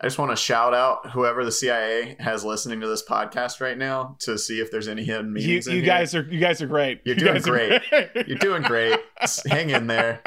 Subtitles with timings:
[0.00, 3.76] I just want to shout out whoever the CIA has listening to this podcast right
[3.76, 5.66] now to see if there's any hidden You, meanings.
[5.66, 5.86] in you here.
[5.86, 7.00] guys are you guys are great.
[7.04, 7.82] You're You doing great.
[7.90, 8.28] great.
[8.28, 9.00] You're doing great.
[9.50, 10.20] Hang in there.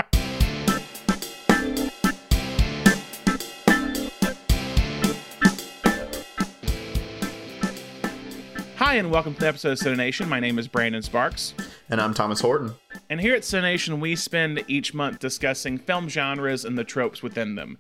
[8.78, 10.28] Hi and welcome to the episode of Cinenation.
[10.28, 11.53] My name is Brandon Sparks.
[11.90, 12.74] And I'm Thomas Horton.
[13.10, 17.55] And here at Cinenation, we spend each month discussing film genres and the tropes within
[17.55, 17.77] them.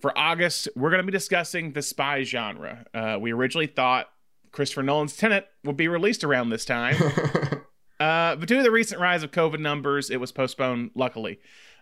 [0.00, 2.84] For August, we're going to be discussing the spy genre.
[2.92, 4.08] Uh, we originally thought
[4.52, 6.96] Christopher Nolan's Tenet would be released around this time,
[8.00, 10.90] uh, but due to the recent rise of COVID numbers, it was postponed.
[10.94, 11.38] Luckily,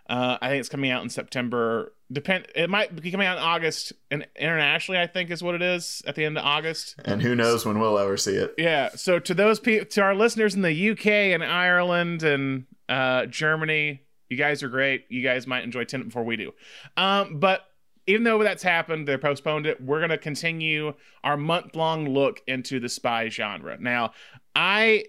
[0.09, 1.93] uh, I think it's coming out in September.
[2.11, 2.47] Depend.
[2.55, 6.01] It might be coming out in August, and internationally, I think is what it is
[6.05, 6.95] at the end of August.
[7.03, 8.53] and who knows when we'll ever see it.
[8.57, 8.89] Yeah.
[8.95, 14.01] So to those people, to our listeners in the UK and Ireland and uh, Germany,
[14.29, 15.05] you guys are great.
[15.09, 16.53] You guys might enjoy Tenet before we do.
[16.97, 17.65] Um, but
[18.07, 19.81] even though that's happened, they postponed it.
[19.81, 23.77] We're gonna continue our month long look into the spy genre.
[23.79, 24.11] Now,
[24.55, 25.05] I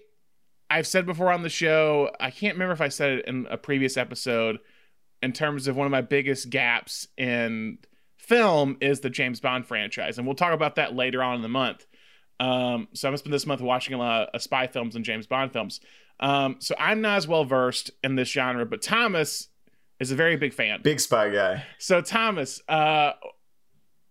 [0.69, 3.57] I've said before on the show, I can't remember if I said it in a
[3.57, 4.59] previous episode.
[5.23, 7.79] In terms of one of my biggest gaps in
[8.17, 11.47] film is the James Bond franchise, and we'll talk about that later on in the
[11.47, 11.87] month.
[12.39, 15.25] Um, so I'm gonna spend this month watching a lot of spy films and James
[15.25, 15.79] Bond films.
[16.19, 19.49] Um, so I'm not as well versed in this genre, but Thomas
[19.99, 20.81] is a very big fan.
[20.83, 21.63] Big spy guy.
[21.79, 23.13] So Thomas, uh,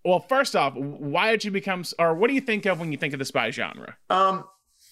[0.05, 2.99] well, first off, why did you become, or what do you think of when you
[2.99, 3.97] think of the spy genre?
[4.09, 4.45] Um,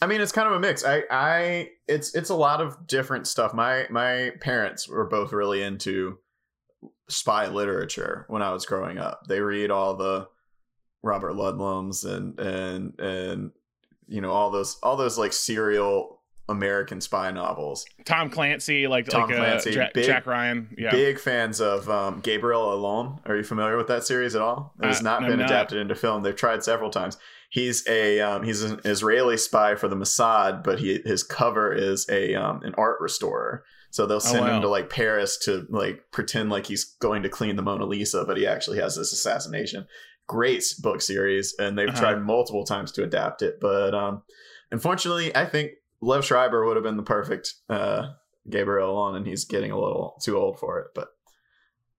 [0.02, 0.84] I mean, it's kind of a mix.
[0.84, 3.54] I, I, it's, it's a lot of different stuff.
[3.54, 6.18] My, my parents were both really into
[7.08, 9.22] spy literature when I was growing up.
[9.28, 10.28] They read all the
[11.02, 13.50] Robert Ludlums and, and, and,
[14.08, 16.13] you know, all those, all those like serial
[16.48, 17.86] American spy novels.
[18.04, 20.90] Tom Clancy, like Tom like Clancy, uh, Jack, big- Jack Ryan, yeah.
[20.90, 23.20] Big fans of um, Gabriel Allon.
[23.26, 24.74] Are you familiar with that series at all?
[24.82, 25.46] It has Uh, not been not.
[25.50, 26.22] adapted into film.
[26.22, 27.16] They've tried several times.
[27.50, 32.06] He's a um, he's an Israeli spy for the Mossad, but he his cover is
[32.10, 33.64] a um, an art restorer.
[33.90, 34.56] So they'll send Oh, wow.
[34.56, 38.24] him to like Paris to like pretend like he's going to clean the Mona Lisa,
[38.26, 39.86] but he actually has this assassination.
[40.26, 42.00] Great book series, and they've Uh-huh.
[42.00, 44.22] tried multiple times to adapt it, but um,
[44.72, 45.72] unfortunately, I think
[46.04, 48.08] Liev Schreiber would have been the perfect uh,
[48.48, 50.88] Gabriel Allon, and he's getting a little too old for it.
[50.94, 51.08] But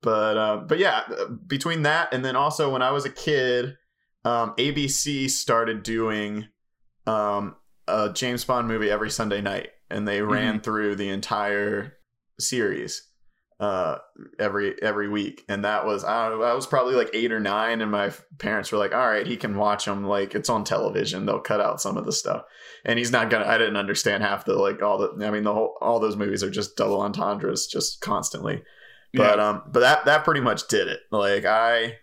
[0.01, 1.03] but uh, but yeah,
[1.47, 3.75] between that and then also when I was a kid,
[4.23, 6.47] um, ABC started doing
[7.07, 7.55] um,
[7.87, 11.93] a James Bond movie every Sunday night, and they ran through the entire
[12.39, 13.07] series
[13.59, 13.97] uh
[14.37, 15.45] every every week.
[15.47, 18.71] And that was I, know, I was probably like eight or nine and my parents
[18.71, 21.25] were like all right he can watch them like it's on television.
[21.25, 22.43] They'll cut out some of the stuff.
[22.83, 25.53] And he's not gonna i didn't understand half the like all the i mean the
[25.53, 28.63] whole all those movies are just double entendres just constantly.
[29.13, 30.99] But um but that that pretty much did it.
[31.11, 31.99] Like i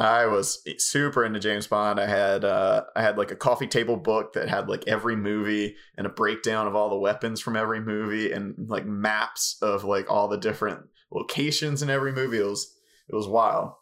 [0.00, 2.00] i was super into james bond.
[2.00, 5.76] I had uh i had like a coffee table book that had like every movie
[5.96, 10.10] and a breakdown of all the weapons from every movie and like maps of like
[10.10, 10.80] all the different
[11.12, 12.38] locations in every movie.
[12.38, 12.74] It was
[13.08, 13.72] it was wild.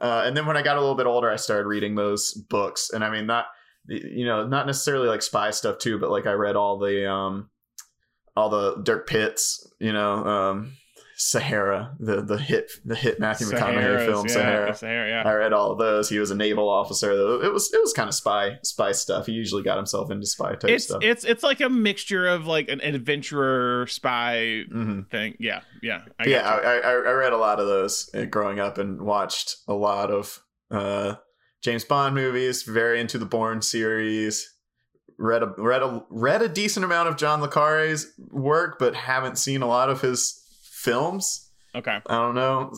[0.00, 2.90] Uh, and then when i got a little bit older i started reading those books.
[2.90, 3.46] And i mean not
[3.88, 7.48] you know not necessarily like spy stuff too but like i read all the um
[8.36, 10.72] all the dirk pitts you know um
[11.18, 15.22] sahara the the hit the hit matthew mcconaughey film yeah, sahara Sahara, yeah.
[15.24, 16.10] I read all of those.
[16.10, 17.10] He was a naval officer.
[17.12, 19.24] It was it was kind of spy spy stuff.
[19.24, 21.02] He usually got himself into spy type It's stuff.
[21.02, 25.36] it's it's like a mixture of like an adventurer spy hmm thing.
[25.40, 26.02] Yeah, yeah.
[26.20, 26.46] I Yeah.
[26.46, 30.10] I, I I read a lot of those uh, growing up and watched a lot
[30.10, 31.14] of uh,
[31.62, 32.62] James Bond movies.
[32.64, 34.52] Very into the Bourne series.
[35.18, 39.38] Read a read a read a decent amount of John le Carre's work, but haven't
[39.38, 40.42] seen a lot of his
[40.86, 41.50] films.
[41.74, 41.98] okay.
[42.06, 42.72] I don't know.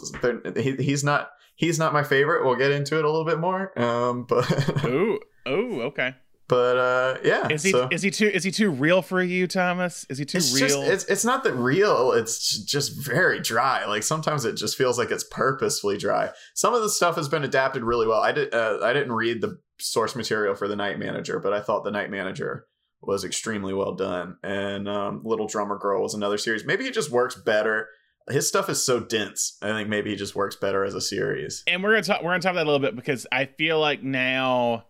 [0.56, 2.44] He, he's not he's not my favorite.
[2.44, 3.78] We'll get into it a little bit more.
[3.78, 6.14] Um, but Ooh, oh, okay.
[6.48, 7.48] but uh, yeah.
[7.48, 10.06] Is he so- is he too is he too real for you, Thomas?
[10.08, 10.68] Is he too it's real?
[10.68, 14.98] just it's it's not that real it's just very dry like sometimes it just feels
[14.98, 18.52] like it's purposefully dry some of the stuff has been adapted really well i did
[18.54, 21.90] uh, i didn't read the source material for the night manager but i thought the
[21.90, 22.66] night manager
[23.00, 27.10] was extremely well done and um, little drummer girl was another series maybe it just
[27.10, 27.86] works better
[28.30, 31.62] his stuff is so dense i think maybe he just works better as a series
[31.66, 33.78] and we're gonna talk we're gonna talk about that a little bit because I feel
[33.80, 34.84] like now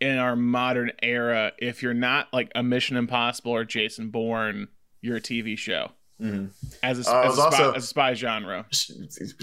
[0.00, 4.68] in our modern era, if you're not like a Mission Impossible or Jason Bourne,
[5.00, 6.30] you're a TV show as a,
[6.82, 8.66] I as, a spy, also- as a spy genre.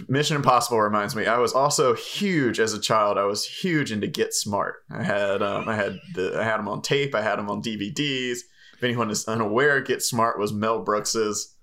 [0.08, 1.26] Mission Impossible reminds me.
[1.26, 3.18] I was also huge as a child.
[3.18, 4.76] I was huge into Get Smart.
[4.90, 7.16] I had um, I had the I had them on tape.
[7.16, 8.40] I had them on DVDs.
[8.76, 11.55] If anyone is unaware, Get Smart was Mel Brooks's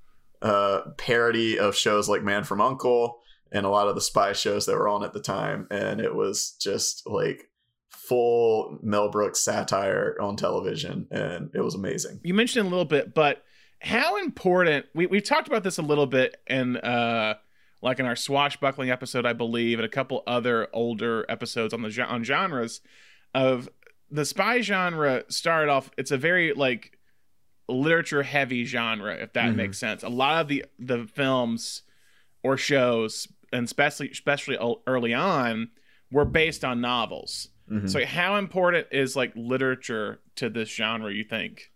[0.42, 3.20] uh, parody of shows like Man from Uncle
[3.52, 6.14] and a lot of the spy shows that were on at the time, and it
[6.14, 7.48] was just like
[7.90, 12.20] full Mel Brooks satire on television, and it was amazing.
[12.24, 13.44] You mentioned a little bit, but
[13.80, 17.34] how important we we've talked about this a little bit in uh
[17.82, 22.06] like in our swashbuckling episode, I believe, and a couple other older episodes on the
[22.08, 22.80] on genres
[23.34, 23.68] of
[24.10, 25.90] the spy genre started off.
[25.98, 26.98] It's a very like
[27.68, 29.56] literature heavy genre, if that mm-hmm.
[29.56, 30.02] makes sense.
[30.02, 31.82] A lot of the the films
[32.42, 35.70] or shows, and especially especially early on,
[36.10, 37.48] were based on novels.
[37.70, 37.86] Mm-hmm.
[37.86, 41.12] So, how important is like literature to this genre?
[41.12, 41.70] You think?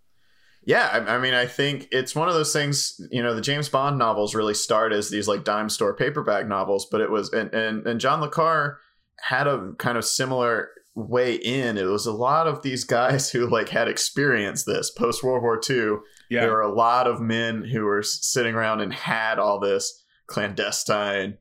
[0.65, 3.01] Yeah, I, I, mean, I think it's one of those things.
[3.13, 6.87] You know, the James Bond novels really start as these like dime store paperback novels,
[6.91, 8.79] but it was and and, and John le Carre
[9.21, 11.77] had a kind of similar way in.
[11.77, 15.61] It was a lot of these guys who like had experienced this post World War
[15.69, 15.99] II.
[16.29, 16.41] Yeah.
[16.41, 21.39] There were a lot of men who were sitting around and had all this clandestine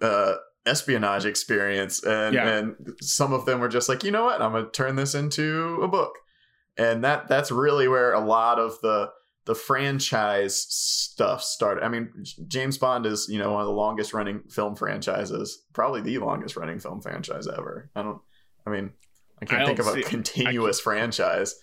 [0.00, 0.34] uh,
[0.66, 2.48] espionage experience, and yeah.
[2.48, 5.80] and some of them were just like, you know what, I'm gonna turn this into
[5.82, 6.14] a book,
[6.76, 9.10] and that that's really where a lot of the
[9.46, 11.82] the franchise stuff started.
[11.82, 12.12] I mean,
[12.46, 16.54] James Bond is you know one of the longest running film franchises, probably the longest
[16.54, 17.90] running film franchise ever.
[17.96, 18.20] I don't
[18.68, 18.92] I mean,
[19.40, 21.54] I can't I think of a continuous franchise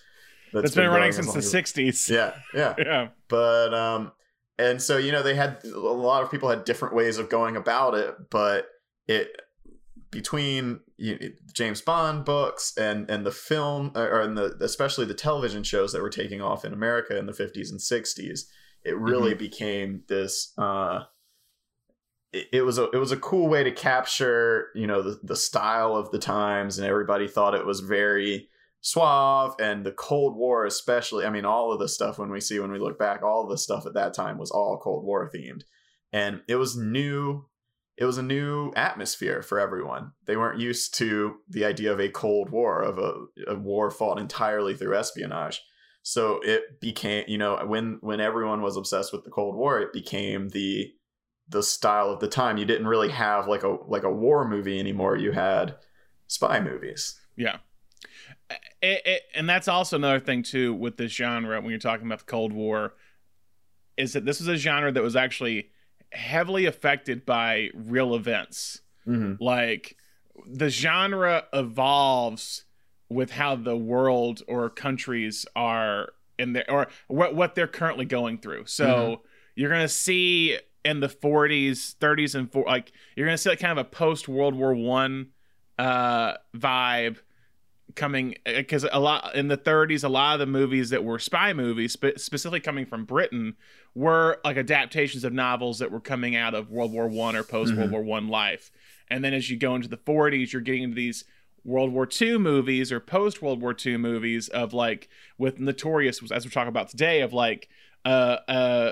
[0.53, 2.09] that's, that's been, been running since the '60s.
[2.09, 3.07] Yeah, yeah, yeah.
[3.27, 4.11] But um,
[4.57, 7.55] and so you know they had a lot of people had different ways of going
[7.55, 8.67] about it, but
[9.07, 9.41] it
[10.11, 15.13] between you know, James Bond books and and the film or in the especially the
[15.13, 18.41] television shows that were taking off in America in the 50s and 60s,
[18.83, 19.39] it really mm-hmm.
[19.39, 21.01] became this uh
[22.51, 25.95] it, was a it was a cool way to capture you know the, the style
[25.95, 28.49] of the times and everybody thought it was very
[28.81, 32.59] suave and the cold war especially i mean all of the stuff when we see
[32.59, 35.63] when we look back all the stuff at that time was all cold war themed.
[36.13, 37.45] And it was new
[37.97, 40.11] it was a new atmosphere for everyone.
[40.25, 43.13] They weren't used to the idea of a cold war of a,
[43.47, 45.61] a war fought entirely through espionage.
[46.03, 49.93] So it became you know when when everyone was obsessed with the cold war it
[49.93, 50.93] became the
[51.49, 52.57] the style of the time.
[52.57, 55.15] You didn't really have like a like a war movie anymore.
[55.15, 55.75] You had
[56.27, 57.19] spy movies.
[57.35, 57.57] Yeah.
[58.81, 62.19] It, it, and that's also another thing too with this genre when you're talking about
[62.19, 62.93] the Cold War
[63.97, 65.71] is that this was a genre that was actually
[66.11, 68.81] heavily affected by real events.
[69.07, 69.43] Mm-hmm.
[69.43, 69.97] Like
[70.45, 72.65] the genre evolves
[73.09, 78.37] with how the world or countries are in there or what what they're currently going
[78.37, 78.65] through.
[78.65, 79.21] So mm-hmm.
[79.55, 83.77] you're gonna see in the 40s, 30s, and four, like you're gonna see like kind
[83.77, 85.31] of a post World War One
[85.77, 87.17] uh, vibe
[87.95, 91.53] coming because a lot in the 30s, a lot of the movies that were spy
[91.53, 93.55] movies, spe- specifically coming from Britain,
[93.95, 97.73] were like adaptations of novels that were coming out of World War One or post
[97.73, 97.93] World mm-hmm.
[97.93, 98.71] War One life.
[99.09, 101.25] And then as you go into the 40s, you're getting into these
[101.63, 106.45] World War II movies or post World War II movies of like with notorious as
[106.45, 107.69] we're talking about today of like
[108.05, 108.91] uh uh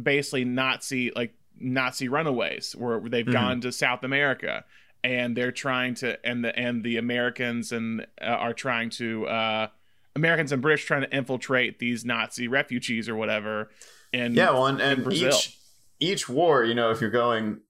[0.00, 3.32] basically Nazi like Nazi runaways where they've mm-hmm.
[3.32, 4.64] gone to South America
[5.02, 9.68] and they're trying to and the and the Americans and uh, are trying to uh,
[10.16, 13.70] Americans and British trying to infiltrate these Nazi refugees or whatever.
[14.12, 15.58] And yeah, well, and, and each
[16.00, 17.60] each war, you know, if you're going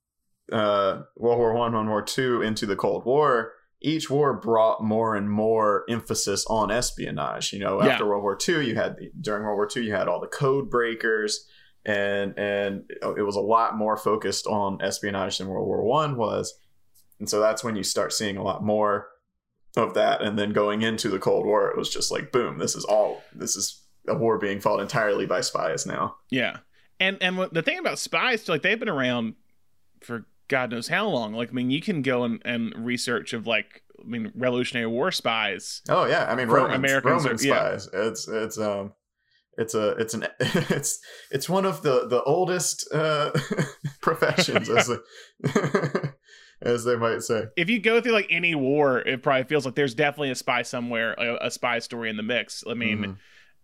[0.53, 5.15] uh, World War One, World War Two into the Cold War, each war brought more
[5.15, 7.53] and more emphasis on espionage.
[7.53, 8.09] You know, after yeah.
[8.09, 11.47] World War Two, you had during World War Two, you had all the code breakers
[11.85, 12.85] and and
[13.17, 16.59] it was a lot more focused on espionage than World War One was,
[17.19, 19.09] and so that's when you start seeing a lot more
[19.77, 20.23] of that.
[20.23, 23.23] And then going into the Cold War, it was just like boom, this is all
[23.35, 26.17] this is a war being fought entirely by spies now.
[26.31, 26.59] Yeah,
[26.99, 29.35] and and the thing about spies, like they've been around
[30.01, 31.33] for God knows how long.
[31.33, 35.11] Like I mean, you can go and, and research of like I mean Revolutionary War
[35.13, 35.81] spies.
[35.89, 37.89] Oh yeah, I mean Roman Americans Roman spies.
[37.93, 38.09] Yeah.
[38.09, 38.93] It's it's um
[39.57, 40.99] it's a it's an it's
[41.31, 43.31] it's one of the the oldest uh,
[44.03, 45.01] professions as a,
[46.63, 47.45] as they might say.
[47.57, 50.63] If you go through like any war, it probably feels like there's definitely a spy
[50.63, 52.65] somewhere, a, a spy story in the mix.
[52.69, 53.13] I mean, mm-hmm.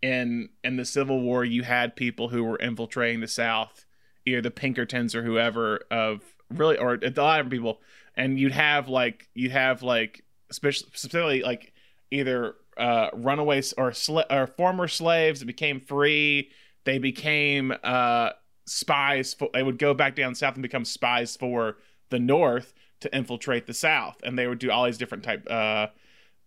[0.02, 3.86] in in the Civil War, you had people who were infiltrating the South,
[4.26, 7.80] either the Pinkertons or whoever of really, or a lot of people,
[8.16, 11.72] and you'd have like you'd have like especially specifically like
[12.10, 16.50] either uh, runaways or, sl- or former slaves that became free.
[16.84, 18.30] They became uh,
[18.66, 19.34] spies.
[19.34, 21.78] For, they would go back down south and become spies for
[22.10, 25.46] the North to infiltrate the South, and they would do all these different type.
[25.50, 25.88] Uh,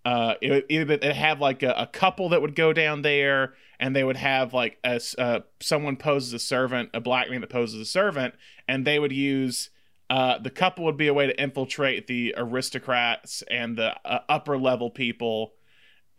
[0.05, 3.95] uh, it, either they have like a, a, couple that would go down there, and
[3.95, 7.79] they would have like a uh, someone poses a servant, a black man that poses
[7.81, 8.33] a servant,
[8.67, 9.69] and they would use
[10.09, 14.57] Uh, the couple would be a way to infiltrate the aristocrats and the uh, upper
[14.57, 15.53] level people,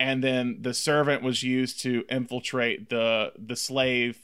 [0.01, 4.19] and then the servant was used to infiltrate the the slave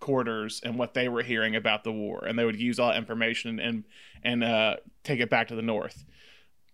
[0.00, 2.96] quarters and what they were hearing about the war, and they would use all that
[2.96, 3.84] information and
[4.22, 6.04] and uh, take it back to the north.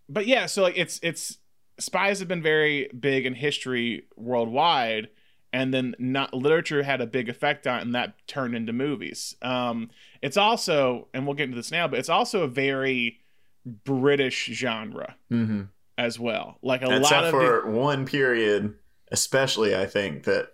[0.08, 1.38] But yeah, so like it's it's
[1.78, 5.08] spies have been very big in history worldwide
[5.52, 9.36] and then not literature had a big effect on it, and that turned into movies.
[9.40, 9.88] Um,
[10.20, 13.20] it's also, and we'll get into this now, but it's also a very
[13.64, 15.62] British genre Mm-hmm.
[15.98, 16.58] As well.
[16.62, 18.74] Like a Except lot of for one period,
[19.12, 20.48] especially, I think that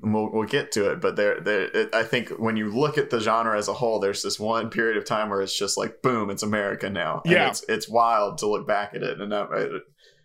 [0.00, 1.00] we'll, we'll get to it.
[1.00, 3.98] But there, there, it, I think when you look at the genre as a whole,
[4.00, 7.22] there's this one period of time where it's just like, boom, it's America now.
[7.24, 7.48] And Yeah.
[7.48, 9.66] it's it's wild to look back at it, and uh, I,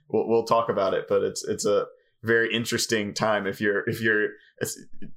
[0.09, 1.05] we'll we'll talk about it.
[1.09, 1.85] But it's it's a
[2.23, 4.29] very interesting time if you're if you're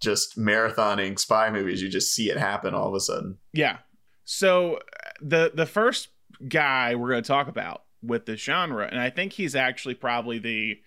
[0.00, 3.38] just marathoning spy movies, you just see it happen all of a sudden.
[3.52, 3.78] yeah.
[4.24, 4.78] So
[5.20, 6.08] the the first
[6.48, 10.38] guy we're going to talk about with this genre, and I think he's actually probably
[10.38, 10.78] the.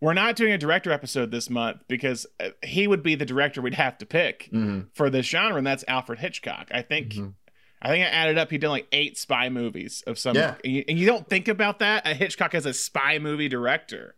[0.00, 3.60] We're not doing a director episode this month because uh, he would be the director
[3.60, 4.88] we'd have to pick Mm-hmm.
[4.94, 6.68] for this genre, and that's Alfred Hitchcock.
[6.72, 7.34] I think Mhm.
[7.82, 8.50] I think I added up.
[8.50, 10.36] He did like eight spy movies of some.
[10.36, 10.54] Yeah.
[10.64, 12.06] And you, and you don't think about that.
[12.06, 14.14] A Hitchcock as a spy movie director.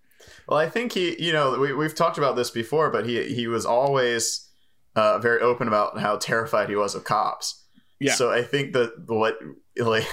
[0.49, 3.47] Well, I think he, you know, we, we've talked about this before, but he he
[3.49, 4.49] was always
[4.95, 7.65] uh, very open about how terrified he was of cops.
[8.01, 8.15] Yeah.
[8.15, 9.39] So I think that what
[9.79, 10.07] like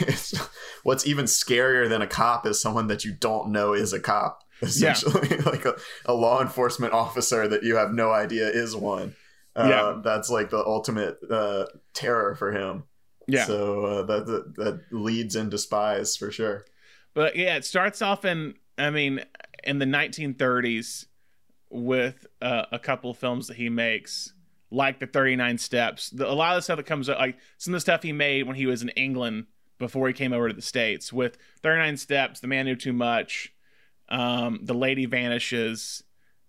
[0.84, 4.44] what's even scarier than a cop is someone that you don't know is a cop.
[4.62, 5.76] Essentially, like a,
[6.06, 9.16] a law enforcement officer that you have no idea is one.
[9.56, 10.02] Uh, Yeah.
[10.04, 12.84] that's like the ultimate uh, terror for him.
[13.28, 13.46] Yeah.
[13.46, 16.66] So uh, that, that that leads into spies for sure.
[17.14, 19.22] But yeah, it starts off in I mean
[19.64, 21.06] in the 1930s
[21.70, 24.34] with uh, a couple of films that he makes,
[24.72, 26.10] like the 39 Steps.
[26.10, 28.12] The, a lot of the stuff that comes up, like some of the stuff he
[28.12, 29.48] made when he was in England
[29.78, 33.54] before he came over to the states, with 39 Steps, The Man Knew Too Much,
[34.10, 36.04] um, The Lady Vanishes,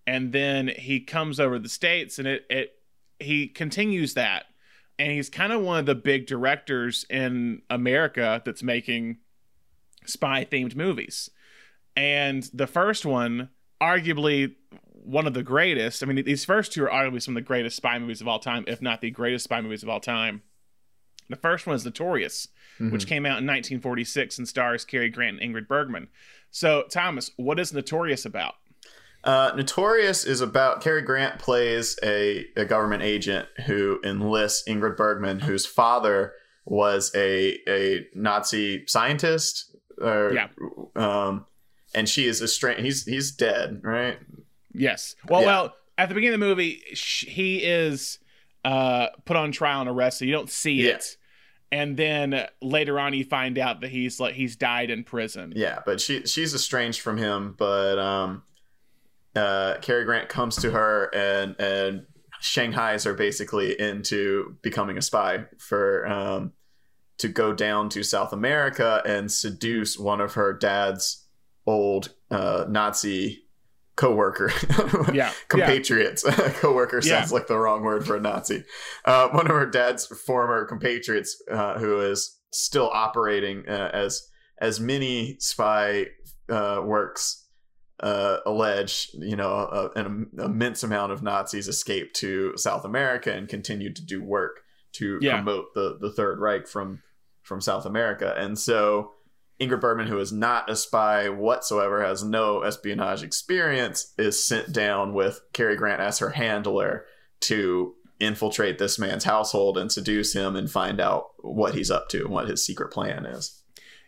[0.07, 2.75] and then he comes over to the states and it it
[3.21, 4.47] he continues that.
[4.99, 9.19] And he's kind of one of the big directors in America that's making
[10.05, 11.31] spy themed movies.
[11.97, 13.51] And the first one,
[13.81, 14.55] arguably
[15.05, 16.03] one of the greatest.
[16.03, 18.39] I mean, these first two are arguably some of the greatest spy movies of all
[18.39, 20.43] time, if not the greatest spy movies of all time.
[21.29, 25.55] The first one is Notorious, which came out in 1946 and stars Cary Grant and
[25.55, 26.09] Ingrid Bergman.
[26.51, 28.55] So, Thomas, what is Notorious about?
[29.23, 35.41] Uh, Notorious is about Cary Grant plays a, a government agent who enlists Ingrid Bergman,
[35.41, 36.33] whose father
[36.65, 39.77] was a a Nazi scientist.
[40.01, 40.49] Or, Yeah.
[40.97, 41.47] Um,
[41.95, 42.81] and she is a strange.
[42.81, 44.19] He's he's dead, right?
[44.73, 45.17] Yes.
[45.29, 45.47] Well, Yeah.
[45.47, 48.19] well, at the beginning of the movie, he is
[48.65, 50.27] uh, put on trial and arrested.
[50.27, 50.93] You don't see Yeah.
[50.97, 51.17] it,
[51.73, 55.53] and then later on, you find out that he's like he's died in prison.
[55.57, 57.55] Yeah, but she she's estranged from him.
[57.59, 58.43] But um,
[59.37, 62.07] uh, Cary Grant comes to her and and
[62.41, 66.53] Shanghai's her basically into becoming a spy for um,
[67.19, 71.27] to go down to South America and seduce one of her dad's
[71.67, 73.45] old uh, Nazi
[74.01, 74.51] co-worker
[75.13, 75.31] Yeah.
[75.49, 76.23] compatriots
[76.63, 77.19] co-worker Yeah.
[77.21, 78.65] sounds like the wrong word for a nazi
[79.05, 84.13] uh, one of her dad's former compatriots uh, who is still operating uh, as
[84.59, 86.07] as many spy
[86.49, 87.47] uh, works
[88.01, 93.49] uh, allege you know a, an immense amount of nazis escaped to south america and
[93.49, 94.61] continued to do work
[94.93, 95.37] to Yeah.
[95.37, 97.03] promote the the third reich from
[97.43, 99.13] from south america and so
[99.61, 105.13] Ingrid Bergman, who is not a spy whatsoever, has no espionage experience, is sent down
[105.13, 107.05] with Cary Grant as her handler
[107.41, 112.25] to infiltrate this man's household and seduce him and find out what he's up to
[112.25, 113.63] and what his secret plan is.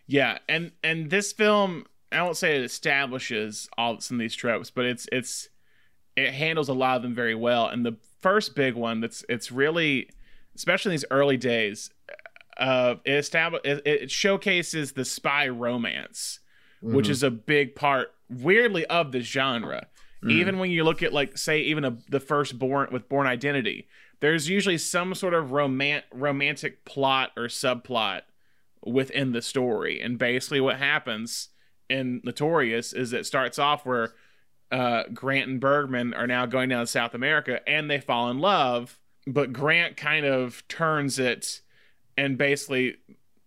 [0.07, 4.71] Yeah, and and this film, I won't say it establishes all some of these tropes,
[4.71, 5.49] but it's it's
[6.15, 7.67] it handles a lot of them very well.
[7.67, 10.09] And the first big one that's it's really,
[10.55, 11.91] especially in these early days,
[12.57, 16.39] uh, it establish it, it showcases the spy romance,
[16.81, 19.87] which is a big part, weirdly, of the genre.
[20.23, 20.31] Mhm.
[20.31, 23.87] Even when you look at like say even a, the first Bourne with Bourne Identity,
[24.19, 28.21] there's usually some sort of romant romantic plot or subplot
[28.85, 29.99] within the story.
[29.99, 31.49] And basically, what happens
[31.89, 34.13] in Notorious is it starts off where
[34.71, 38.39] uh, Grant and Bergman are now going down to South America and they fall in
[38.39, 41.61] love, but Grant kind of turns it
[42.17, 42.97] and basically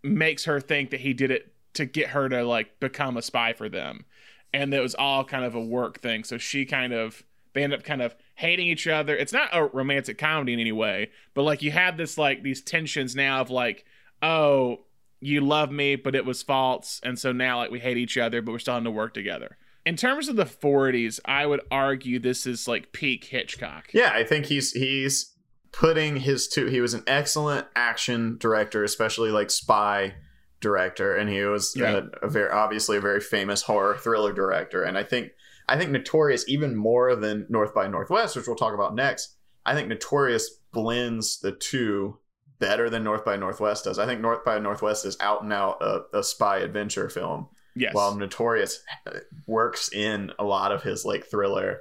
[0.03, 3.53] makes her think that he did it to get her to like become a spy
[3.53, 4.05] for them.
[4.53, 6.25] And it was all kind of a work thing.
[6.25, 7.23] So she kind of
[7.57, 9.17] they end up kind of hating each other.
[9.17, 12.61] It's not a romantic comedy in any way, but like you have this like these
[12.61, 13.87] tensions now of like,
[14.23, 14.81] oh,
[15.21, 18.43] you love me, but it was false, and so now like we hate each other,
[18.43, 19.57] but we're still having to work together.
[19.87, 23.89] In terms of the 40s, I would argue this is like peak Hitchcock.
[23.95, 25.33] Yeah, I think he's he's
[25.77, 26.67] putting his two.
[26.67, 30.15] He was an excellent action director, especially like spy
[30.61, 32.01] director, and he was Yeah.
[32.23, 34.83] a, a very obviously a very famous horror thriller director.
[34.83, 35.33] And I think
[35.69, 39.37] I think Notorious even more than North by Northwest, which we'll talk about next.
[39.65, 42.19] I think Notorious blends the two
[42.59, 43.99] better than North by Northwest does.
[43.99, 47.93] I think North by Northwest is out and out a, a spy adventure film, Yes.
[47.95, 51.81] while Notorious uh, works in a lot of his like thriller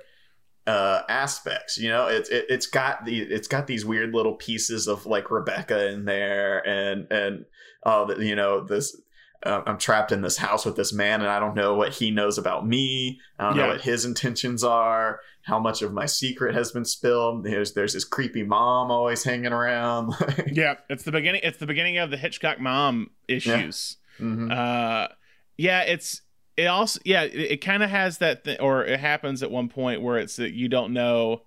[0.68, 4.88] uh aspects you know it's it, it's got the it's got these weird little pieces
[4.88, 7.46] of like rebecca in there and and
[7.86, 9.00] oh you know this
[9.46, 12.10] uh, i'm trapped in this house with this man and i don't know what he
[12.10, 16.56] knows about me i don't know what his intentions are how much of my secret
[16.56, 20.14] has been spilled there's there's this creepy mom always hanging around
[20.52, 21.42] yeah, it's the beginning.
[21.44, 23.98] It's the beginning of the Hitchcock mom issues.
[24.20, 24.52] Mhm.
[24.52, 25.10] Uh,
[25.58, 26.22] yeah, it's
[26.58, 29.70] it also yeah it, it kind of has that th- or it happens at one
[29.70, 31.42] point where it's that you don't know.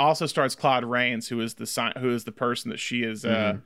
[0.00, 3.24] Also starts Claude Rains, who is the si- who is the person that she is
[3.24, 3.62] uh, Mhm.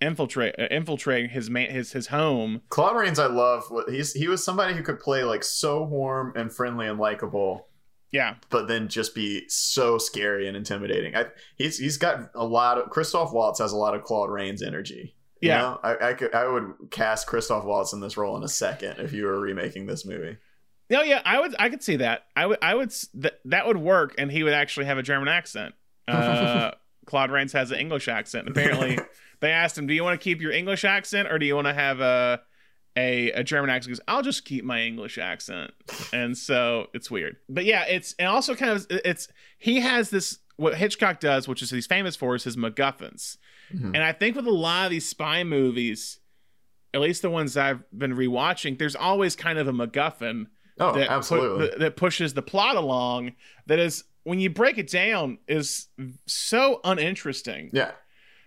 [0.00, 2.62] infiltrate uh, infiltrating his man his his home.
[2.68, 3.62] Claude Rains, I love.
[3.88, 7.68] He's he was somebody who could play like so warm and friendly and likable,
[8.10, 11.14] Yeah, but then just be so scary and intimidating.
[11.14, 14.62] I, he's he's got a lot of Christoph Waltz has a lot of Claude Rains
[14.64, 15.14] energy.
[15.40, 15.58] You Yeah.
[15.58, 15.80] know?
[15.82, 19.12] I I, could, I would cast Christoph Waltz in this role in a second if
[19.12, 20.36] you were remaking this movie.
[20.90, 22.24] no, yeah, I would I could see that.
[22.36, 25.02] I would I would s- that that would work, and he would actually have a
[25.02, 25.74] German accent.
[26.08, 26.72] Uh,
[27.06, 28.48] Claude Rains has an English accent.
[28.48, 28.98] Apparently,
[29.40, 31.66] they asked him, "Do you want to keep your English accent, or do you want
[31.66, 32.40] to have a
[32.96, 35.70] a, a German accent?" He goes, "I'll just keep my English accent,"
[36.12, 37.36] and so it's weird.
[37.48, 39.28] But yeah, it's and also kind of it's
[39.58, 43.38] he has this what Hitchcock does, which is he's famous for, is his MacGuffins,
[43.74, 43.94] Mhm.
[43.94, 46.20] and I think with a lot of these spy movies,
[46.92, 50.46] at least the ones I've been rewatching, there's always kind of a MacGuffin
[50.80, 51.68] Oh, that absolutely.
[51.68, 53.32] that, that pushes the plot along.
[53.66, 55.88] That is, when you break it down, is
[56.26, 57.70] so uninteresting.
[57.72, 57.92] yeah.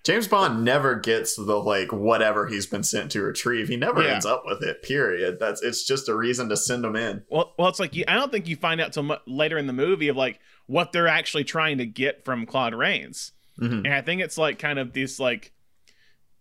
[0.04, 3.68] James Bond never gets the like whatever he's been sent to retrieve.
[3.68, 4.14] He never Yeah.
[4.16, 4.82] ends up with it.
[4.82, 5.38] Period.
[5.40, 7.24] That's it's just a reason to send him in.
[7.30, 9.68] Well, well, it's like you, I don't think you find out till mu- later in
[9.68, 13.86] the movie of like what they're actually trying to get from Claude Rains, Mhm.
[13.86, 15.52] and I think it's like kind of this like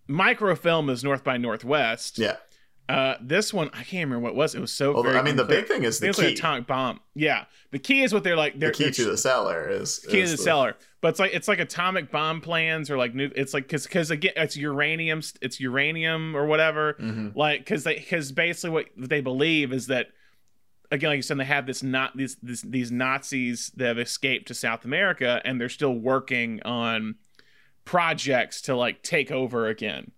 [0.08, 2.18] microfilm is North by Northwest.
[2.18, 2.36] Yeah.
[2.90, 4.54] Uh, this one I can't remember what it was.
[4.54, 4.92] It was so.
[4.92, 6.22] Well, very I mean, the big thing is the key.
[6.22, 7.00] like atomic bomb.
[7.14, 8.58] Yeah, the key is what they're like.
[8.58, 11.18] They're, the key they're to the cellar is key to is the cellar but it's
[11.18, 14.54] like it's like atomic bomb plans or like new it's like because because again it's
[14.56, 17.34] uranium it's uranium or whatever Mhm.
[17.34, 20.08] like because they because basically what they believe is that
[20.90, 24.48] again like you said they have this not these this, these nazis that have escaped
[24.48, 27.14] to south america and they're still working on
[27.84, 30.12] projects to like take over again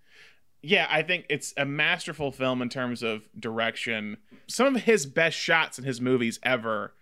[0.63, 5.37] yeah i think it's a masterful film in terms of direction some of his best
[5.37, 6.95] shots in his movies ever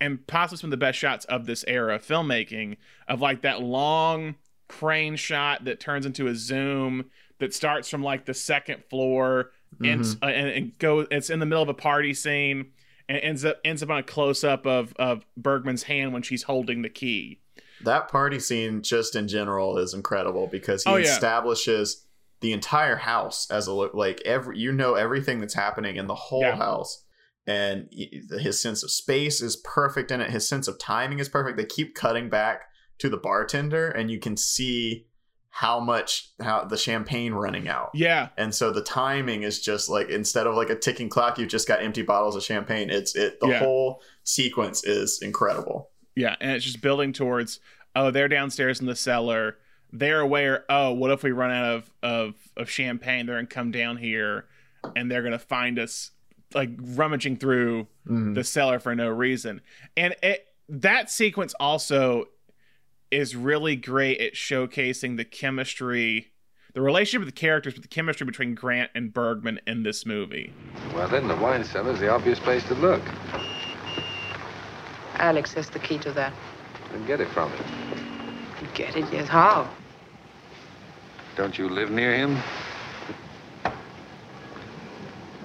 [0.00, 2.76] and possibly some of the best shots of this era of filmmaking
[3.08, 4.34] of like that long
[4.68, 7.04] crane shot that turns into a zoom
[7.38, 9.50] that starts from like the second floor
[9.82, 10.24] and, Mm-hmm.
[10.24, 12.70] uh, and, and go it's in the middle of a party scene
[13.08, 16.44] and ends up ends up on a close up of of Bergman's hand when she's
[16.44, 17.40] holding the key.
[17.84, 21.04] That party scene, just in general, is incredible because he Oh, yeah.
[21.04, 22.05] establishes
[22.40, 26.40] the entire house as a like every you know everything that's happening in the whole
[26.42, 26.56] Yeah.
[26.56, 27.04] house,
[27.46, 30.30] and his sense of space is perfect in it.
[30.30, 31.56] His sense of timing is perfect.
[31.56, 32.62] They keep cutting back
[32.98, 35.06] to the bartender, and you can see
[35.50, 37.90] how much how the champagne running out.
[37.94, 41.48] Yeah, And so the timing is just like instead of like a ticking clock, you've
[41.48, 42.90] just got empty bottles of champagne.
[42.90, 43.58] It's it the Yeah.
[43.60, 45.90] whole sequence is incredible.
[46.14, 47.60] yeah, and it's just building towards
[47.94, 49.56] oh they're downstairs in the cellar.
[49.92, 50.64] They're aware.
[50.68, 53.26] Oh, what if we run out of of of champagne?
[53.26, 54.46] They're gonna come down here,
[54.94, 56.10] and they're gonna find us
[56.54, 58.34] like rummaging through Mhm.
[58.34, 59.60] the cellar for no reason.
[59.96, 62.26] And it that sequence also
[63.10, 66.32] is really great at showcasing the chemistry,
[66.74, 70.52] the relationship of the characters, but the chemistry between Grant and Bergman in this movie.
[70.92, 73.02] Well, then the wine cellar's the obvious place to look.
[75.14, 76.32] Alex has the key to that.
[76.92, 78.05] And get it from him.
[78.76, 79.06] Get it?
[79.10, 79.26] Yes.
[79.26, 79.66] How?
[81.34, 82.36] Don't you live near him?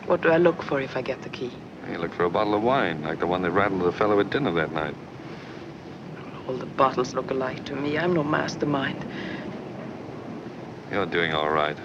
[0.06, 1.50] What do I look for if I get the key?
[1.90, 4.30] You look for a bottle of wine, like the one that rattled the fellow at
[4.32, 4.96] dinner that night.
[6.46, 7.98] All the bottles look alike to me.
[7.98, 9.06] I'm no mastermind.
[10.92, 11.78] You're doing all right.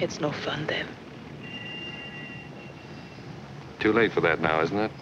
[0.00, 0.86] It's no fun then.
[3.80, 4.92] Too late for that now, isn't it?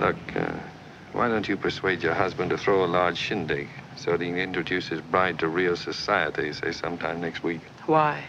[0.00, 0.52] Look, uh,
[1.12, 4.38] Why don't you persuade your husband to throw a large shindig so that he can
[4.38, 7.60] introduce his bride to real society, say sometime next week?
[7.86, 8.24] Why?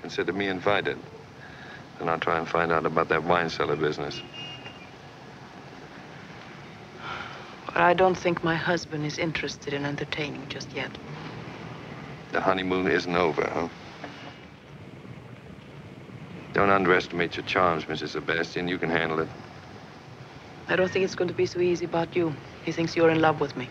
[0.00, 0.98] Consider me invited.
[2.00, 4.20] And I'll try and find out about that wine cellar business.
[7.66, 10.90] But I don't think my husband is interested in entertaining just yet.
[12.32, 13.68] The honeymoon isn't over, huh?
[16.54, 18.10] Don't underestimate your charms, Mrs.
[18.10, 18.68] Sebastian.
[18.68, 19.28] You can handle it.
[20.68, 22.34] I don't think it's going to be so easy about you.
[22.64, 23.68] He thinks you're in love with me.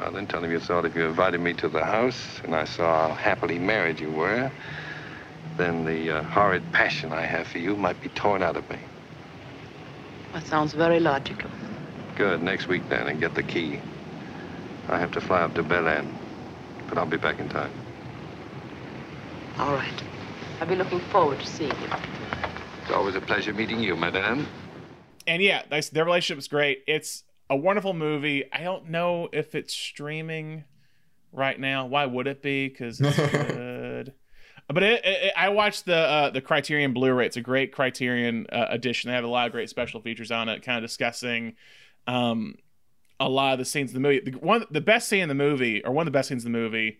[0.00, 2.64] Well, then tell him you thought if you invited me to the house and I
[2.64, 4.50] saw how happily married you were,
[5.56, 8.78] then the uh, horrid passion I have for you might be torn out of me.
[10.32, 11.50] That sounds very logical.
[12.16, 12.42] Good.
[12.42, 13.80] Next week, then, and get the key.
[14.88, 16.12] I have to fly up to Belen,
[16.88, 17.72] but I'll be back in time.
[19.58, 20.02] All right.
[20.60, 21.88] I'll be looking forward to seeing you.
[22.82, 24.46] It's always a pleasure meeting you, madame.
[25.26, 26.84] And yeah, their relationship's great.
[26.86, 28.44] It's a wonderful movie.
[28.52, 30.64] I don't know if it's streaming
[31.32, 31.86] right now.
[31.86, 32.68] Why would it be?
[32.68, 33.16] Because it's
[33.52, 34.14] good.
[34.68, 37.26] But it, it, I watched the uh, the Criterion Blu-ray.
[37.26, 39.08] It's a great Criterion uh, edition.
[39.08, 41.56] They have a lot of great special features on it, kind of discussing
[42.06, 42.56] um,
[43.20, 44.30] a lot of the scenes in the movie.
[44.30, 46.52] The one, the best scene in the movie, or one of the best scenes in
[46.52, 46.98] the movie,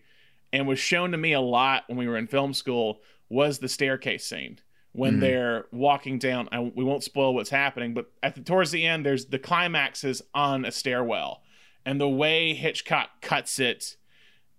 [0.53, 3.67] and was shown to me a lot when we were in film school, was the
[3.67, 4.59] staircase scene
[4.95, 5.19] when Mhm.
[5.21, 6.47] they're walking down.
[6.51, 10.03] I, we won't spoil what's happening, but at the towards the end, there's the climax
[10.03, 11.41] is on a stairwell,
[11.85, 13.97] and the way Hitchcock cuts it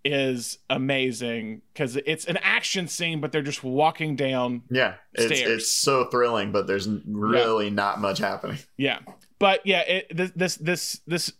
[0.05, 5.73] is amazing because it's an action scene, but they're just walking down Yeah, it's it's
[5.73, 8.59] so thrilling, but there's really not much happening.
[8.77, 9.01] Yeah,
[9.39, 11.33] but yeah, it, this this this this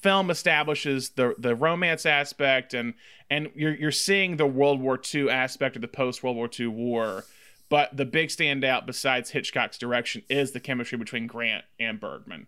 [0.00, 2.94] film establishes the the romance aspect and
[3.30, 6.68] and you're you're seeing the World War II aspect of the post World War II
[6.68, 7.24] war.
[7.68, 12.46] But the big standout, besides Hitchcock's direction, is the chemistry between Grant and Bergman.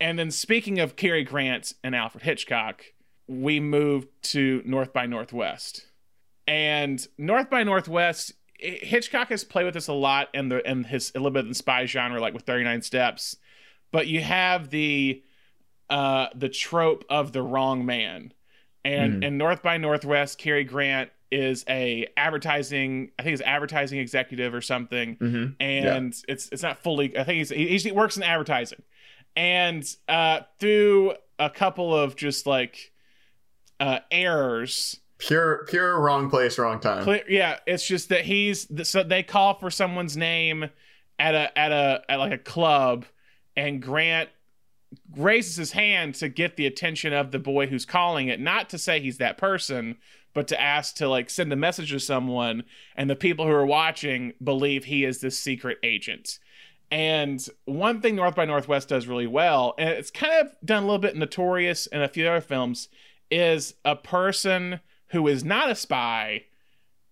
[0.00, 2.84] And then, speaking of Cary Grant and Alfred Hitchcock,
[3.26, 5.86] we moved to North by Northwest.
[6.46, 11.12] And North by Northwest, Hitchcock has played with this a lot in the in his
[11.14, 13.36] a little bit in the spy genre, like with Thirty Nine Steps.
[13.92, 15.22] But you have the
[15.90, 18.32] uh the trope of the wrong man,
[18.84, 19.26] and Mhm.
[19.26, 24.60] in North by Northwest, Cary Grant is a advertising, I think he's advertising executive or
[24.60, 25.52] something, Mm-hmm.
[25.60, 27.16] and it's it's not fully.
[27.18, 28.82] I think he's he, he works in advertising,
[29.36, 32.92] and uh through a couple of just like
[33.80, 37.02] uh errors Pure, pure wrong place, wrong time.
[37.02, 40.70] Clear, yeah, it's just that he's so they call for someone's name
[41.18, 43.04] at a at a at like a club,
[43.56, 44.28] and Grant
[45.16, 48.78] raises his hand to get the attention of the boy who's calling it, not to
[48.78, 49.96] say he's that person,
[50.38, 52.62] but to ask to like send a message to someone,
[52.94, 56.38] and the people who are watching believe he is this secret agent.
[56.92, 60.86] And one thing North by Northwest does really well, and it's kind of done a
[60.86, 62.88] little bit notorious in a few other films,
[63.32, 66.44] is a person who is not a spy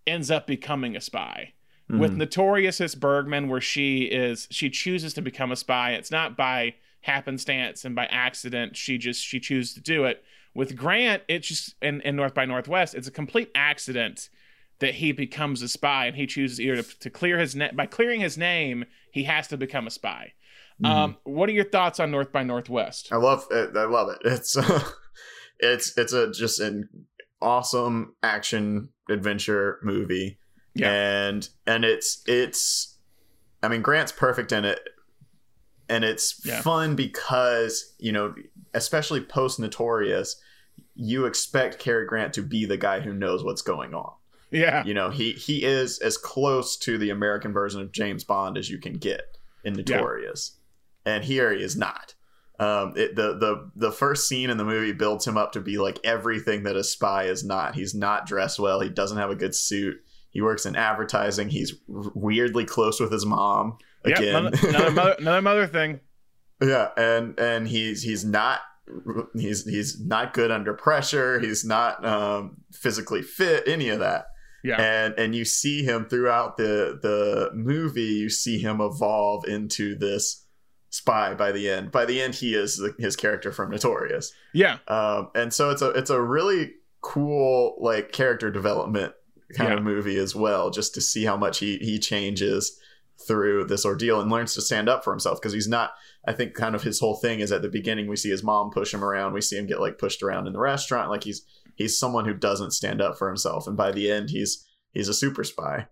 [0.07, 1.53] ends up becoming a spy.
[1.89, 2.19] With Mhm.
[2.19, 5.95] Notorious, it's Bergman, where she is she chooses to become a spy.
[5.95, 8.77] It's not by happenstance and by accident.
[8.77, 10.25] She just she chooses to do it.
[10.57, 14.31] With Grant, it's just in, in North by Northwest, it's a complete accident
[14.79, 17.87] that he becomes a spy, and he chooses either to, to clear his net by
[17.87, 20.33] clearing his name, he has to become a spy.
[20.83, 20.87] Mhm.
[20.89, 23.09] Um, what are your thoughts on North by Northwest?
[23.13, 23.77] I love it.
[23.77, 24.19] I love it.
[24.25, 24.81] It's uh,
[25.59, 26.89] it's it's a just an
[27.41, 30.39] awesome action adventure movie.
[30.75, 30.91] Yeah.
[30.91, 32.99] And and it's it's
[33.63, 34.81] I mean Grant's perfect in it.
[35.89, 36.61] And it's Yeah.
[36.63, 38.35] fun because, you know,
[38.75, 40.37] especially post Notorious,
[40.97, 44.13] you expect Cary Grant to be the guy who knows what's going on.
[44.51, 48.57] Yeah, You know, he he is as close to the American version of James Bond
[48.57, 50.57] as you can get in Notorious,
[51.05, 52.15] and here he is not.
[52.59, 55.79] Um, it, the the the first scene in the movie builds him up to be
[55.79, 57.75] like everything that a spy is not.
[57.75, 58.81] He's not dressed well.
[58.81, 59.97] He doesn't have a good suit.
[60.31, 61.49] He works in advertising.
[61.49, 64.35] He's weirdly close with his mom Yep, again.
[64.47, 66.01] another, another mother, another mother thing.
[66.63, 68.61] Yeah, and and he's he's not
[69.35, 71.39] he's he's not good under pressure.
[71.41, 73.67] He's not um, physically fit.
[73.67, 74.27] Any of that.
[74.65, 74.81] Yeah.
[74.81, 78.03] And and you see him throughout the the movie.
[78.03, 80.45] You see him evolve into this
[80.91, 81.93] spy by the end.
[81.93, 84.33] By the end, he is the, his character from Notorious.
[84.55, 86.73] Yeah, Um, and so it's a it's a really
[87.03, 89.13] cool like character development
[89.57, 89.77] kind Yeah.
[89.77, 92.79] of movie as well, just to see how much he he changes
[93.19, 95.93] through this ordeal and learns to stand up for himself because he's not.
[96.27, 98.71] I think kind of his whole thing is at the beginning we see his mom
[98.71, 101.43] push him around, we see him get like pushed around in the restaurant, like he's
[101.75, 105.15] he's someone who doesn't stand up for himself, and by the end he's he's a
[105.15, 105.87] super spy.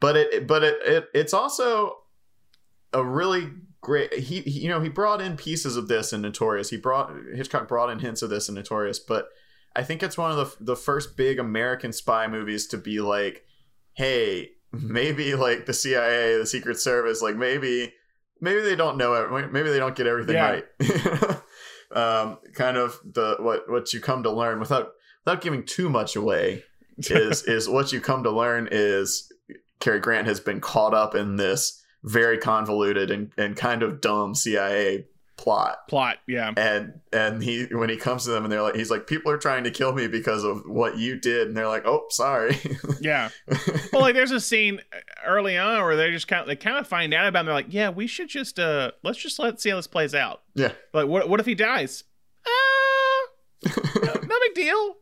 [0.00, 1.98] But it but it, it it's also
[2.92, 4.12] a really great.
[4.14, 6.70] He, he you know he brought in pieces of this in Notorious.
[6.70, 9.28] He brought Hitchcock brought in hints of this in Notorious, but
[9.74, 13.44] I think it's one of the the first big American spy movies to be like,
[13.94, 17.92] hey, maybe like the CIA, the Secret Service, like maybe
[18.40, 19.52] maybe they don't know it.
[19.52, 20.60] Maybe they don't get everything Yeah.
[20.80, 21.40] right.
[21.92, 24.92] um, kind of the what what you come to learn without
[25.24, 26.64] without giving too much away
[26.98, 29.32] is is what you come to learn is
[29.80, 34.34] Cary Grant has been caught up in this very convoluted and, and kind of dumb
[34.34, 35.06] CIA
[35.42, 35.88] plot.
[35.88, 36.52] Plot, yeah.
[36.56, 39.36] And and he when he comes to them and they're like he's like people are
[39.38, 42.56] trying to kill me because of what you did and they're like oh sorry
[43.00, 43.28] Yeah.
[43.92, 44.80] well, like there's a scene
[45.26, 47.40] early on where they just kind of they kind of find out about.
[47.40, 50.14] And they're like, yeah, we should just uh let's just let see how this plays
[50.14, 50.42] out.
[50.54, 52.04] yeah Like, what what if he dies?
[53.64, 53.70] Uh,
[54.02, 54.96] no, no big deal.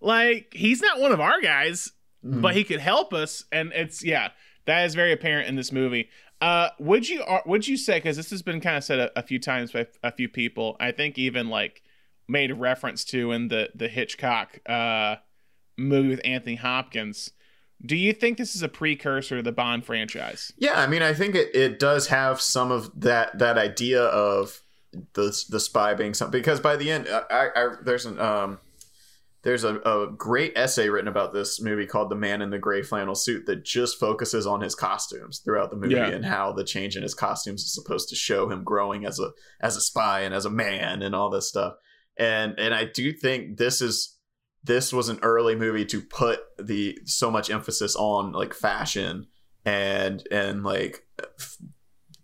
[0.00, 1.92] Like he's not one of our guys,
[2.24, 2.40] Mm-hmm.
[2.40, 4.30] but he could help us, and it's yeah,
[4.66, 6.08] that is very apparent in this movie.
[6.40, 9.18] Uh, would you uh, would you say because this has been kind of said a,
[9.18, 10.76] a few times by a few people?
[10.78, 11.82] I think even like
[12.28, 15.16] made a reference to in the the Hitchcock uh
[15.76, 17.32] movie with Anthony Hopkins.
[17.84, 20.52] Do you think this is a precursor to the Bond franchise?
[20.58, 24.62] Yeah, I mean, I think it, it does have some of that that idea of
[25.14, 28.58] the the spy being something because by the end, I, I there's an um
[29.48, 32.82] there's a, a great essay written about this movie called "The Man in the Gray
[32.82, 36.08] Flannel Suit" that just focuses on his costumes throughout the movie Yeah.
[36.08, 39.30] and how the change in his costumes is supposed to show him growing as a
[39.60, 41.72] as a spy and as a man and all this stuff.
[42.18, 44.18] And and I do think this is
[44.64, 49.28] this was an early movie to put the so much emphasis on like fashion
[49.64, 51.06] and and like
[51.38, 51.56] f-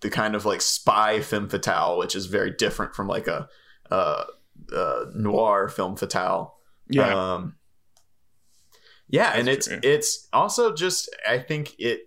[0.03, 3.49] the kind of like spy femme fatale, which is very different from like a
[3.91, 4.25] uh,
[4.75, 6.51] uh, noir femme fatale.
[7.14, 7.57] Um,
[9.09, 9.81] yeah, and it's true.
[9.83, 12.01] it's also just I think it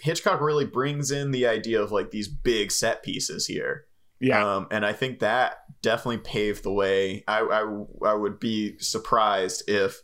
[0.00, 3.86] Hitchcock really brings in the idea of like these big set pieces here.
[4.20, 7.24] yeah, Um, and I think that definitely paved the way.
[7.26, 10.02] I, I I would be surprised if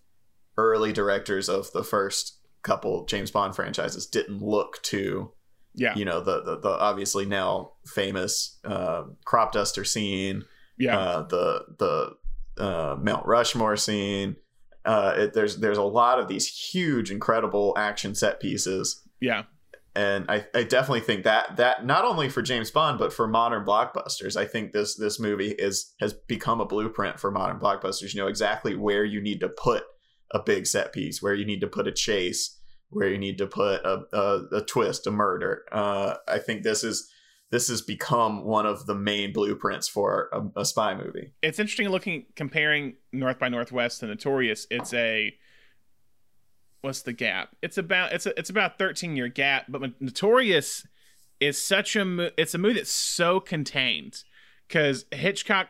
[0.57, 5.33] early directors of the first couple James Bond franchises didn't look to
[5.75, 10.45] yeah, you know the the, the obviously now famous uh, crop duster scene,
[10.77, 12.17] yeah, uh, the the
[12.61, 14.37] uh, Mount Rushmore scene.
[14.85, 19.43] Uh, it, there's there's a lot of these huge, incredible action set pieces, yeah.
[19.95, 23.65] and I, I definitely think that that not only for James Bond but for modern
[23.65, 28.15] blockbusters, I think this this movie is has become a blueprint for modern blockbusters.
[28.15, 29.83] You know exactly where you need to put
[30.31, 33.47] a big set piece, where you need to put a chase, where you need to
[33.47, 35.65] put a a, a twist, a murder.
[35.73, 37.11] Uh, I think this is
[37.51, 41.33] this has become one of the main blueprints for a, a spy movie.
[41.43, 44.67] it's interesting looking comparing North by Northwest to Notorious.
[44.71, 45.35] It's a
[46.83, 47.57] what's the gap?
[47.63, 50.87] It's about it's a it's about 13 year gap, but Notorious
[51.41, 54.23] is such a mo- it's a movie that's so contained
[54.69, 55.69] because Hitchcock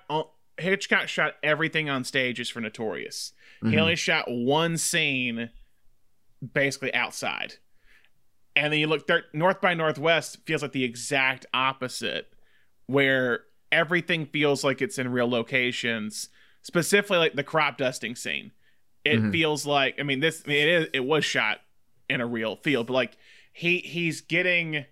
[0.59, 3.33] Hitchcock shot everything on stages for Notorious.
[3.63, 3.79] He Mhm.
[3.81, 5.51] only shot one scene
[6.55, 7.55] basically outside.
[8.61, 12.33] And then you look thir- North by Northwest feels like the exact opposite
[12.87, 13.41] where
[13.73, 16.29] everything feels like it's in real locations,
[16.61, 18.53] specifically like the crop dusting scene.
[19.05, 19.33] It Mhm.
[19.33, 21.63] feels like I mean this I mean, it is it was shot
[22.11, 23.17] in a real field, but like
[23.53, 24.85] he he's getting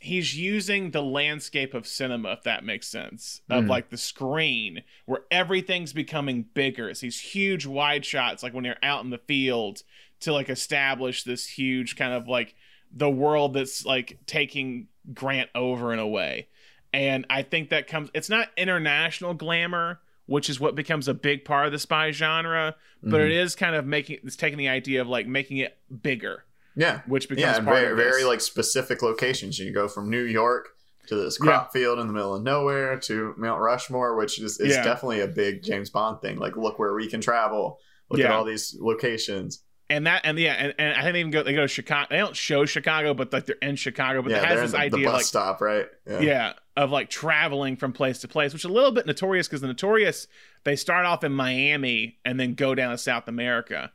[0.00, 3.68] he's using the landscape of cinema if that makes sense of Mhm.
[3.68, 8.76] like the screen where everything's becoming bigger it's these huge wide shots like when you're
[8.84, 9.82] out in the field
[10.20, 12.54] to like establish this huge kind of like
[12.94, 16.48] the world that's like taking grant over in a way
[16.92, 21.44] and i think that comes it's not international glamour which is what becomes a big
[21.44, 23.26] part of the spy genre but Mhm.
[23.26, 26.44] it is kind of making it's taking the idea of like making it bigger
[26.76, 29.58] yeah, which becomes yeah, part very of very like specific locations.
[29.58, 30.68] You go from New York
[31.08, 34.76] to this crop field in the middle of nowhere to Mount Rushmore, which is, is
[34.76, 34.84] Yeah.
[34.84, 36.38] definitely a big James Bond thing.
[36.38, 37.80] Like, look where we can travel.
[38.10, 39.64] Look at all these locations.
[39.90, 42.06] And that and yeah and, and i think they even go they go to chicago
[42.10, 44.70] they don't show chicago but like they're in chicago but yeah, it has they're this
[44.72, 45.86] the, the idea bus like stop, right?
[46.06, 46.52] yeah.
[46.76, 49.66] of like traveling from place to place which is a little bit notorious because the
[49.66, 50.26] notorious
[50.64, 53.90] they start off in miami and then go down to south america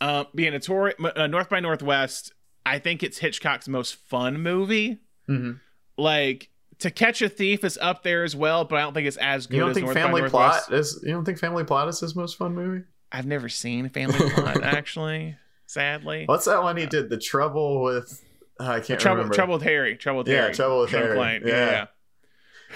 [0.00, 2.32] um being notorious uh, north by northwest
[2.66, 5.60] i think it's hitchcock's most fun movie Mhm.
[5.96, 9.16] like to catch a thief is up there as well but i don't think it's
[9.18, 11.00] as good You don't as think north Family Plot is?
[11.02, 12.84] You don't think Family Plot is his most fun movie?
[13.14, 17.08] I've never seen family plot actually sadly What's that one he did?
[17.10, 18.22] The Trouble with
[18.60, 19.34] uh, I can't trouble remember.
[19.34, 21.16] trouble with harry trouble with Yeah, harry Trouble with Sean Harry.
[21.18, 21.40] Yeah.
[21.46, 21.70] yeah.
[21.70, 21.86] yeah.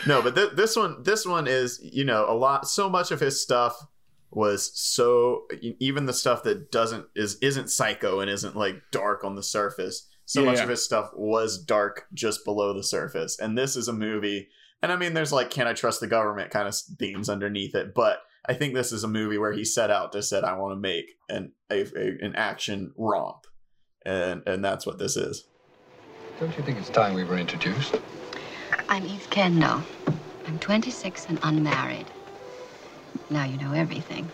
[0.07, 2.68] No, but th- this one, this one is you know a lot.
[2.68, 3.87] So much of his stuff
[4.31, 5.42] was so
[5.81, 10.07] even the stuff that doesn't is isn't psycho and isn't like dark on the surface.
[10.24, 10.64] So Yeah, much yeah.
[10.64, 14.48] of his stuff was dark just below the surface, and this is a movie
[14.83, 17.94] and I mean, there's like, can I trust the government kind of themes underneath it,
[17.94, 20.72] but I think this is a movie where he set out to said, I want
[20.72, 23.46] to make an a, a, an action romp,
[24.05, 25.46] and and that's what this is.
[26.38, 27.94] Don't you think it's time we were introduced?
[28.88, 29.83] I'm Eve Kendall.
[30.46, 32.07] I'm 26 and unmarried.
[33.29, 34.31] Now you know everything.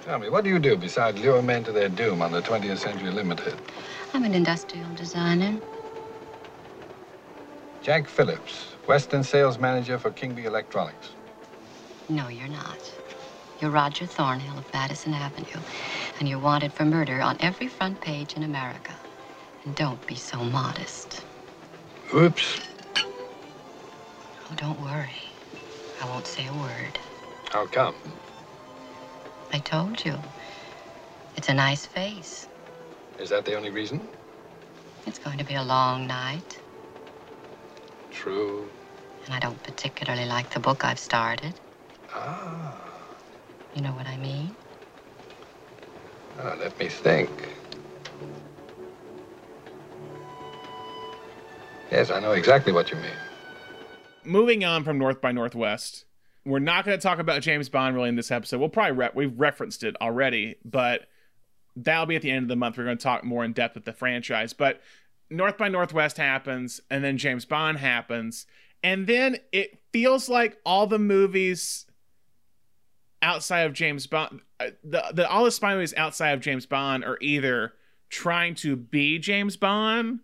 [0.00, 2.78] Tell me, what do you do besides lure men to their doom on the 20th
[2.78, 3.54] Century Limited?
[4.12, 5.60] I'm an industrial designer.
[7.82, 11.10] Jack Phillips, Western Sales Manager for Kingby Electronics.
[12.12, 12.92] No, you're not.
[13.58, 15.62] You're Roger Thornhill of Madison Avenue,
[16.20, 18.94] and you're wanted for murder on every front page in America.
[19.64, 21.24] And don't be so modest.
[22.14, 22.60] Oops.
[24.50, 25.16] Oh, don't worry.
[26.02, 26.98] I won't say a word.
[27.50, 27.94] How come?
[29.54, 30.18] I told you.
[31.36, 32.46] It's a nice face.
[33.18, 34.10] Is that the only reason?
[35.06, 36.60] It's going to be a long night,
[38.10, 38.70] True.
[39.26, 41.54] and I don't particularly like the book I've started.
[42.14, 42.74] Ah.
[43.74, 44.54] You know what I mean?
[46.38, 47.30] Now, let me think.
[51.90, 53.10] Yes, I know exactly what you mean.
[54.24, 56.04] moving on from North by Northwest,
[56.44, 58.58] we're not going to talk about James Bond really in this episode.
[58.60, 61.06] We'll probably re- we've referenced it already, but
[61.76, 62.78] that'll be at the end of the month.
[62.78, 64.52] We're going to talk more in depth with the franchise.
[64.52, 64.80] But
[65.30, 68.46] North by Northwest happens, and then James Bond happens,
[68.82, 71.86] and then it feels like all the movies
[73.22, 77.04] outside of James Bond, uh, the the all the spy movies outside of James Bond
[77.04, 77.72] are either
[78.10, 80.20] trying to be James Bond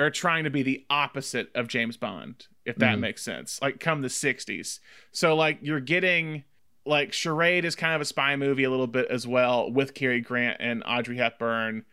[0.00, 3.00] or trying to be the opposite of James Bond, if that Mhm.
[3.00, 3.60] makes sense.
[3.60, 4.80] Like come the 60s.
[5.12, 6.44] So like you're getting
[6.86, 10.20] like Charade is kind of a spy movie a little bit as well with Cary
[10.20, 11.84] Grant and Audrey Hepburn.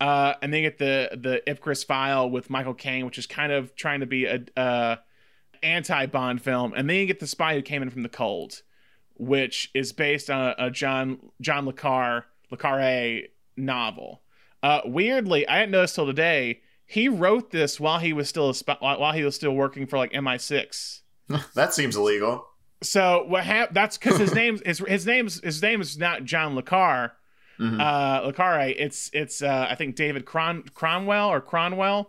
[0.00, 3.52] Uh, and then you get the the Ipcress file with Michael Caine, which is kind
[3.52, 4.96] of trying to be a uh,
[5.62, 8.62] anti Bond film, and then you get the Spy Who Came in from the Cold,
[9.16, 13.22] which is based on a, John John le Carre le Carre
[13.56, 14.22] novel.
[14.62, 18.54] Uh, weirdly, I didn't notice till today he wrote this while he was still a
[18.54, 21.00] spy, while he was still working for like MI6.
[21.54, 22.46] that seems illegal.
[22.82, 23.76] So what happened?
[23.76, 27.12] That's because his name his his name's his name is not John le Carre
[27.60, 27.80] Mhm.
[27.80, 28.70] uh le Carre.
[28.70, 32.06] It's it's uh I think David Cron- Cronwell or Cronwell,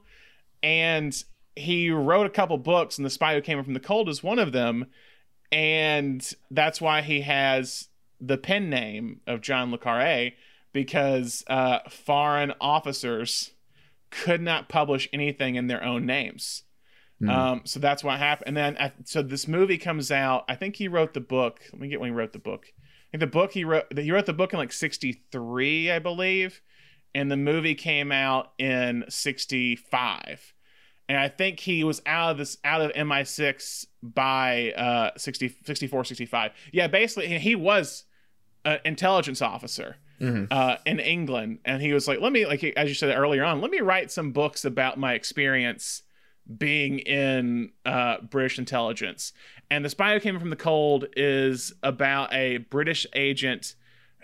[0.62, 1.14] and
[1.56, 4.40] he wrote a couple books, and The Spy Who Came from the Cold is one
[4.40, 4.88] of them,
[5.54, 7.88] and that's why he has
[8.20, 10.32] the pen name of John le Carre
[10.74, 13.52] because uh, foreign officers
[14.10, 16.64] could not publish anything in their own names.
[17.20, 17.30] Hmm.
[17.30, 18.48] Um, so that's what happened.
[18.48, 20.44] And then, uh, so this movie comes out.
[20.50, 21.60] I think he wrote the book.
[21.72, 22.74] Let me get when he wrote the book.
[22.76, 23.96] I think the book he wrote.
[23.96, 26.62] He wrote the book in like '63, I believe,
[27.14, 30.53] and the movie came out in '65.
[31.14, 36.06] And I think he was out of this out of MI6 by uh 60, 64,
[36.06, 36.52] 65.
[36.72, 38.06] Yeah, basically he- was
[38.66, 40.48] an intelligence officer Mhm.
[40.52, 43.62] uh, in England, and he was like, "Let me, like as you said earlier on,
[43.62, 46.02] let me write some books about my experience
[46.58, 49.34] being in uh, British intelligence."
[49.70, 53.76] And the spy who came from the cold is about a British agent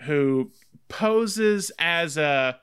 [0.02, 0.50] who
[0.88, 2.58] poses as a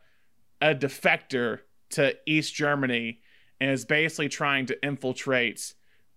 [0.61, 1.59] a defector
[1.91, 3.21] to East Germany
[3.59, 5.73] and is basically trying to infiltrate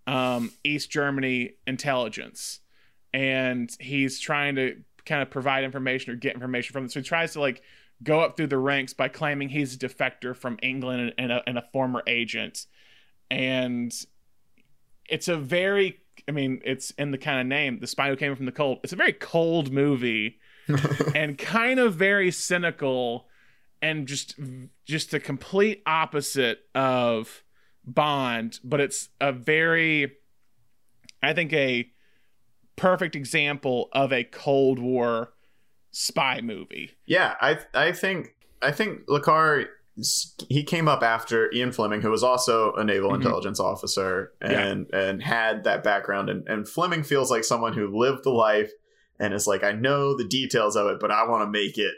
[0.07, 2.61] um, East Germany intelligence.
[3.13, 6.91] And he's trying to kind of provide information or get information from them.
[6.91, 7.63] So he tries to like
[8.03, 11.59] go up through the ranks by claiming he's a defector from England and a, and
[11.59, 12.67] a former agent.
[13.31, 13.93] And
[15.09, 18.37] it's a very, I mean, it's in the kind of name, The Spy Who Came
[18.37, 18.81] from the Cold.
[18.83, 20.39] It's a very cold movie
[21.15, 23.27] and kind of very cynical
[23.83, 24.39] and just
[24.85, 27.43] just the complete opposite of
[27.85, 30.13] Bond, but it's a very
[31.23, 31.91] I think a
[32.77, 35.33] perfect example of a Cold War
[35.91, 36.93] spy movie.
[37.07, 39.67] Yeah, I I think I think le Carre
[40.49, 43.17] he came up after Ian Fleming, who was also a naval Mhm.
[43.17, 44.67] intelligence officer Yeah.
[44.67, 46.31] and and had that background.
[46.31, 48.71] And, and Fleming feels like someone who lived the life
[49.19, 51.95] and is like, I know the details of it, but I want to make it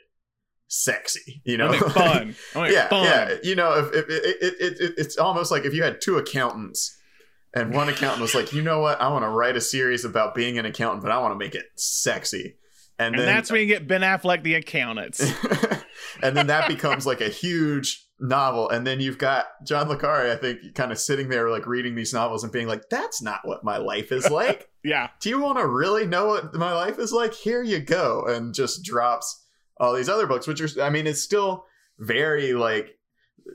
[0.72, 1.42] sexy.
[1.44, 2.34] You know, fun.
[2.54, 3.04] Yeah, fun.
[3.04, 3.34] yeah.
[3.42, 6.16] You know, if, if it, it, it, it, it's almost like if you had two
[6.16, 6.98] accountants.
[7.54, 8.98] And one accountant was like, you know what?
[8.98, 11.54] I want to write a series about being an accountant, but I want to make
[11.54, 12.56] it sexy.
[12.98, 15.20] And, And then that's when you get Ben Affleck, the accountants.
[16.22, 20.30] and then that becomes like a huge novel and then you've got john le carre
[20.30, 23.40] i think kind of sitting there like reading these novels and being like that's not
[23.42, 25.08] what my life is like yeah.
[25.20, 28.54] do you want to really know what my life is like here you go and
[28.54, 29.41] just drops
[29.82, 31.66] all these other books which are i mean it's still
[31.98, 32.96] very like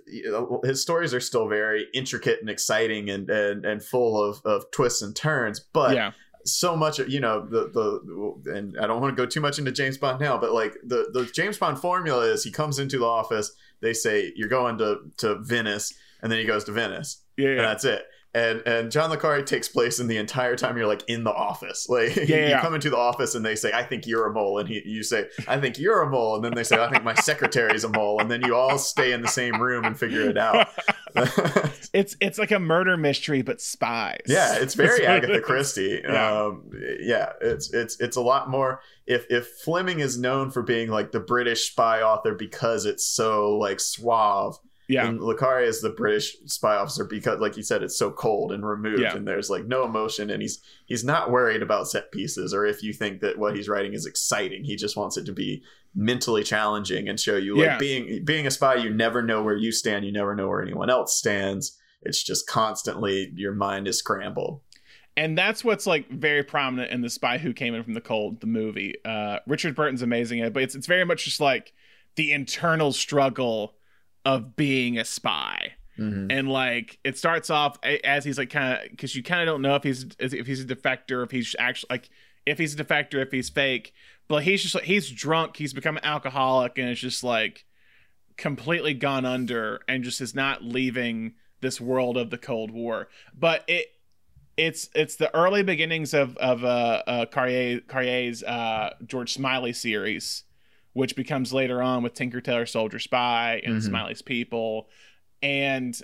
[0.06, 4.22] you uh, know, his stories are still very intricate and exciting and and, and full
[4.24, 6.12] of, of twists and turns but yeah.
[6.46, 9.72] so much you know the the and I don't want to go too much into
[9.72, 13.06] James Bond now, but like the the James Bond formula is he comes into the
[13.06, 13.52] office,
[13.82, 17.50] they say you're going to to Venice, and then he goes to Venice, Yeah.
[17.50, 17.62] and Yeah.
[17.64, 18.04] that's it.
[18.38, 21.34] And and John Le Carre takes place in the entire time you're like in the
[21.34, 21.88] office.
[21.98, 22.62] Like Yeah, you yeah.
[22.62, 25.02] come into the office and they say, I think you're a mole, and he you
[25.04, 27.90] say, I think you're a mole, and then they say, I think my secretary's a
[27.90, 30.68] mole, and then you all stay in the same room and figure it out.
[31.94, 34.22] it's it's like a murder mystery, but spies.
[34.28, 35.42] Yeah, it's very That's what it Agatha.
[35.42, 36.02] Christie.
[36.04, 36.32] Yeah.
[36.44, 36.70] Um,
[37.00, 38.82] yeah, it's it's it's a lot more.
[39.06, 43.58] If if Fleming is known for being like the British spy author because it's so
[43.58, 44.58] like suave,
[44.90, 45.08] Yeah.
[45.08, 48.66] and Carre is the British spy officer because, like you said, it's so cold and
[48.66, 49.16] removed, Yeah.
[49.16, 52.82] and there's like no emotion, and he's he's not worried about set pieces or if
[52.84, 54.64] you think that what he's writing is exciting.
[54.64, 55.62] He just wants it to be
[55.94, 57.78] mentally challenging and show you like Yeah.
[57.78, 58.76] being being a spy.
[58.76, 60.06] You never know where you stand.
[60.06, 61.78] You never know where anyone else stands.
[62.04, 64.62] It's just constantly your mind is scrambled.
[65.18, 68.40] and that's what's like very prominent in the spy who came in from the cold
[68.40, 71.74] the movie uh richard burton's amazing at it but it's, it's very much just like
[72.18, 73.74] the internal struggle
[74.28, 75.72] of being a spy.
[76.30, 79.62] And like it starts off as he's like kind of because you kind of don't
[79.62, 82.10] know if he's if he's a defector if he's actually like
[82.46, 83.94] if he's a defector if he's fake.
[84.28, 87.66] But he's just like he's drunk he's become an alcoholic and it's just like
[88.36, 93.08] completely gone under and just is not leaving this world of the cold war.
[93.34, 93.88] But it
[94.58, 100.44] it's it's the early beginnings of of uh, uh Carrier Carrier's uh George Smiley series,
[100.98, 103.84] which becomes later on with Tinker Tailor Soldier Spy and Mhm.
[103.84, 104.90] Smiley's People,
[105.44, 105.96] and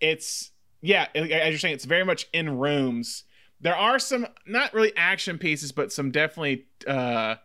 [0.00, 0.50] it's
[0.80, 3.24] yeah, as you're saying, it's very much in rooms.
[3.60, 7.36] There are some not really action pieces, but some definitely uh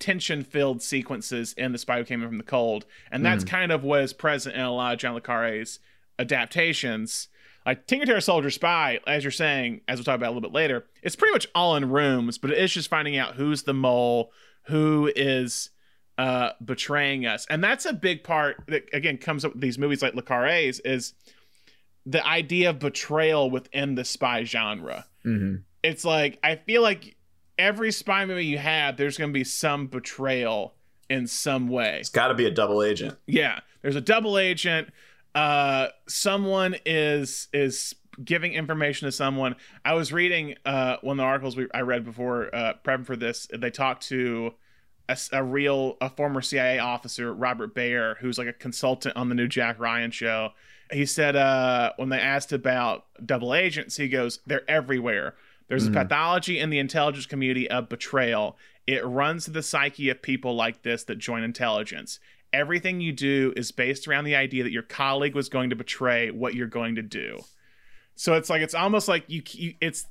[0.00, 3.70] tension filled sequences in the Spy Who Came In From the Cold, and that's kind
[3.70, 5.78] of what is present in a lot of John le Carre's
[6.18, 7.28] adaptations
[7.66, 10.54] like Tinker Tailor Soldier Spy, as you're saying, as we'll talk about a little bit
[10.54, 13.74] later, it's pretty much all in rooms, but it is just finding out who's the
[13.74, 14.32] mole,
[14.64, 15.68] who is
[16.18, 20.02] uh, betraying us, and that's a big part that again comes up with these movies
[20.02, 21.14] like Le Carre's is
[22.04, 25.06] the idea of betrayal within the spy genre.
[25.24, 25.56] Mm-hmm.
[25.82, 27.16] It's like I feel like
[27.58, 30.74] every spy movie you have, there's going to be some betrayal
[31.08, 31.98] in some way.
[32.00, 33.16] It's got to be a double agent.
[33.26, 34.88] Yeah, there's a double agent.
[35.34, 37.94] Uh, someone is is
[38.24, 39.54] giving information to someone.
[39.84, 43.16] I was reading uh, one of the articles we, I read before uh, prepping for
[43.16, 43.46] this.
[43.56, 44.54] They talked to
[45.08, 49.34] a, a real a former CIA officer, Robert Baer, who's like a consultant on the
[49.34, 50.50] new Jack Ryan show.
[50.92, 55.34] He said uh, when they asked about double agents, he goes, "They're everywhere."
[55.68, 58.56] There's a pathology in the intelligence community of betrayal.
[58.86, 62.20] It runs the psyche of people like this that join intelligence.
[62.54, 66.30] Everything you do is based around the idea that your colleague was going to betray
[66.30, 67.40] what you're going to do.
[68.16, 70.06] So it's like it's almost like you, you it's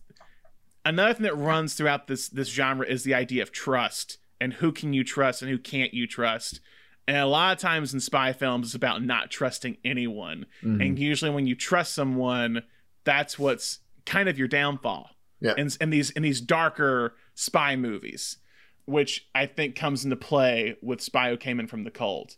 [0.85, 4.71] another thing that runs throughout this this genre is the idea of trust and who
[4.71, 6.59] can you trust and who can't you trust.
[7.07, 10.45] And a lot of times in spy films, it's about not trusting anyone.
[10.81, 12.63] And usually, when you trust someone,
[13.05, 15.11] that's what's kind of your downfall.
[15.39, 15.53] Yeah.
[15.55, 18.37] In, in these in these darker spy movies,
[18.85, 22.35] which I think comes into play with Spy Who Came In From the Cold,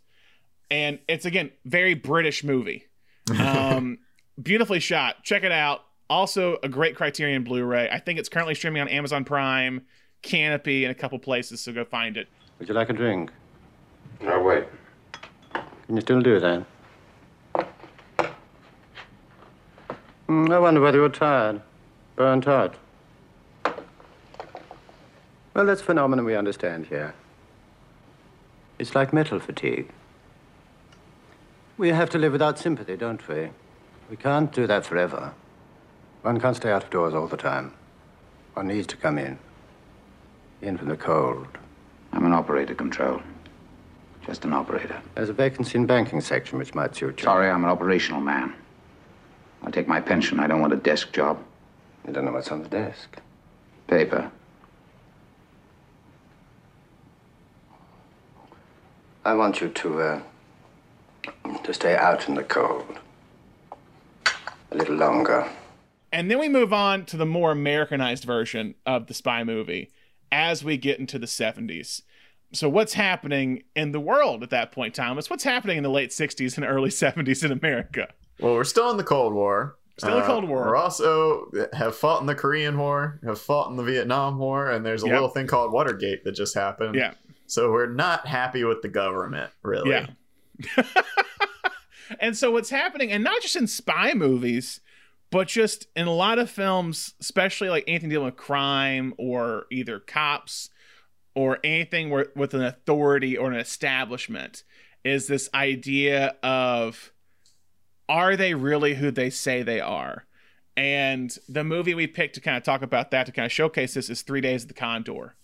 [0.70, 2.84] and it's again very British movie,
[3.40, 3.98] um,
[4.40, 5.24] beautifully shot.
[5.24, 5.80] Check it out.
[6.10, 7.88] Also, a great Criterion Blu-ray.
[7.90, 9.82] I think it's currently streaming on Amazon Prime,
[10.22, 11.60] Kanopy, and a couple places.
[11.60, 12.28] So go find it.
[12.58, 13.30] Would you like a drink?
[14.20, 14.64] No, wait.
[15.52, 16.64] Can you still do that?
[20.26, 21.62] Hmm, I wonder whether you're tired.
[22.16, 22.76] Burnt out.
[25.54, 27.14] Well, that's a phenomenon we understand here.
[28.78, 29.90] It's like metal fatigue.
[31.76, 33.50] We have to live without sympathy, don't we?
[34.08, 35.32] We can't do that forever.
[36.22, 37.72] One can't stay out of doors all the time.
[38.54, 39.38] One needs to come in.
[40.62, 41.46] In from the cold.
[42.12, 43.22] I'm an operator control.
[44.26, 45.00] Just an operator.
[45.14, 47.24] There's a vacancy in banking section which might suit you.
[47.24, 48.54] Sorry, I'm an operational man.
[49.62, 50.38] I'll take my pension.
[50.38, 51.42] I don't want a desk job.
[52.06, 53.16] You don't know what's on the desk.
[53.86, 54.30] Paper.
[59.24, 60.20] I want you to, uh,
[61.62, 62.98] to stay out in the cold.
[64.72, 65.48] A little longer.
[66.12, 69.90] And then we move on to the more Americanized version of the spy movie
[70.32, 72.02] as we get into the 70s.
[72.52, 75.30] So, what's happening in the world at that point, Thomas?
[75.30, 78.08] What's happening in the late 60s and early 70s in America?
[78.40, 79.76] Well, we're still in the Cold War.
[79.98, 80.66] Still in the uh, Cold War.
[80.66, 84.70] We're also uh, have fought in the Korean War, have fought in the Vietnam War,
[84.70, 85.12] and there's a Yep.
[85.14, 86.94] little thing called Watergate that just happened.
[86.96, 87.12] Yeah.
[87.46, 89.90] So we're not happy with the government, really.
[89.90, 90.06] Yeah.
[92.20, 94.80] and so what's happening, and not just in spy movies,
[95.30, 99.98] but just in a lot of films, especially like anything dealing with crime or either
[99.98, 100.70] cops
[101.34, 104.64] or anything where, with an authority or an establishment,
[105.04, 107.12] is this idea of
[108.08, 110.26] are they really who they say they are?
[110.76, 113.94] And the movie we picked to kind of talk about that, to kind of showcase
[113.94, 115.36] this, is Three Days of the Condor.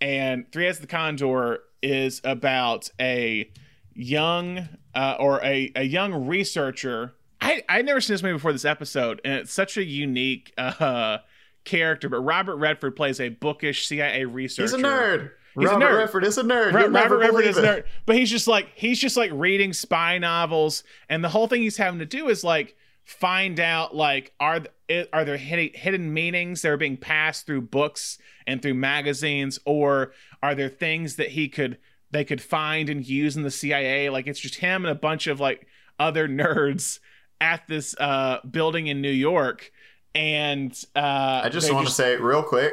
[0.00, 3.50] And Three Days of the Condor is about a
[3.94, 7.14] young uh, or a, a young researcher.
[7.42, 11.18] I I never seen this movie before this episode, and it's such a unique uh,
[11.64, 12.08] character.
[12.08, 14.62] But Robert Redford plays a bookish CIA researcher.
[14.62, 15.30] He's a nerd.
[15.58, 15.98] He's a Robert nerd.
[15.98, 16.72] Redford is a nerd.
[16.72, 17.64] Robert Redford is it.
[17.64, 21.62] nerd, but he's just like he's just like reading spy novels, and the whole thing
[21.62, 26.14] he's having to do is like find out like are th- are there hidden, hidden
[26.14, 30.12] meanings that are being passed through books and through magazines, or
[30.42, 31.78] are there things that he could
[32.12, 34.10] they could find and use in the CIA?
[34.10, 35.66] Like it's just him and a bunch of like
[35.98, 37.00] other nerds
[37.42, 39.72] at this uh, building in New York,
[40.14, 42.72] and uh, I just want to say real quick.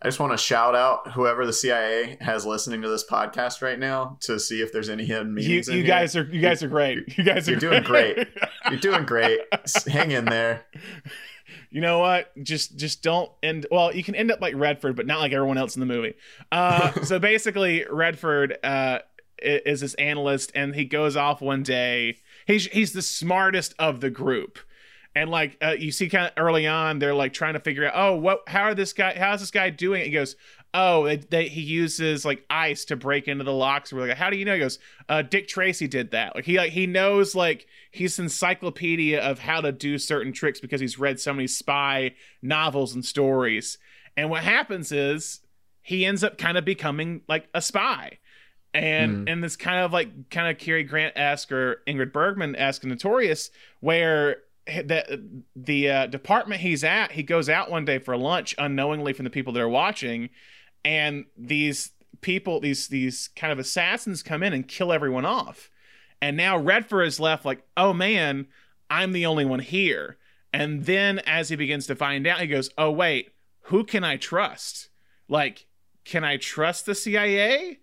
[0.00, 3.78] I just want to shout out whoever the CIA has listening to this podcast right
[3.78, 5.68] now to see if there's any hidden you, meanings.
[5.68, 5.88] in you here.
[5.88, 7.16] guys are you guys are great.
[7.16, 8.28] You guys are You're doing great.
[8.70, 9.40] You're doing great.
[9.88, 10.66] Hang in there.
[11.70, 15.06] you know what just just don't end well you can end up like redford but
[15.06, 16.14] not like everyone else in the movie
[16.52, 18.98] uh so basically redford uh
[19.42, 22.16] is this analyst and he goes off one day
[22.48, 24.58] he's he's the smartest of the group.
[25.14, 27.92] And like uh, you see kind of early on they're like trying to figure out
[27.94, 30.04] oh what how are this guy how's this guy doing?
[30.04, 30.36] He goes
[30.74, 33.92] oh they, they, he uses like ice to break into the locks.
[33.92, 34.54] We're like how do you know?
[34.54, 34.78] He goes
[35.08, 36.34] uh dick tracy did that.
[36.34, 40.80] Like he like he knows like he's encyclopedia of how to do certain tricks because
[40.80, 43.78] he's read so many spy novels and stories.
[44.16, 45.40] And what happens is
[45.82, 48.18] he ends up kind of becoming like a spy
[48.74, 52.84] and and this kind of like kind of Cary Grant esque or Ingrid Bergman esque
[52.84, 53.50] notorious
[53.80, 59.12] where the the uh, department he's at he goes out one day for lunch unknowingly
[59.12, 60.28] from the people that are watching
[60.84, 65.70] and these people these these kind of assassins come in and kill everyone off.
[66.20, 68.46] And now Redford is left like oh man
[68.90, 70.18] I'm the only one here.
[70.52, 73.30] And then as he begins to find out he goes oh wait
[73.62, 74.90] who can I trust?
[75.28, 75.66] Like
[76.04, 77.78] can I trust the CIA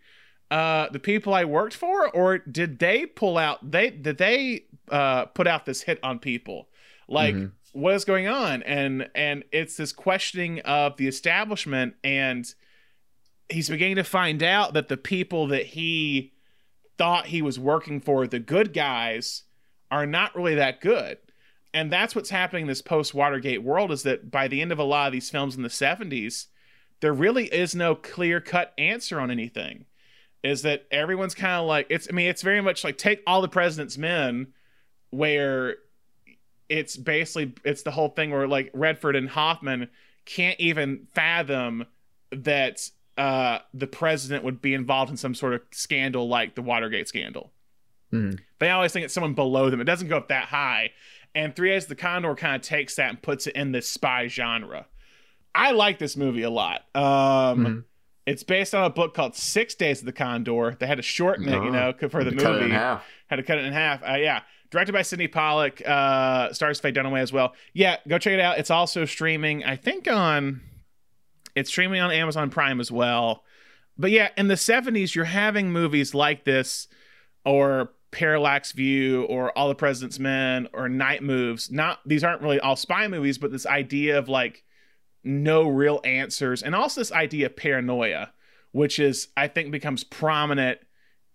[0.52, 5.26] uh the people I worked for or did they pull out they did they uh
[5.26, 6.70] put out this hit on people?
[7.08, 7.36] Like
[7.74, 8.64] what is going on?
[8.64, 12.46] And and it's this questioning of the establishment and
[13.50, 16.34] he's beginning to find out that the people that he
[16.98, 19.44] thought he was working for the good guys
[19.92, 21.18] are not really that good.
[21.74, 24.80] And that's what's happening in this post Watergate world is that by the end of
[24.80, 26.48] a lot of these films in the 70s
[27.02, 29.86] there really is no clear cut answer on anything
[30.46, 33.42] is that everyone's kind of like it's i mean it's very much like take all
[33.42, 34.48] the president's men
[35.10, 35.76] where
[36.70, 39.90] it's basically it's the whole thing where like redford and hoffman
[40.26, 41.86] can't even fathom
[42.32, 47.08] that uh the president would be involved in some sort of scandal like the watergate
[47.08, 47.52] scandal.
[48.14, 48.40] Mhm.
[48.60, 49.82] they always think it's someone below them.
[49.82, 50.92] It doesn't go up that high.
[51.34, 54.28] And three of the condor kind of takes that and puts it in this spy
[54.28, 54.86] genre.
[55.54, 56.86] I like this movie a lot.
[56.96, 57.84] Um Mhm.
[58.26, 60.76] It's based on a book called Six Days of the Condor.
[60.80, 62.62] They had to shorten it, you Oh, know, for the Had to cut it in
[62.64, 62.74] movie.
[62.74, 63.04] half.
[63.28, 64.02] Had to cut it in half.
[64.04, 65.82] Uh, yeah, directed by Sydney Pollack.
[65.86, 67.54] Uh, stars Faye Dunaway as well.
[67.74, 68.58] Yeah, go check it out.
[68.58, 69.64] It's also streaming.
[69.64, 70.62] I think on.
[71.56, 73.44] It's streaming on Amazon Prime as well.
[73.98, 76.88] But yeah, in the '70s, you're having movies like this,
[77.46, 81.72] or Parallax View, or All the President's Men, or Night Moves.
[81.72, 84.64] Not these aren't really all spy movies, but this idea of like
[85.26, 88.32] no real answers and also this idea of paranoia
[88.72, 90.80] which is i think becomes prominent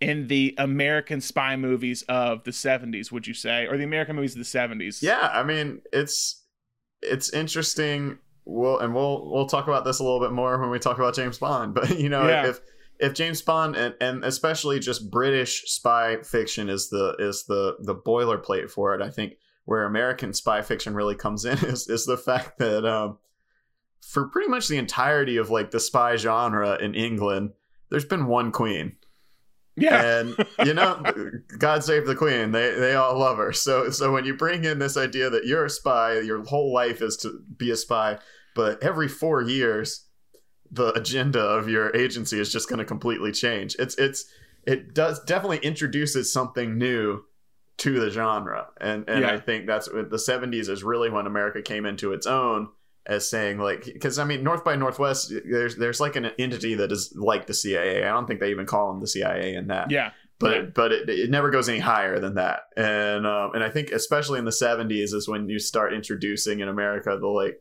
[0.01, 4.33] in the american spy movies of the 70s would you say or the american movies
[4.35, 6.45] of the 70s Yeah, I mean it's
[7.03, 8.19] it's interesting.
[8.45, 11.15] We'll and we'll we'll talk about this a little bit more when we talk about
[11.15, 11.75] James Bond.
[11.79, 12.47] But you know, Yeah.
[12.49, 12.61] if
[12.99, 17.95] if James Bond and, and especially just British spy fiction is the is the the
[17.95, 19.35] boilerplate for it, I think
[19.65, 23.19] where American spy fiction really comes in is is the fact that um
[24.11, 27.53] for pretty much the entirety of like the spy genre in England,
[27.91, 28.97] there's been one queen.
[29.77, 30.19] Yeah.
[30.21, 30.37] And
[30.67, 31.03] you know
[31.59, 32.51] god save the queen.
[32.53, 33.53] They they all love her.
[33.53, 37.01] So so when you bring in this idea that you're a spy your whole life
[37.03, 38.19] is to be a spy
[38.57, 40.07] but every 4 years
[40.73, 43.77] the agenda of your agency is just going to completely change.
[43.79, 44.25] It's it's
[44.67, 47.23] it does definitely introduces something new
[47.79, 48.67] to the genre.
[48.81, 49.33] And and Yeah.
[49.33, 52.69] i think that's what the 70s is really when america came into its own
[53.07, 56.93] as saying like because I mean North by Northwest there's there's like an entity that
[56.93, 58.05] is like the CIA.
[58.05, 59.91] I don't think they even call them the CIA in that.
[59.91, 60.59] yeah but Yeah.
[60.63, 62.61] it, but it, it never goes any higher than that.
[62.77, 66.69] And um, and I think especially in the '70s is when you start introducing in
[66.69, 67.61] America the like,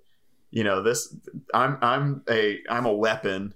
[0.52, 1.14] you know, this
[1.54, 3.54] I'm I'm a I'm a weapon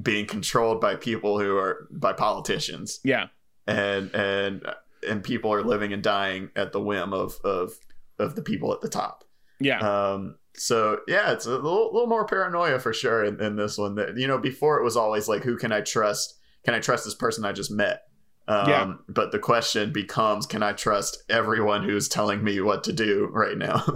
[0.00, 3.26] being controlled by people who are by politicians Yeah.
[3.66, 4.62] and and
[5.06, 7.72] and people are living and dying at the whim of of
[8.18, 9.24] of the people at the top.
[9.60, 9.78] Yeah.
[9.78, 13.94] Um, so yeah, it's a little, little more paranoia for sure in, in this one.
[13.96, 16.38] That you know, before it was always like, who can I trust?
[16.64, 18.02] Can I trust this person I just met?
[18.48, 18.94] Um, Yeah.
[19.08, 23.56] But the question becomes, can I trust everyone who's telling me what to do right
[23.56, 23.84] now?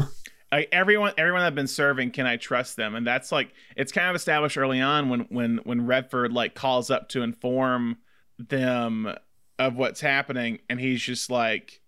[0.52, 4.08] like everyone everyone I've been serving can I trust them and that's like it's kind
[4.08, 7.98] of established early on when when when Redford like calls up to inform
[8.38, 9.14] them
[9.58, 11.80] of what's happening and he's just like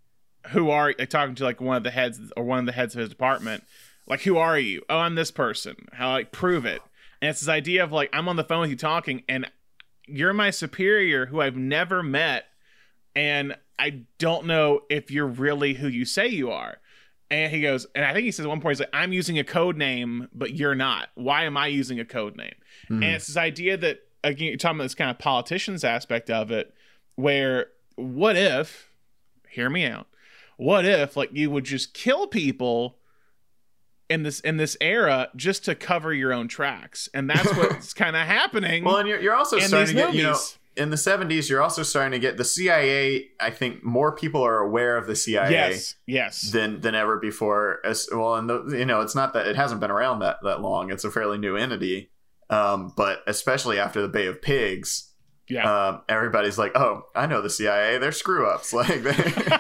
[0.49, 2.95] who are like talking to like one of the heads or one of the heads
[2.95, 3.65] of his department
[4.07, 6.83] like who are you oh I'm this person how like prove it
[7.21, 9.51] and it's this idea of like I'm on the phone with you talking and
[10.07, 12.47] you're my superior who I've never met
[13.15, 16.79] and I don't know if you're really who you say you are
[17.31, 19.39] and he goes, and I think he says at one point, he's like, I'm using
[19.39, 21.09] a code name, but you're not.
[21.15, 22.53] Why am I using a code name?
[22.91, 22.97] Mhm.
[22.97, 26.51] And it's this idea that, again, you're talking about this kind of politicians aspect of
[26.51, 26.75] it,
[27.15, 28.91] where what if,
[29.49, 30.09] hear me out,
[30.63, 32.99] what if like you would just kill people
[34.09, 37.09] in this in this era just to cover your own tracks?
[37.13, 40.23] And that's what's kind of happening well, and you're, you're also starting to get, you
[40.23, 40.39] know,
[40.77, 43.29] in the 70s, you're also starting to get the CIA.
[43.41, 45.51] I think more people are aware of the CIA.
[45.51, 46.51] yes, yes.
[46.51, 47.79] than than ever before.
[47.85, 50.61] As well, and the, you know, it's not that it hasn't been around that that
[50.61, 50.91] long.
[50.91, 52.11] It's a fairly new entity.
[52.49, 55.11] Um, but especially after the Bay of Pigs,
[55.49, 55.89] yeah.
[55.89, 57.99] um, everybody's like, "Oh, I know the CIA.
[57.99, 59.13] They're screw ups." Like, they,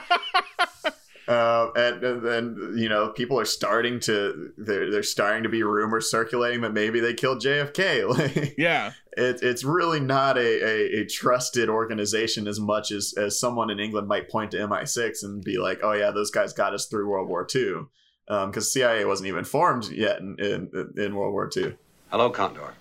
[1.28, 5.62] um, and, and then you know, people are starting to they're they're starting to be
[5.62, 8.02] rumors circulating that maybe they killed JFK.
[8.12, 8.92] Like, yeah.
[9.16, 13.78] it, it's really not a, a, a trusted organization as much as, as someone in
[13.78, 17.08] England might point to MI6 and be like, oh, yeah, those guys got us through
[17.08, 17.86] World War II.
[18.26, 21.76] Because CIA wasn't even formed yet in, in, in World War II.
[22.10, 22.74] Hello, Condor.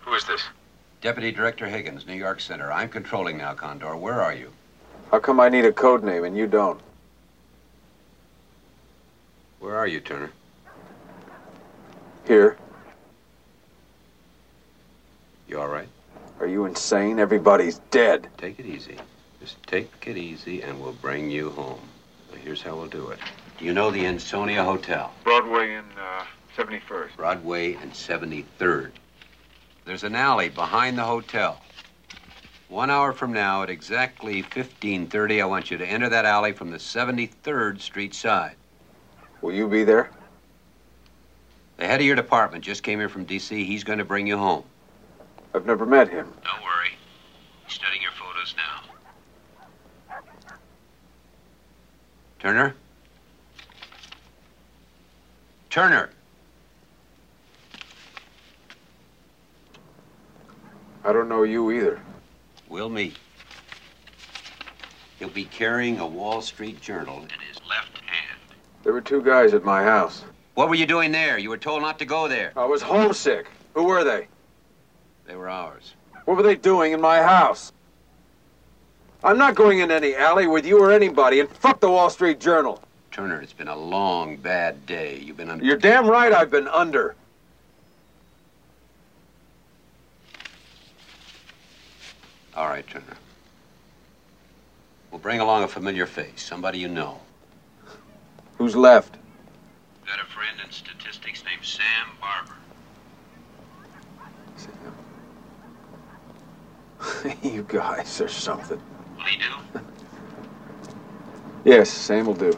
[0.00, 0.42] Who is this?
[1.00, 2.72] Deputy Director Higgins, New York Center.
[2.72, 3.96] I'm controlling now, Condor.
[3.96, 4.50] Where are you?
[5.10, 6.80] How come I need a code name and you don't?
[9.64, 10.30] Where are you, Turner?
[12.26, 12.58] Here.
[15.48, 15.88] You all right?
[16.38, 17.18] Are you insane?
[17.18, 18.28] Everybody's dead.
[18.36, 18.98] Take it easy.
[19.40, 21.80] Just take it easy, and we'll bring you home.
[22.30, 23.18] Now, here's how we'll do it.
[23.58, 25.10] Do you know the Ansonia Hotel?
[25.24, 26.24] Broadway and uh,
[26.58, 27.16] 71st.
[27.16, 28.90] Broadway and 73rd.
[29.86, 31.62] There's an alley behind the hotel.
[32.68, 36.70] One hour from now, at exactly 15:30, I want you to enter that alley from
[36.70, 38.56] the 73rd Street side.
[39.44, 40.08] Will you be there?
[41.76, 43.62] The head of your department just came here from D.C.
[43.66, 44.64] He's going to bring you home.
[45.54, 46.32] I've never met him.
[46.42, 46.96] Don't worry.
[47.66, 50.16] He's studying your photos now.
[52.38, 52.74] Turner?
[55.68, 56.08] Turner!
[61.04, 62.00] I don't know you either.
[62.70, 63.18] We'll meet.
[65.18, 67.53] He'll be carrying a Wall Street Journal in his left hand.
[68.84, 70.24] There were two guys at my house.
[70.54, 71.38] What were you doing there?
[71.38, 72.52] You were told not to go there.
[72.54, 73.46] I was homesick.
[73.72, 74.28] Who were they?
[75.26, 75.94] They were ours.
[76.26, 77.72] What were they doing in my house?
[79.24, 82.38] I'm not going in any alley with you or anybody, and fuck the Wall Street
[82.38, 82.82] Journal.
[83.10, 85.18] Turner, it's been a long, bad day.
[85.18, 85.64] You've been under.
[85.64, 87.14] You're damn right I've been under.
[92.54, 93.04] All right, Turner.
[95.10, 97.20] We'll bring along a familiar face, somebody you know.
[98.58, 99.16] Who's left?
[100.06, 102.54] Got a friend in statistics named Sam Barber.
[107.42, 108.80] you guys are something.
[109.16, 109.80] Will he do?
[111.64, 112.52] Yes, Sam will do.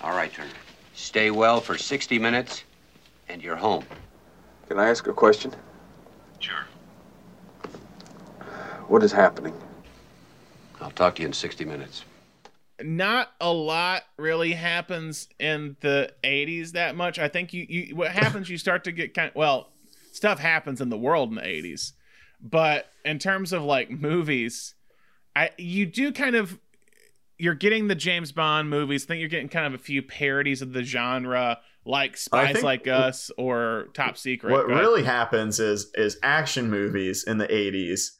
[0.00, 0.50] All right, Turner.
[0.92, 2.64] Stay well for 60 minutes,
[3.28, 3.84] and you're home.
[4.66, 5.54] Can I ask a question?
[6.40, 6.64] Sure.
[8.88, 9.54] What is happening?
[10.80, 12.04] I'll talk to you in 60 minutes.
[12.84, 18.10] Not a lot really happens in the 80s that much i think you, you what
[18.10, 19.70] happens you start to get kind well
[20.12, 21.92] stuff happens in the world in the 80s
[22.40, 24.74] but in terms of like movies
[25.36, 26.58] i you do kind of
[27.38, 30.62] you're getting the james bond movies i think you're getting kind of a few parodies
[30.62, 36.18] of the genre like spies like us or top secret What really happens is is
[36.22, 38.10] action movies in the 80s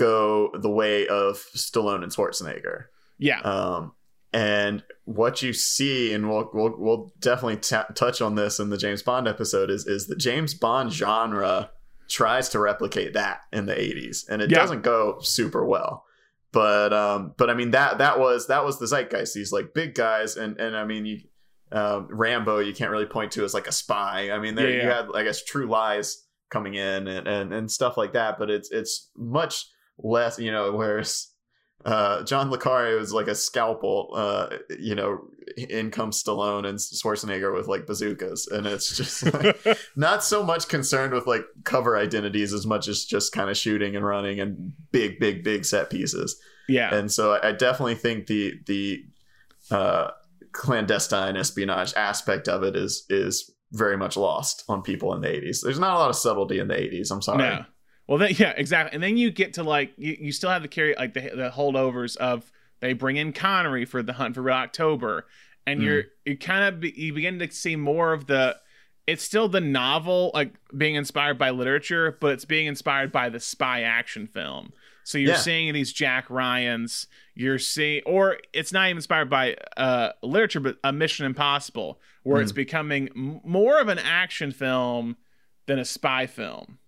[0.00, 2.86] go the way of Stallone and Schwarzenegger.
[3.20, 3.40] Yeah.
[3.42, 3.92] Um,
[4.32, 8.78] and what you see, and we'll we'll, we'll definitely ta touch on this in the
[8.78, 11.70] James Bond episode, is is the James Bond genre
[12.08, 14.58] tries to replicate that in the 80s and it Yeah.
[14.58, 16.04] doesn't go super well.
[16.52, 19.34] But um but i mean that that was that was the zeitgeist.
[19.34, 21.20] These like big guys and and i mean you
[21.70, 24.30] um rambo you can't really point to as like a spy.
[24.32, 27.70] I mean there Yeah, you had i guess true lies coming in and, and and
[27.70, 29.66] stuff like that but it's it's much
[29.98, 31.28] less you know whereas
[31.84, 35.20] uh john le Carre was like a scalpel uh you know
[35.56, 40.68] in comes stallone and schwarzenegger with like bazookas and it's just like not so much
[40.68, 44.72] concerned with like cover identities as much as just kind of shooting and running and
[44.92, 46.94] big big big set pieces yeah.
[46.94, 49.02] and so i, I definitely think the the
[49.70, 50.10] uh
[50.52, 55.62] clandestine espionage aspect of it is is very much lost on people in the 80s
[55.62, 57.64] there's not a lot of subtlety in the 80s i'm sorry No.
[58.10, 58.92] Well, then, yeah, exactly.
[58.94, 61.50] And then you get to like you, you still have to carry like the the
[61.54, 62.50] holdovers of
[62.80, 65.26] they bring in Connery for the Hunt for Red October,
[65.66, 68.56] and you're you kind of be, you begin to see more of the.
[69.06, 73.40] It's still the novel like being inspired by literature, but it's being inspired by the
[73.40, 74.72] spy action film.
[75.02, 75.38] So you're Yeah.
[75.38, 80.76] seeing these Jack Ryan's, you're seeing, or it's not even inspired by uh, literature, but
[80.84, 85.16] a Mission Impossible, where it's becoming m- more of an action film
[85.66, 86.78] than a spy film.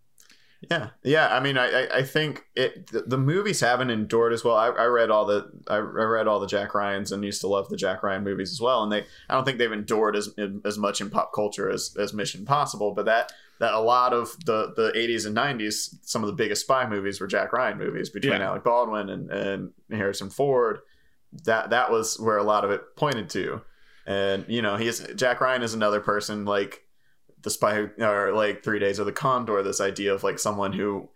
[0.70, 1.34] Yeah, yeah.
[1.34, 2.86] I mean, I, I, think it.
[2.88, 4.56] The, the movies haven't endured as well.
[4.56, 7.48] I, I read all the, I, I read all the Jack Ryan's and used to
[7.48, 8.82] love the Jack Ryan movies as well.
[8.82, 10.30] And they, I don't think they've endured as
[10.64, 12.92] as much in pop culture as as Mission Impossible.
[12.92, 16.62] But that that a lot of the the 80s and 90s, some of the biggest
[16.62, 18.48] spy movies were Jack Ryan movies between Yeah.
[18.48, 20.78] Alec Baldwin and and Harrison Ford.
[21.44, 23.62] That that was where a lot of it pointed to.
[24.06, 26.81] And you know, he's Jack Ryan is another person like
[27.42, 31.08] the spy or like three days of the condor this idea of like someone who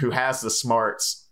[0.00, 1.28] who has the smarts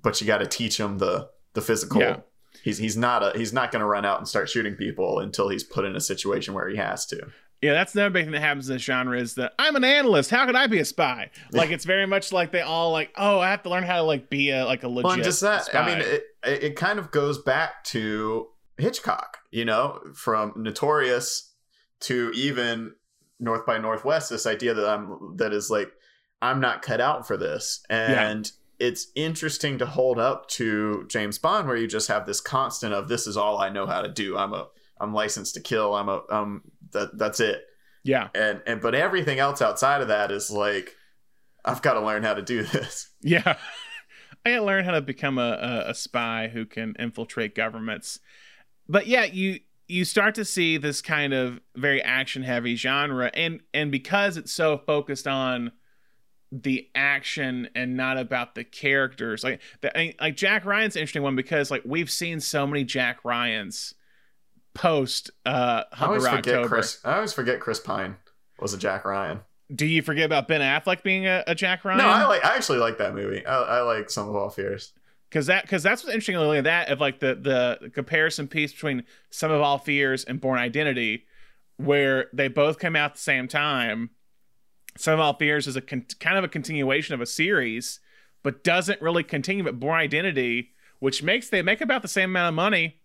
[0.00, 2.18] but you got to teach him the the physical Yeah.
[2.62, 5.48] he's he's not a he's not going to run out and start shooting people until
[5.48, 7.28] he's put in a situation where he has to
[7.62, 10.30] Yeah, that's another big thing that happens in this genre is that I'm an analyst.
[10.30, 11.30] How could I be a spy?
[11.52, 14.02] Like it's very much like they all like, oh, I have to learn how to
[14.02, 15.78] like be a like a legit well just that spy.
[15.80, 21.52] i mean it it kind of goes back to hitchcock you know from notorious
[22.00, 22.94] to even
[23.40, 25.92] north by northwest this idea that i'm that is like
[26.42, 27.84] i'm not cut out for this.
[27.88, 32.94] And it's interesting to hold up to james bond where you just have this constant
[32.94, 34.36] of this is all i know how to do.
[34.36, 34.68] I'm a
[35.00, 35.94] i'm licensed to kill.
[35.94, 36.62] I'm a um
[36.92, 37.62] that that's it.
[38.04, 40.94] Yeah, and and but everything else outside of that is like
[41.64, 43.10] i've got to learn how to do this.
[43.20, 43.56] Yeah.
[44.46, 48.20] I gotta learn how to become a, a, a spy who can infiltrate governments.
[48.88, 53.60] But yeah, you you start to see this kind of very action heavy genre, and
[53.74, 55.72] and because it's so focused on
[56.52, 61.36] the action and not about the characters, like the, like Jack Ryan's an interesting one
[61.36, 63.94] because like we've seen so many Jack Ryans
[64.74, 66.68] post uh I always forget October.
[66.68, 67.00] Chris.
[67.04, 68.16] I always forget Chris Pine
[68.60, 69.40] was a Jack Ryan.
[69.74, 71.98] Do you forget about Ben Affleck being a, a Jack Ryan?
[71.98, 72.44] No, I like.
[72.44, 73.44] I actually like that movie.
[73.44, 74.92] I, I like Sum of All Fears.
[75.28, 77.34] Because that because that's what's interesting that of like the
[77.80, 81.26] the comparison piece between Sum of All Fears and Bourne Identity,
[81.76, 84.10] where they both come out at the same time.
[84.96, 88.00] Sum of All Fears is a con- kind of a continuation of a series,
[88.42, 89.62] but doesn't really continue.
[89.62, 92.96] But Bourne Identity, which makes they make about the same amount of money,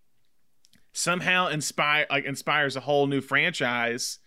[0.94, 4.20] somehow inspire like inspires a whole new franchise,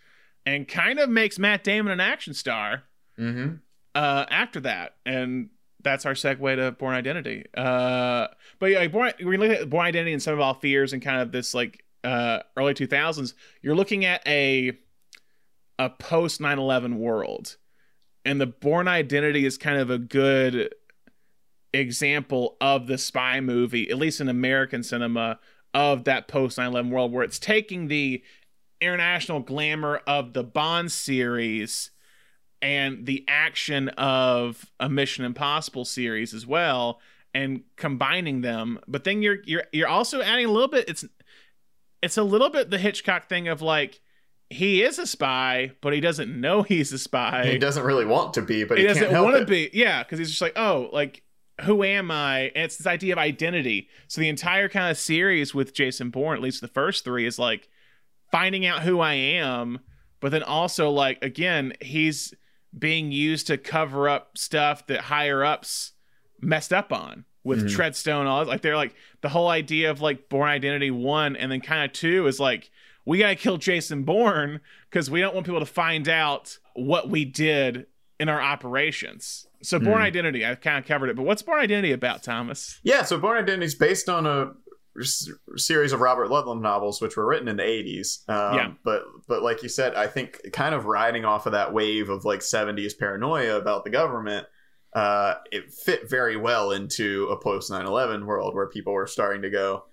[0.45, 2.83] and kind of makes Matt Damon an action star
[3.17, 3.55] Mm-hmm.
[3.95, 5.49] uh, after that, and
[5.83, 7.45] that's our segue to Bourne Identity.
[7.55, 8.27] Uh,
[8.59, 11.21] but yeah, Bourne, we look at Bourne Identity and sum of all fears and kind
[11.21, 13.33] of this like uh, early two thousands.
[13.61, 14.77] You're looking at a
[15.79, 17.57] a post 9-11 world,
[18.25, 20.73] and the Bourne Identity is kind of a good
[21.73, 25.39] example of the spy movie, at least in American cinema,
[25.73, 28.23] of that post 9-11 world where it's taking the
[28.81, 31.91] international glamour of the Bond series
[32.61, 36.99] and the action of a Mission Impossible series as well
[37.33, 38.79] and combining them.
[38.87, 41.05] But then you're you're you're also adding a little bit it's
[42.01, 43.99] it's a little bit the Hitchcock thing of like
[44.49, 47.45] he is a spy but he doesn't know he's a spy.
[47.45, 50.19] He doesn't really want to be, but he he, doesn't want to be yeah because
[50.19, 51.23] he's just like oh like
[51.61, 52.51] who am i?
[52.55, 53.89] And it's this idea of identity.
[54.07, 57.37] So the entire kind of series with jason bourne at least the first three is
[57.37, 57.69] like
[58.31, 59.79] finding out who i am
[60.19, 62.33] but then also like again he's
[62.77, 65.93] being used to cover up stuff that higher ups
[66.41, 67.75] messed up on with Mhm.
[67.75, 71.61] treadstone all like they're like the whole idea of like bourne identity one and then
[71.61, 72.69] kind of two is like
[73.05, 74.59] we gotta kill jason bourne
[74.89, 77.85] because we don't want people to find out what we did
[78.19, 80.03] in our operations so bourne Hmm.
[80.03, 83.37] identity i've kind of covered it but what's bourne identity about thomas Yeah, so Bourne
[83.37, 84.47] Identity is based on a s-
[85.03, 88.27] series of Robert Ludlum novels, which were written in the 80s.
[88.29, 88.71] Um, Yeah.
[88.83, 92.25] But but like you said, I think kind of riding off of that wave of
[92.25, 94.47] like 70s paranoia about the government,
[94.93, 99.49] uh, it fit very well into a post 9/11 world where people were starting to
[99.49, 99.85] go.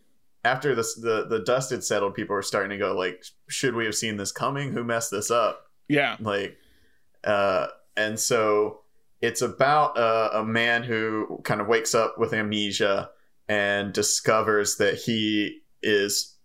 [0.44, 3.84] After this, the the dust had settled, people were starting to go like, should we
[3.86, 4.72] have seen this coming?
[4.72, 5.70] Who messed this up?
[5.88, 6.16] Yeah.
[6.20, 6.56] like
[7.24, 8.80] uh and so
[9.20, 13.10] it's about a, a man who kind of wakes up with amnesia
[13.48, 16.36] and discovers that he is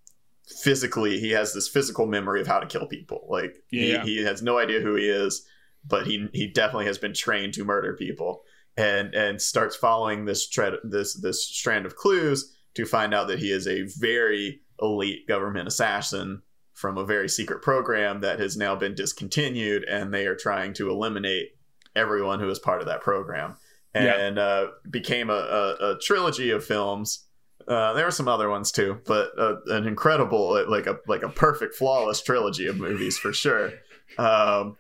[0.64, 4.04] physically he has this physical memory of how to kill people like Yeah.
[4.04, 5.46] he, he has no idea who he is
[5.86, 8.42] but he he definitely has been trained to murder people
[8.76, 13.40] and and starts following this tread this this strand of clues to find out that
[13.40, 16.42] he is a very elite government assassin
[16.74, 20.90] from a very secret program that has now been discontinued and they are trying to
[20.90, 21.50] eliminate
[21.96, 23.56] everyone who is part of that program
[23.96, 24.16] Yeah.
[24.20, 27.26] and uh, became a, a, a trilogy of films
[27.68, 31.30] uh, there were some other ones too but uh, an incredible like a like a
[31.30, 33.72] perfect flawless trilogy of movies for sure
[34.18, 34.78] um,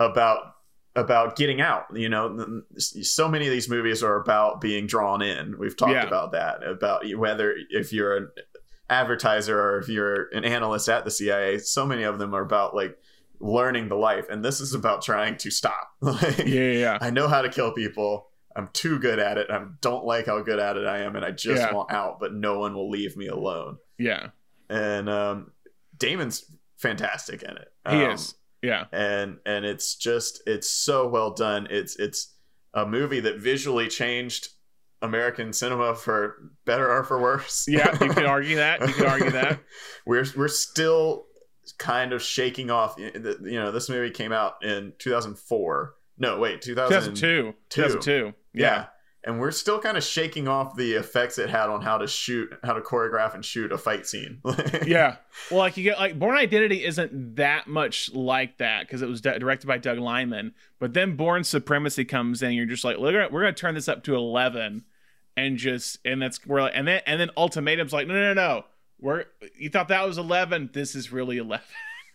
[0.00, 0.54] about
[0.94, 5.58] about getting out you know so many of these movies are about being drawn in
[5.58, 6.06] we've talked Yeah.
[6.06, 8.28] about that about whether if you're an
[8.88, 12.74] advertiser or if you're an analyst at the cia so many of them are about
[12.74, 12.96] like
[13.40, 16.44] learning the life and this is about trying to stop Like, Yeah.
[16.46, 16.72] Yeah.
[16.72, 16.98] yeah.
[17.00, 20.40] i know how to kill people i'm too good at it i don't like how
[20.42, 21.72] good at it i am and i just Yeah.
[21.72, 24.28] want out but no one will leave me alone Yeah.
[24.70, 25.52] and um
[25.98, 26.44] damon's
[26.78, 28.34] fantastic in it He Um, is.
[28.62, 28.84] Yeah.
[28.92, 32.34] and and it's just it's so well done it's it's
[32.74, 34.48] a movie that visually changed
[35.02, 37.92] american cinema for better or for worse Yeah.
[38.02, 38.80] You could argue that.
[38.80, 39.60] You could argue that.
[40.06, 41.26] we're we're still
[41.78, 43.12] kind of shaking off you
[43.60, 47.54] know this movie came out in 2004 no wait 2000, 2002.
[47.68, 48.32] 2002.
[48.56, 48.86] Yeah.
[49.24, 52.52] and we're still kind of shaking off the effects it had on how to shoot
[52.62, 54.40] how to choreograph and shoot a fight scene
[54.86, 55.16] yeah.
[55.50, 59.20] Well, like you get like Bourne Identity isn't that much like that because it was
[59.20, 62.52] di- directed by Doug Liman, but then Bourne Supremacy comes in.
[62.52, 64.84] You're just like, we're gonna, we're gonna turn this up to eleven,
[65.36, 68.34] and just and that's we're like, and then and then Ultimatum's like, no, no, no,
[68.34, 68.64] no.
[69.00, 69.24] We're
[69.58, 70.70] you thought that was eleven.
[70.72, 71.66] This is really eleven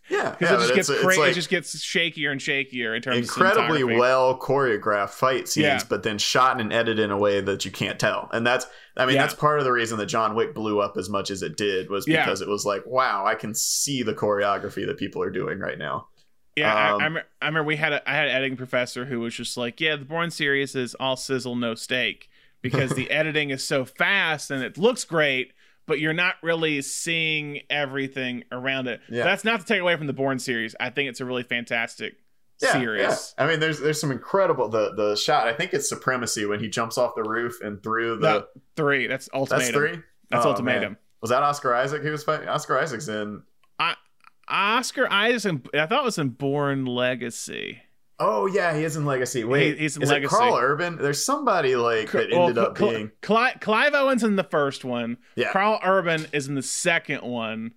[0.10, 2.42] yeah because yeah, it just gets it's- it's cra- like- it just gets shakier and
[2.42, 4.00] shakier in terms incredibly of cinematography.
[4.00, 5.80] well choreographed fight scenes, Yeah.
[5.90, 8.30] but then shot and edited in a way that you can't tell.
[8.34, 8.66] And that's,
[8.98, 9.22] I mean, Yeah.
[9.24, 11.90] that's part of the reason that John Wick blew up as much as it did
[11.90, 12.24] was Yeah.
[12.26, 15.78] because it was like, wow, I can see the choreography that people are doing right
[15.78, 16.08] now.
[16.58, 19.06] Yeah, I, Um, I, remember, I remember we had a I had an editing professor
[19.06, 22.28] who was just like, yeah, the Bourne series is all sizzle no steak
[22.62, 25.54] because the editing is so fast and it looks great,
[25.88, 29.02] but you're not really seeing everything around it.
[29.10, 29.24] Yeah.
[29.24, 30.76] That's not to take away from the Bourne series.
[30.80, 32.14] I think it's a really fantastic
[32.62, 33.02] Yeah, series.
[33.38, 33.44] yeah.
[33.44, 35.48] I mean, there's there's some incredible the the shot.
[35.48, 38.30] I think it's supremacy when he jumps off the roof and through the.
[38.40, 39.08] No, three.
[39.08, 39.66] That's ultimatum.
[39.66, 40.04] that's three.
[40.30, 40.82] That's Oh, ultimatum.
[40.94, 40.98] man.
[41.22, 42.04] Was that Oscar Isaac?
[42.04, 42.48] He was fighting.
[42.48, 43.44] Oscar Isaac's in.
[43.80, 43.96] I
[44.48, 45.56] Oscar Isaac.
[45.74, 47.82] I thought it was in Bourne Legacy.
[48.24, 49.44] Oh yeah, he is in Legacy.
[49.44, 50.36] Wait, he's in is Legacy.
[50.36, 50.98] it Karl Urban?
[50.98, 53.12] There's somebody like that Well, ended up Cl- being.
[53.22, 55.18] Cli- Clive Owen's in the first one.
[55.36, 55.52] Yeah.
[55.52, 57.74] Karl Urban is in the second one.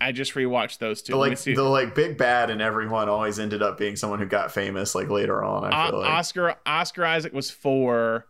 [0.00, 1.12] I just rewatched those two.
[1.12, 4.52] the like the like big bad and everyone always ended up being someone who got
[4.52, 5.64] famous like later on.
[5.72, 8.26] I O- feel like Oscar Oscar Isaac was four.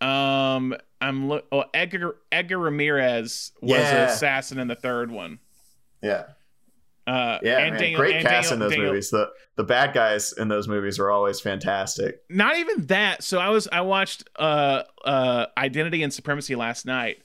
[0.00, 1.46] Um, I'm look.
[1.52, 5.38] Oh, Edgar Edgar Ramirez was an assassin in the third one.
[6.02, 6.24] yeah,
[7.06, 7.80] Uh, yeah, and man.
[7.82, 9.10] Daniel- great cast Daniel- in those Daniel- movies.
[9.10, 12.22] The the bad guys in those movies are always fantastic.
[12.30, 13.22] Not even that.
[13.24, 17.22] So I was I watched uh uh Identity and Supremacy last night.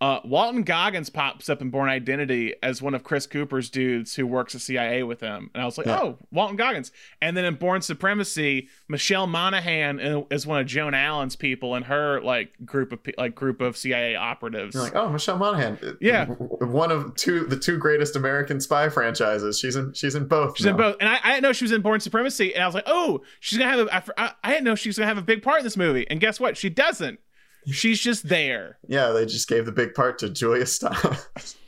[0.00, 4.26] Uh, Walton Goggins pops up in Bourne Identity as one of Chris Cooper's dudes who
[4.26, 6.00] works at CIA with him, and I was like, Yeah.
[6.00, 6.90] "Oh, Walton Goggins!"
[7.20, 12.20] And then in Bourne Supremacy, Michelle Monaghan is one of Joan Allen's people and her
[12.22, 14.74] like group of like group of CIA operatives.
[14.74, 15.98] You're like, oh, Michelle Monaghan.
[16.00, 16.24] Yeah.
[16.26, 19.58] one of two the two greatest American spy franchises.
[19.58, 20.56] She's in she's in both.
[20.56, 22.66] She's in both, and I, I didn't know she was in Bourne Supremacy, and I
[22.66, 25.08] was like, "Oh, she's gonna have a." I, I, I didn't know she was gonna
[25.08, 26.56] have a big part in this movie, and guess what?
[26.56, 27.20] She doesn't.
[27.66, 28.78] She's just there.
[28.88, 31.56] Yeah, they just gave the big part to Julia Stiles.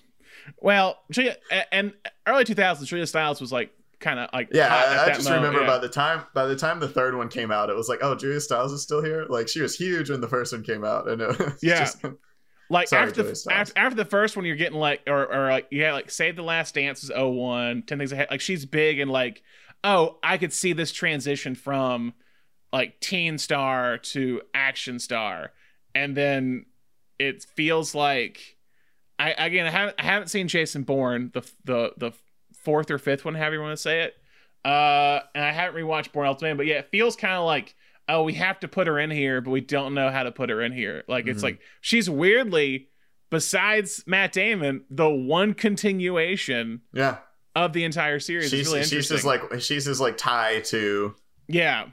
[0.61, 1.37] Well, Julia,
[1.71, 1.93] and
[2.27, 3.71] early 2000s, Julia Stiles was like
[4.01, 5.67] kind of like yeah, I, I just moment, remember yeah.
[5.67, 8.17] by the time by the time the third one came out, it was like, oh,
[8.17, 9.27] Julia Stiles is still here.
[9.29, 11.21] Like she was huge when the first one came out, and
[11.63, 11.81] Yeah.
[11.81, 12.05] just-
[12.71, 15.69] like Sorry, after the after, after the first one, you're getting like or or like
[15.71, 18.29] yeah, like Save the Last Dance is 01, 10 things ahead.
[18.31, 19.43] Like she's big and like
[19.85, 22.15] oh, I could see this transition from
[22.73, 25.53] like teen star to action star,
[25.95, 26.67] and then
[27.19, 28.57] it feels like
[29.19, 32.13] I again I haven't I haven't seen Jason Bourne the the the
[32.55, 34.15] fourth or fifth one, however you want to say it.
[34.65, 37.75] Uh, and I haven't rewatched Bourne Ultimate, but yeah, it feels kind of like
[38.09, 40.51] oh, we have to put her in here, but we don't know how to put
[40.51, 41.05] her in here.
[41.09, 41.45] Like it's Mhm.
[41.45, 42.89] like she's weirdly
[43.31, 47.19] besides Matt Damon, the one continuation Yeah,
[47.55, 48.51] of the entire series.
[48.51, 51.15] she's really she's just like she's his like tie to
[51.49, 51.87] Yeah.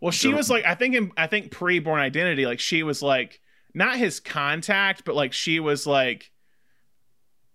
[0.00, 3.40] Well, she was like, I think in I think pre-Bourne identity, like she was like
[3.74, 6.30] not his contact, but like she was like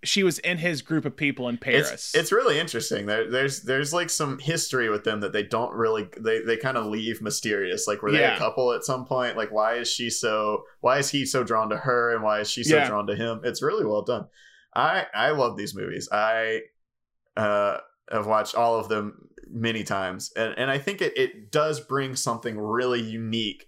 [0.04, 1.92] she was in his group of people in Paris.
[1.92, 3.06] It's, it's really interesting.
[3.06, 6.78] There, there's there's like some history with them that they don't really they they kind
[6.78, 7.86] of leave mysterious.
[7.88, 8.36] Like were they Yeah.
[8.36, 9.36] a couple at some point?
[9.36, 12.50] Like why is she so why is he so drawn to her and why is
[12.50, 12.88] she so Yeah.
[12.88, 13.42] drawn to him?
[13.44, 14.28] It's really well done.
[14.74, 16.08] I I love these movies.
[16.12, 16.62] I
[17.36, 17.78] uh
[18.12, 22.16] have watched all of them many times and and I think it it does bring
[22.16, 23.66] something really unique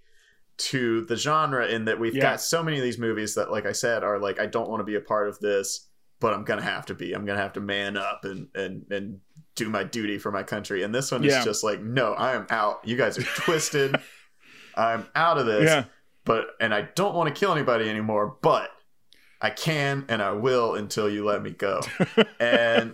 [0.70, 2.22] to the genre in that we've Yeah.
[2.22, 4.80] got so many of these movies that like I said are like I don't want
[4.82, 5.88] to be a part of this
[6.20, 7.14] but I'm gonna have to be.
[7.14, 9.20] I'm gonna have to man up and and and
[9.56, 10.84] do my duty for my country.
[10.84, 11.40] And this one Yeah.
[11.40, 12.88] is just like, no, I am out.
[12.88, 13.96] You guys are twisted.
[14.78, 15.66] I'm out of this.
[15.66, 15.86] Yeah.
[16.24, 18.70] But and I don't want to kill anybody anymore, but
[19.42, 21.82] I can and I will until you let me go.
[22.40, 22.94] and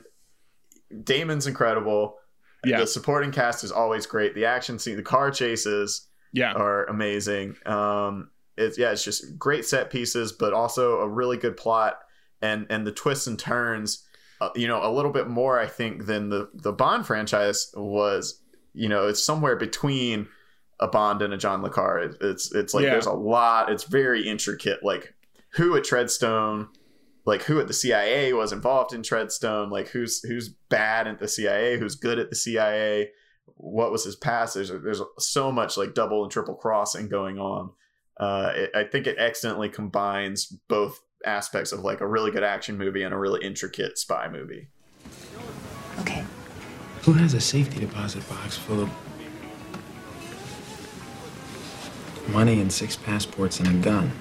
[1.03, 2.15] Damon's incredible.
[2.65, 2.80] Yeah.
[2.80, 4.36] The supporting cast is always great.
[4.36, 6.07] The action scene, the car chases
[6.38, 6.54] yeah.
[6.54, 7.56] are amazing.
[7.66, 12.00] Um, it's yeah, it's just great set pieces, but also a really good plot
[12.42, 14.04] and and the twists and turns.
[14.40, 18.42] Uh, you know, a little bit more, I think, than the the Bond franchise was.
[18.74, 20.28] You know, it's somewhere between
[20.80, 22.00] a Bond and a John Le Carre.
[22.04, 22.92] It- It's it's like Yeah.
[22.92, 23.72] there's a lot.
[23.72, 24.84] It's very intricate.
[24.84, 25.16] Like
[25.54, 26.68] who at Treadstone,
[27.26, 31.28] like who at the CIA was involved in Treadstone, like who's who's bad at the
[31.28, 33.10] CIA, who's good at the CIA,
[33.56, 34.54] what was his past.
[34.54, 37.72] There's there's so much like double and triple crossing going on.
[38.20, 42.78] Uh, it, I think it excellently combines both aspects of like a really good action
[42.78, 44.68] movie and a really intricate spy movie.
[46.00, 46.24] Okay.
[47.04, 48.89] Who has a safety deposit box full of
[52.30, 54.12] money and six passports and a gun?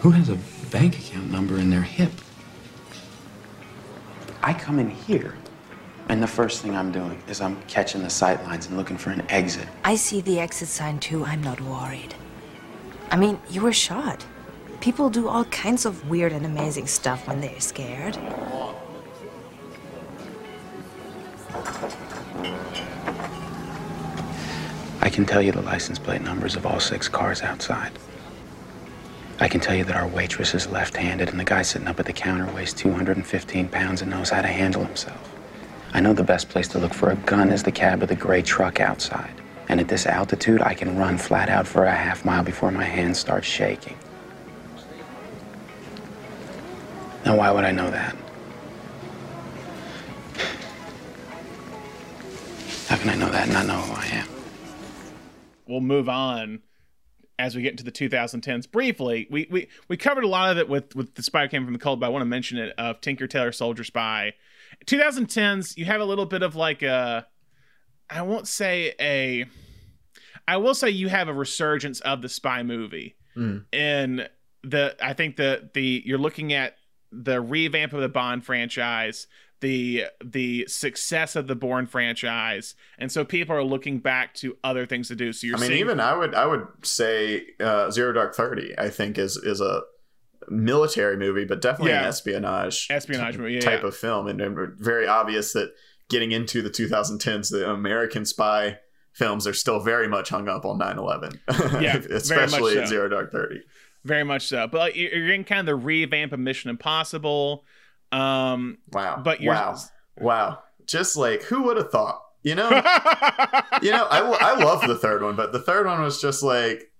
[0.00, 0.38] Who has a
[0.70, 2.10] bank account number in their hip?
[4.42, 5.36] I come in here,
[6.08, 9.10] and the first thing I'm doing is I'm catching the sight lines and looking for
[9.10, 9.68] an exit.
[9.84, 11.24] I see the exit sign too.
[11.24, 12.14] I'm not worried.
[13.10, 14.24] I mean, you were shot.
[14.80, 18.16] People do all kinds of weird and amazing stuff when they're scared.
[25.00, 27.92] I can tell you the license plate numbers of all six cars outside.
[29.40, 31.98] I can tell you that our waitress is left handed and the guy sitting up
[31.98, 35.31] at the counter weighs 215 pounds and knows how to handle himself.
[35.92, 38.16] I know the best place to look for a gun is the cab of the
[38.16, 39.34] gray truck outside.
[39.68, 42.84] And at this altitude, I can run flat out for a half mile before my
[42.84, 43.96] hands start shaking.
[47.24, 48.16] Now, why would I know that?
[52.88, 54.28] How can I know that and not know who I am?
[55.66, 56.60] we'll move on
[57.38, 60.68] as we get into the 2010s briefly we we, we covered a lot of it
[60.68, 63.00] with with the spy came from the cold but i want to mention it of
[63.00, 64.34] tinker tailor soldier spy
[64.86, 67.26] 2010s you have a little bit of like a
[68.10, 69.44] i won't say a
[70.48, 73.64] i will say you have a resurgence of the spy movie Mm.
[73.72, 74.28] and
[74.62, 76.76] the i think the the you're looking at
[77.10, 79.26] the revamp of the bond franchise
[79.60, 84.86] the the success of the Bourne franchise, and so people are looking back to other
[84.86, 85.32] things to do.
[85.32, 88.74] So you're I mean, seeing even I would I would say uh, Zero Dark Thirty.
[88.76, 89.82] I think is is a
[90.48, 93.88] military movie, but definitely an espionage espionage movie, yeah, type yeah.
[93.88, 94.40] of film, and,
[94.78, 95.72] very obvious that
[96.08, 98.78] getting into the 2010s, the American spy
[99.12, 101.38] films are still very much hung up on 9/11.
[101.80, 102.86] Yeah, very much especially so.
[102.86, 103.60] Zero Dark Thirty.
[104.04, 104.66] very much so.
[104.66, 107.64] But like, you're in kind of the revamp of Mission Impossible.
[108.10, 109.78] Um, Wow, but you're wow,
[110.18, 110.58] wow.
[110.86, 112.20] Just like who would have thought?
[112.42, 112.68] You know,
[113.82, 116.91] you know, I, I love the third one, but the third one was just like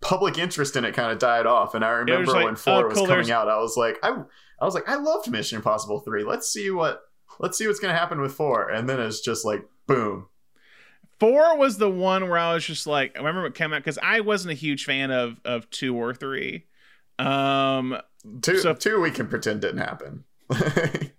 [0.00, 1.74] public interest in it kind of died off.
[1.74, 4.10] And I remember like, when four oh, was coming there's- out, I was like, I,
[4.60, 6.24] I was like, I loved Mission Impossible three.
[6.24, 7.02] Let's see what,
[7.38, 8.68] let's see what's gonna happen with four.
[8.68, 10.26] And then it's just like, boom.
[11.20, 13.98] Four was the one where I was just like, I remember it came out because
[14.02, 16.66] I wasn't a huge fan of of two or three.
[17.18, 17.96] Um,
[18.40, 20.24] Two, So- two, we can pretend didn't happen.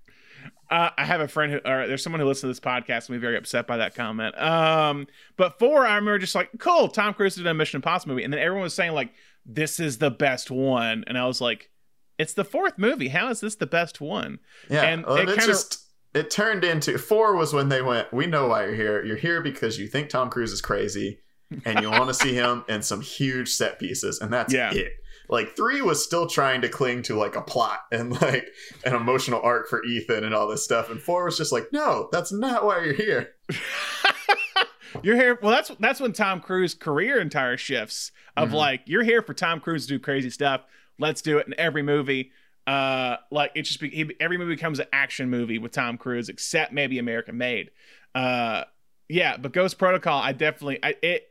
[0.73, 3.15] Uh, I have a friend who, or there's someone who listens to this podcast and
[3.15, 4.35] be very upset by that comment.
[4.41, 5.05] Um,
[5.37, 8.33] but four, I remember just like, cool, Tom Cruise did a Mission Impossible movie, and
[8.33, 9.13] then everyone was saying like,
[9.45, 11.69] this is the best one, and I was like,
[12.17, 13.09] it's the fourth movie.
[13.09, 14.39] How is this the best one?
[14.67, 17.81] Yeah, and well, it it kind of just it turned into four was when they
[17.83, 18.11] went.
[18.11, 19.03] We know why you're here.
[19.05, 21.19] You're here because you think Tom Cruise is crazy,
[21.65, 24.73] and you want to see him in some huge set pieces, and that's Yeah.
[24.73, 24.93] it.
[25.29, 28.47] Like three was still trying to cling to like a plot and like
[28.85, 32.09] an emotional arc for Ethan and all this stuff, and four was just like, no,
[32.11, 33.29] that's not why you're here.
[35.01, 35.39] you're here.
[35.41, 38.53] Well, that's that's when Tom Cruise career entire shifts of Mhm.
[38.53, 40.61] like you're here for Tom Cruise to do crazy stuff.
[40.99, 42.31] Let's do it in every movie.
[42.67, 46.29] Uh, like it just be, he, every movie becomes an action movie with Tom Cruise,
[46.29, 47.71] except maybe American Made.
[48.15, 48.63] Uh,
[49.09, 51.27] yeah, but Ghost Protocol, I definitely I, it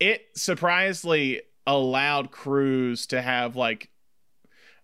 [0.00, 3.90] it surprisingly allowed Cruise to have like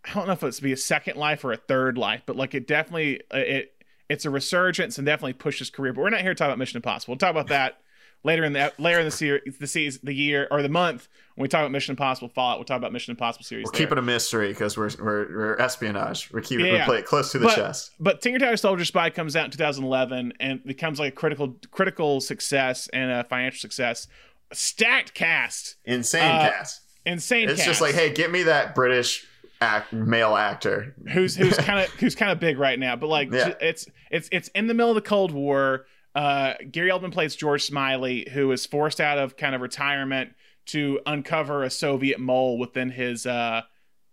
[0.05, 2.55] I don't know if it's be a second life or a third life, but like
[2.55, 3.73] it definitely uh, it
[4.09, 5.93] it's a resurgence and definitely pushes career.
[5.93, 7.13] But we're not here to talk about Mission Impossible.
[7.13, 7.79] We'll talk about that
[8.25, 11.45] later in the later in the series, the season, the year or the month when
[11.45, 12.59] we talk about Mission Impossible Fallout.
[12.59, 13.65] We'll talk about Mission Impossible series.
[13.65, 13.87] We're there.
[13.87, 16.33] keeping a mystery because we're, we're we're espionage.
[16.33, 16.81] We're keeping Yeah.
[16.81, 17.93] we play it close to the but, chest.
[18.01, 22.21] But Tinker Tailor Soldier Spy comes out in 2011 and becomes like a critical critical
[22.21, 24.09] success and a financial success.
[24.53, 26.81] Stacked cast, Insane Uh, cast.
[27.07, 27.49] insane.
[27.49, 27.67] It's cast.
[27.69, 29.27] just like, hey, get me that British
[29.61, 30.95] act male actor.
[31.13, 32.97] who's who's kind of who's kind of big right now.
[32.97, 33.55] But like Yeah.
[33.61, 35.87] it's it's it's in the middle of the Cold War.
[36.15, 40.35] Uh, Gary Oldman plays George Smiley, who is forced out of kind of retirement
[40.67, 43.63] to uncover a Soviet mole within his uh,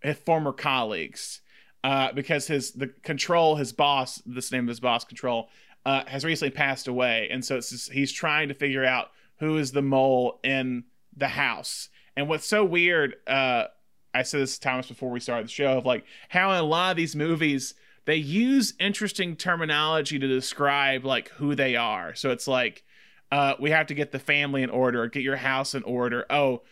[0.01, 1.41] his former colleagues.
[1.83, 5.49] Uh, because his the control his boss this name of his boss control
[5.85, 9.57] uh, has recently passed away and so it's just, he's trying to figure out who
[9.57, 10.83] is the mole in
[11.15, 13.65] the house and what's so weird uh,
[14.13, 16.63] I said this to Thomas before we started the show of like how in a
[16.63, 17.73] lot of these movies
[18.05, 22.15] they use interesting terminology to describe like who they are.
[22.15, 22.83] So it's like
[23.31, 26.25] uh, we have to get the family in order, get your house in order.
[26.31, 26.63] Oh,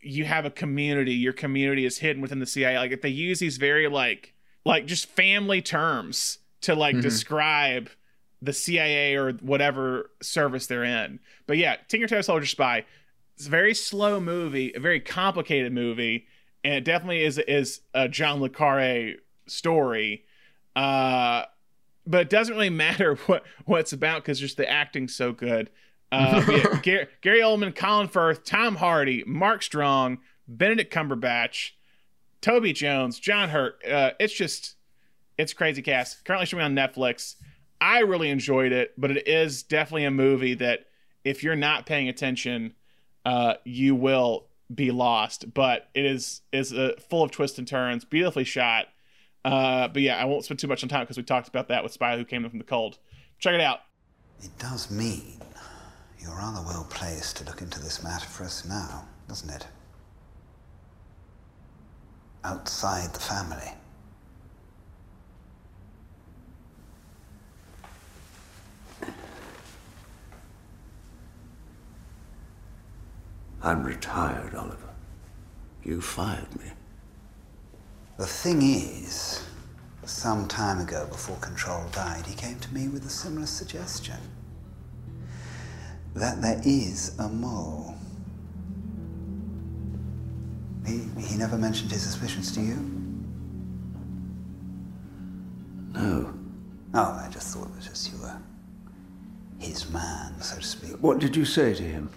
[0.00, 1.12] you have a community.
[1.14, 2.76] Your community is hidden within the CIA.
[2.78, 4.34] Like if they use these very like
[4.64, 7.02] like just family terms to like Mhm.
[7.02, 7.90] describe
[8.42, 11.20] the CIA or whatever service they're in.
[11.46, 12.84] But yeah, Tinker Tailor Soldier Spy.
[13.36, 16.26] It's a very slow movie, a very complicated movie,
[16.64, 19.14] and it definitely is is a John le Carre
[19.46, 20.24] story.
[20.74, 21.44] Uh,
[22.06, 25.70] but it doesn't really matter what what it's about because just the acting's so good.
[26.10, 31.70] Uh, yeah, Gary, Gary Oldman, Colin Firth, Tom Hardy, Mark Strong, Benedict Cumberbatch,
[32.42, 33.82] Toby Jones, John Hurt.
[33.88, 34.74] Uh, it's just
[35.38, 36.24] it's crazy cast.
[36.24, 37.36] Currently streaming on Netflix.
[37.82, 40.86] I really enjoyed it, but it is definitely a movie that
[41.24, 42.74] if you're not paying attention,
[43.26, 45.52] uh, you will be lost.
[45.52, 48.86] But it is is uh, full of twists and turns, beautifully shot.
[49.44, 51.82] Uh, but yeah, I won't spend too much on time because we talked about that
[51.82, 52.98] with Spy Who Came in from the Cold.
[53.40, 53.80] Check it out.
[54.40, 55.40] It does mean
[56.20, 59.66] you're rather well placed to look into this matter for us now, doesn't it?
[62.44, 63.72] Outside the family.
[73.62, 74.76] I'm retired, Oliver.
[75.84, 76.72] You fired me.
[78.18, 79.44] The thing is,
[80.04, 84.18] some time ago, before Control died, he came to me with a similar suggestion.
[86.14, 87.94] That there is a mole.
[90.86, 92.76] He, he never mentioned his suspicions to you?
[95.94, 96.34] No.
[96.94, 98.36] Oh, I just thought it was just you were
[99.58, 100.96] his man, so to speak.
[101.00, 102.10] What did you say to him?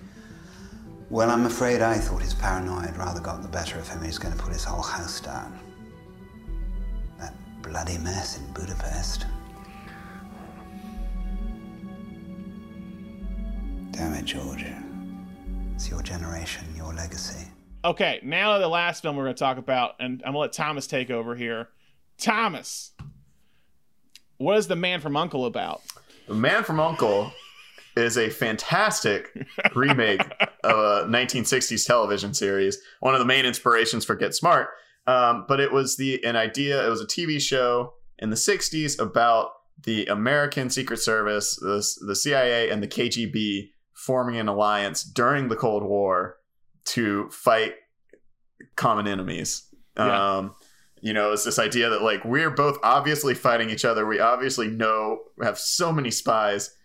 [1.10, 4.04] Well, I'm afraid I thought his paranoid rather got the better of him.
[4.04, 5.58] He's going to put his whole house down.
[7.20, 9.28] That bloody mess in Budapest.
[13.92, 14.84] Damn it, Georgia.
[15.76, 17.48] It's your generation, your legacy.
[17.86, 20.54] Okay, now the last film we're going to talk about, and I'm going to let
[20.54, 21.70] Thomas take over here.
[22.18, 22.94] Thomas,
[24.38, 25.48] what is The Man from U.N.C.L.E.
[25.48, 25.84] about?
[26.28, 27.32] The Man from U.N.C.L.E.
[28.02, 29.32] is a fantastic
[29.76, 30.22] remake
[30.66, 32.78] of a 1960s television series.
[33.00, 34.70] One of the main inspirations for Get Smart,
[35.08, 36.86] um, but it was the an idea.
[36.86, 39.52] It was a TV show in the 60s about
[39.84, 45.56] the American Secret Service, the, the CIA, and the KGB forming an alliance during the
[45.56, 46.38] Cold War
[46.86, 47.74] to fight
[48.76, 49.68] common enemies.
[49.98, 50.38] Yeah.
[50.38, 50.56] Um,
[51.02, 54.06] you know, it's this idea that like we're both obviously fighting each other.
[54.06, 56.76] We obviously know have so many spies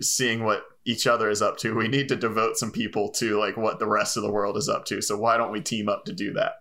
[0.00, 1.74] seeing what each other is up to.
[1.74, 4.70] We need to devote some people to like what the rest of the world is
[4.70, 5.02] up to.
[5.02, 6.52] So why don't we team up to do that?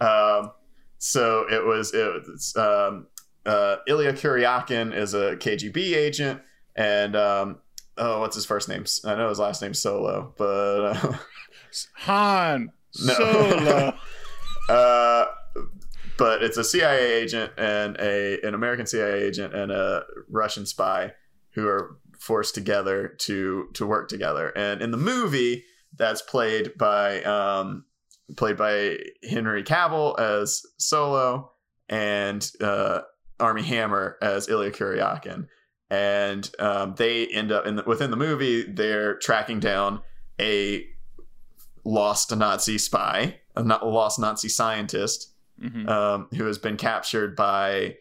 [0.00, 0.52] Um,
[0.96, 3.06] so it was it was um,
[3.44, 6.40] uh, Ilya Kuryakin is a KGB agent,
[6.74, 7.58] and um,
[7.98, 8.86] oh, what's his first name?
[9.04, 11.12] I know his last name Solo, but uh,
[11.96, 12.72] Han
[13.04, 13.12] No.
[13.12, 13.92] Solo.
[14.70, 15.26] uh,
[16.16, 21.12] but it's a CIA agent and a an American CIA agent and a Russian spy
[21.50, 24.48] who are forced together to to work together.
[24.56, 25.64] And in the movie,
[25.96, 27.84] that's played by um,
[28.36, 28.98] played by
[29.28, 31.52] Henry Cavill as Solo
[31.88, 33.00] and uh,
[33.38, 35.46] Armie Hammer as Ilya Kuryakin.
[35.88, 40.00] And um, they end up in the, within the movie, they're tracking down
[40.40, 40.84] a
[41.84, 45.32] lost Nazi spy, a not lost Nazi scientist
[45.62, 45.88] Mhm.
[45.88, 47.96] um, who has been captured by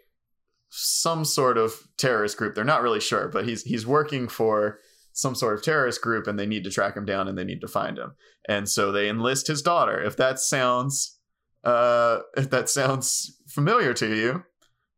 [0.78, 2.54] some sort of terrorist group.
[2.54, 4.80] They're not really sure, but he's he's working for
[5.14, 7.62] some sort of terrorist group, and they need to track him down and they need
[7.62, 8.14] to find him.
[8.50, 10.02] And so they enlist his daughter.
[10.02, 11.18] If that sounds
[11.64, 14.44] uh, if that sounds familiar to you,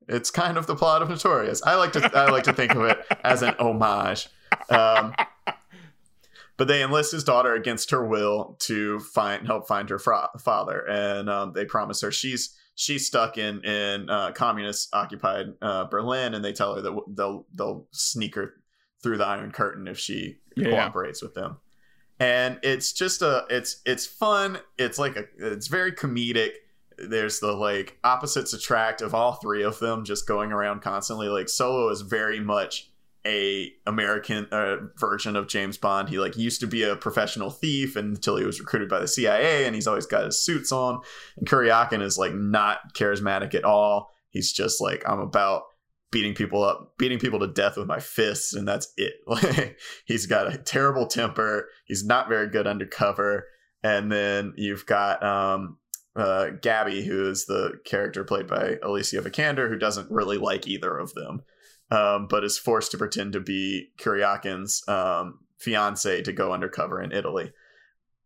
[0.07, 1.61] it's kind of the plot of Notorious.
[1.63, 4.29] I like to I like to think of it as an homage.
[4.69, 5.13] Um,
[6.57, 10.79] but they enlist his daughter against her will to find help find her fra- father,
[10.89, 16.35] and um, they promise her she's she's stuck in in uh, communist occupied uh, Berlin,
[16.35, 18.53] and they tell her that they'll they'll sneak her
[19.03, 20.69] through the Iron Curtain if she Yeah.
[20.69, 21.57] cooperates with them.
[22.19, 24.59] And it's just a it's it's fun.
[24.77, 26.51] It's like a it's very comedic.
[26.97, 31.27] There's the like opposites attract of all three of them just going around constantly.
[31.27, 32.89] Like Solo is very much
[33.27, 36.09] a American uh, version of James Bond.
[36.09, 39.65] He like used to be a professional thief until he was recruited by the CIA,
[39.65, 41.01] and he's always got his suits on.
[41.35, 44.11] And Kuryakin is like not charismatic at all.
[44.29, 45.63] He's just like I'm about
[46.09, 49.75] beating people up, beating people to death with my fists, and that's it.
[50.05, 51.67] He's got a terrible temper.
[51.85, 53.45] He's not very good undercover.
[53.83, 55.77] And then you've got um,
[56.15, 60.97] uh, Gabby, who is the character played by Alicia Vikander, who doesn't really like either
[60.97, 61.43] of them
[61.91, 67.11] um, but is forced to pretend to be Kuryakin's um, fiance to go undercover in
[67.11, 67.51] Italy.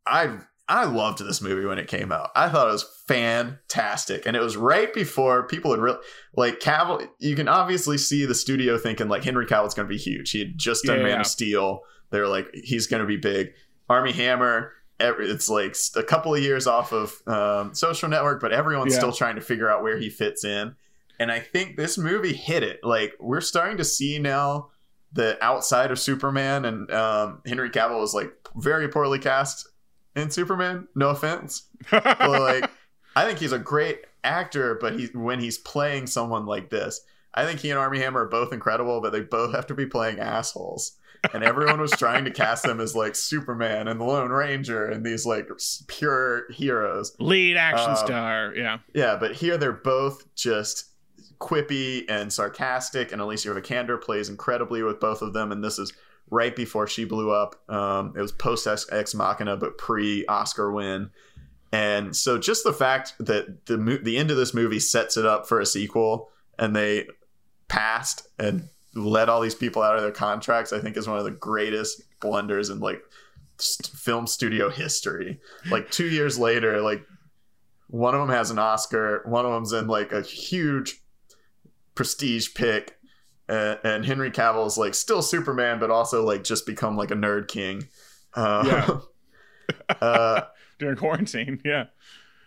[0.06, 2.30] I I loved this movie when it came out.
[2.36, 5.98] I thought it was fantastic, and it was right before people had really
[6.36, 7.08] like Cavill.
[7.20, 10.32] You can obviously see the studio thinking like Henry Cavill's going to be huge.
[10.32, 11.20] He had just done Yeah, Man yeah.
[11.22, 11.82] of Steel.
[12.10, 13.52] They're like he's going to be big.
[13.90, 14.74] Armie Hammer.
[15.00, 19.00] Every, it's like a couple of years off of um, Social Network, but everyone's Yeah.
[19.00, 20.76] still trying to figure out where he fits in.
[21.22, 22.80] And I think this movie hit it.
[22.84, 24.69] Like we're starting to see now
[25.14, 29.68] the outside of Superman, and um, Henry Cavill was like very poorly cast
[30.15, 30.88] in Superman.
[30.95, 32.69] No offense, but like
[33.15, 37.02] I think he's a great actor, but he when he's playing someone like this,
[37.35, 39.85] I think he and Armie Hammer are both incredible, but they both have to be
[39.85, 40.98] playing assholes.
[41.35, 45.06] And everyone was trying to cast them as like Superman and the Lone Ranger and
[45.06, 45.48] these like
[45.85, 47.15] pure heroes.
[47.19, 48.53] Lead action Um, star.
[48.56, 48.80] Yeah.
[48.95, 50.85] Yeah, but here they're both just
[51.41, 55.51] quippy and sarcastic, and Alicia Vikander plays incredibly with both of them.
[55.51, 55.91] And this is
[56.30, 57.55] right before she blew up.
[57.69, 61.09] Um, it was post Ex Machina, but pre Oscar win.
[61.73, 65.26] And so, just the fact that the mo- the end of this movie sets it
[65.26, 67.07] up for a sequel, and they
[67.68, 71.23] passed and let all these people out of their contracts, I think is one of
[71.23, 73.01] the greatest blunders in like
[73.57, 75.39] st- film studio history.
[75.69, 77.03] Like two years later, like
[77.88, 81.01] one of them has an Oscar, one of them's in like a huge
[82.02, 82.98] prestige pick,
[83.48, 87.15] and, and Henry Cavill is like still Superman, but also like just become like a
[87.15, 87.88] nerd king.
[88.34, 88.99] Uh, Yeah.
[90.02, 90.41] uh,
[90.80, 91.61] During quarantine.
[91.64, 91.86] Yeah.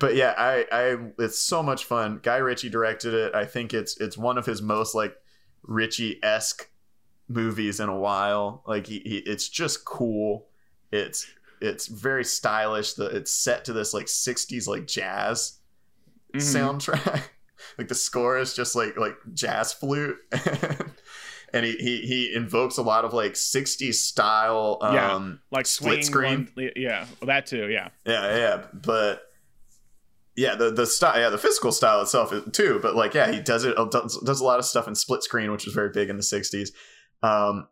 [0.00, 2.18] but yeah, I, I, it's so much fun.
[2.22, 3.34] Guy Ritchie directed it.
[3.34, 5.14] I think it's, it's one of his most like
[5.62, 6.68] Ritchie esque
[7.28, 8.62] movies in a while.
[8.66, 10.48] Like he, he, it's just cool.
[10.92, 11.26] It's,
[11.60, 12.94] it's very stylish.
[12.94, 15.60] The, it's set to this like '60s like jazz
[16.34, 16.40] Mhm.
[16.40, 17.22] soundtrack.
[17.78, 20.16] like the score is just like like jazz flute.
[21.52, 25.56] And he, he he invokes a lot of like 60s style um yeah.
[25.56, 26.50] Like split screen.
[26.54, 27.06] one- yeah.
[27.20, 27.68] Well, that too.
[27.68, 27.90] Yeah.
[28.04, 29.22] Yeah, yeah, but
[30.34, 32.80] yeah, the the style, yeah, the physical style itself is, too.
[32.82, 35.52] But like, yeah, he does it does, does a lot of stuff in split screen,
[35.52, 36.70] which was very big in the '60s.
[37.22, 37.68] Um,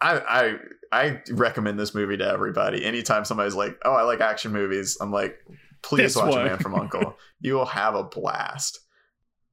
[0.00, 0.56] I I
[0.92, 2.84] I recommend this movie to everybody.
[2.84, 5.36] Anytime somebody's like, "Oh, I like action movies," I'm like,
[5.82, 6.42] "Please This watch one.
[6.42, 7.18] A Man from Uncle.
[7.40, 8.78] you will have a blast."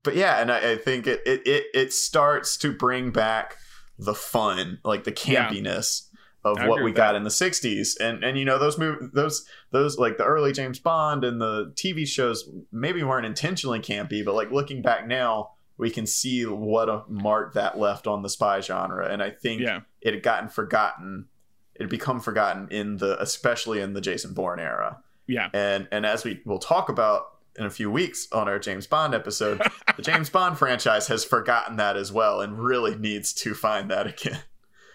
[0.03, 3.57] But yeah, and I, I think it, it it it starts to bring back
[3.97, 5.49] the fun, like the Yeah.
[5.49, 6.07] campiness
[6.45, 7.15] of I what we got that.
[7.15, 10.77] in the 60s and and you know those move those those like the early James
[10.77, 15.89] Bond and the TV shows maybe weren't intentionally campy but like looking back now we
[15.89, 19.81] can see what a mark that left on the spy genre and I think Yeah.
[20.01, 21.27] it had gotten forgotten
[21.75, 24.97] it had become forgotten in the especially in the Jason Bourne era
[25.27, 25.47] Yeah.
[25.53, 29.13] and and as we will talk about in a few weeks on our James Bond
[29.13, 29.61] episode
[29.95, 34.07] the James Bond franchise has forgotten that as well and really needs to find that
[34.07, 34.39] again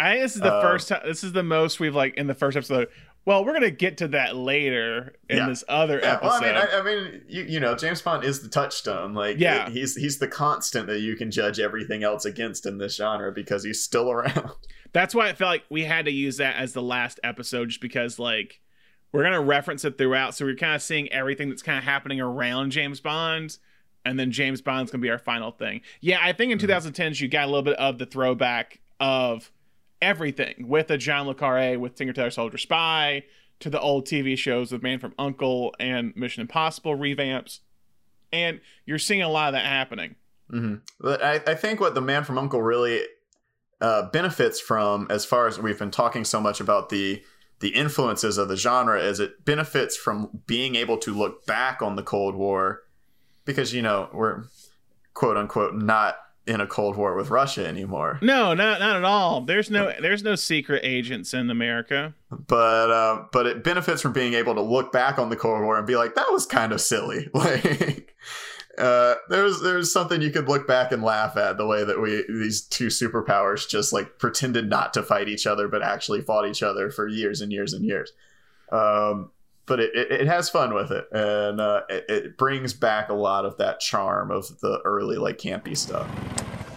[0.01, 1.01] I think this is the Uh, first time.
[1.05, 2.87] This is the most we've like in the first episode.
[3.25, 5.49] Well, we're gonna get to that later in Yeah.
[5.49, 6.55] this other Yeah, well, episode.
[6.55, 9.13] I mean, I, I mean, you, you know, James Bond is the touchstone.
[9.13, 9.67] Like, Yeah.
[9.67, 13.33] it- he's he's the constant that you can judge everything else against in this genre
[13.33, 14.51] because he's still around.
[14.93, 17.81] That's why I felt like we had to use that as the last episode, just
[17.81, 18.61] because like
[19.13, 22.21] we're gonna reference it throughout, so we're kind of seeing everything that's kind of happening
[22.21, 23.59] around James Bond,
[24.05, 25.81] and then James Bond's gonna be our final thing.
[26.01, 29.51] Yeah, I think in 2010s you got a little bit of the throwback of
[30.01, 33.25] everything with a John le Carre, with Tinker Tailor Soldier Spy,
[33.61, 35.73] to the old TV shows with Man from U.N.C.L.E.
[35.81, 37.61] and Mission Impossible revamps,
[38.33, 40.15] and you're seeing a lot of that happening.
[40.53, 40.77] Mm-hmm.
[41.01, 42.63] But I, I think what the Man from U.N.C.L.E.
[42.63, 43.03] really
[43.81, 47.23] uh, benefits from, as far as we've been talking so much about the
[47.61, 51.97] the influences of the genre, is it benefits from being able to look back on
[51.97, 52.83] the Cold War,
[53.45, 54.45] because you know we're
[55.15, 56.17] quote unquote not
[56.49, 58.19] in a Cold War with Russia anymore.
[58.23, 59.43] No, not not at all.
[59.43, 62.15] There's no there's no secret agents in America.
[62.31, 65.77] But uh, but it benefits from being able to look back on the Cold War
[65.77, 67.29] and be like, that was kind of silly.
[67.39, 68.08] Like
[68.79, 72.25] uh, there's there's something you could look back and laugh at the way that we
[72.29, 76.63] these two superpowers just like pretended not to fight each other, but actually fought each
[76.63, 78.13] other for years and years and years.
[78.71, 79.31] Um,
[79.67, 83.15] but it, it, it has fun with it, and uh, it, it brings back a
[83.15, 86.09] lot of that charm of the early like campy stuff.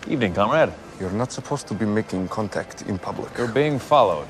[0.10, 0.73] Evening, comrade.
[0.99, 3.36] You're not supposed to be making contact in public.
[3.38, 4.28] You're being followed.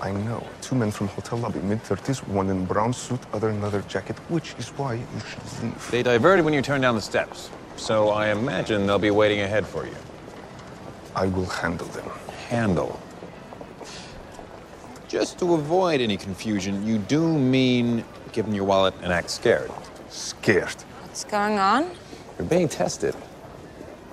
[0.00, 0.46] I know.
[0.60, 4.16] Two men from hotel lobby, mid 30s, one in brown suit, other in leather jacket,
[4.28, 5.90] which is why you should leave.
[5.90, 9.66] They diverted when you turned down the steps, so I imagine they'll be waiting ahead
[9.66, 9.96] for you.
[11.14, 12.08] I will handle them.
[12.48, 13.00] Handle.
[15.08, 19.70] Just to avoid any confusion, you do mean give them your wallet and act scared.
[20.10, 20.82] Scared?
[21.04, 21.90] What's going on?
[22.38, 23.14] You're being tested.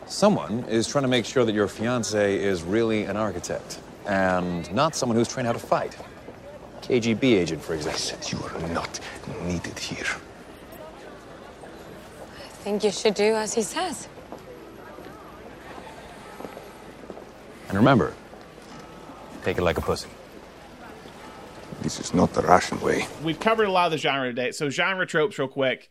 [0.05, 4.95] Someone is trying to make sure that your fiance is really an architect and not
[4.95, 5.97] someone who's trained how to fight.
[6.81, 8.01] KGB agent, for example.
[8.01, 8.99] I you are not
[9.43, 10.05] needed here.
[12.35, 14.07] I think you should do as he says.
[17.69, 18.13] And remember,
[19.43, 20.09] take it like a pussy.
[21.81, 23.07] This is not the Russian way.
[23.23, 24.51] We've covered a lot of the genre today.
[24.51, 25.89] So genre tropes, real quick.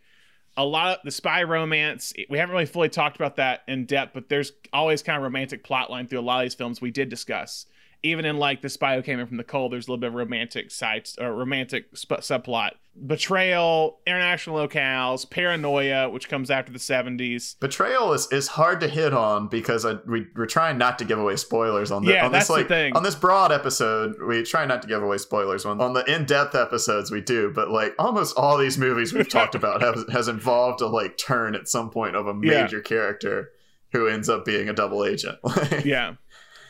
[0.57, 2.13] A lot of the spy romance.
[2.29, 5.65] We haven't really fully talked about that in depth, but there's always kind of romantic
[5.65, 7.67] plot line through a lot of these films we did discuss
[8.03, 10.09] even in like the spy who came in from the cold, there's a little bit
[10.09, 12.73] of romantic sites or romantic sp- subplot.
[13.17, 17.59] Betrayal, international locales, paranoia, which comes after the 70s.
[17.61, 21.19] Betrayal is, is hard to hit on because I, we, we're trying not to give
[21.19, 22.97] away spoilers on, the, yeah, on that's this like the thing.
[22.97, 24.17] on this broad episode.
[24.27, 27.53] We try not to give away spoilers on on the in depth episodes we do,
[27.55, 31.55] but like almost all these movies we've talked about have, has involved a like turn
[31.55, 32.83] at some point of a major Yeah.
[32.83, 33.53] character
[33.93, 35.39] who ends up being a double agent.
[35.85, 36.15] yeah.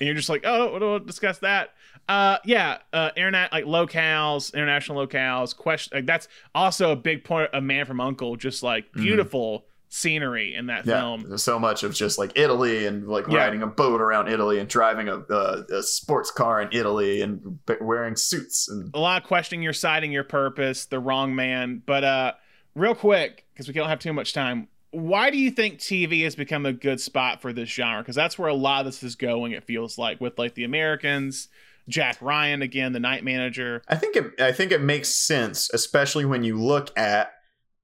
[0.03, 1.75] And you're just like, oh, we'll discuss that.
[2.09, 5.57] Uh, yeah, uh, internet like locales, international locales.
[5.57, 6.27] Question like that's
[6.57, 8.35] also a big point of Man from Uncle.
[8.35, 9.03] Just like Mhm.
[9.03, 11.23] beautiful scenery in that yeah, film.
[11.29, 13.37] there's so much of just like Italy and like Yeah.
[13.45, 17.61] riding a boat around Italy and driving a, a, a sports car in Italy and
[17.81, 21.81] wearing suits and A lot of questioning your side and your purpose, the wrong man.
[21.87, 22.33] But uh,
[22.75, 24.67] real quick, because we don't have too much time.
[24.93, 28.03] Why do you think TV has become a good spot for this genre?
[28.03, 29.53] Because that's where a lot of this is going.
[29.53, 31.49] It feels like with like the Americans,
[31.89, 33.83] Jack Ryan again, the Night Manager.
[33.89, 37.33] I think it I think it makes sense, especially when you look at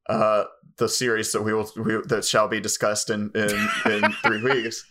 [0.08, 0.44] uh,
[0.76, 4.84] the series that we will we, that shall be discussed in in, in three weeks.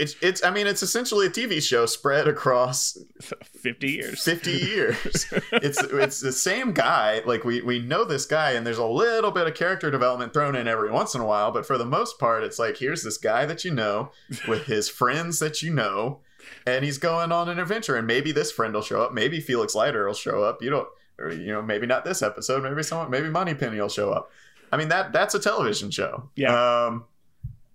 [0.00, 2.96] It's it's I mean it's essentially a TV show spread across
[3.44, 4.22] 50 years.
[4.22, 5.26] 50 years.
[5.52, 7.22] it's it's the same guy.
[7.24, 10.54] Like we we know this guy and there's a little bit of character development thrown
[10.56, 13.18] in every once in a while, but for the most part it's like here's this
[13.18, 14.10] guy that you know
[14.46, 16.20] with his friends that you know
[16.66, 19.74] and he's going on an adventure and maybe this friend will show up, maybe Felix
[19.74, 20.62] Leiter will show up.
[20.62, 24.10] You don't or you know maybe not this episode, maybe someone maybe Moneypenny will show
[24.12, 24.30] up.
[24.70, 26.28] I mean that that's a television show.
[26.36, 26.86] Yeah.
[26.86, 27.04] Um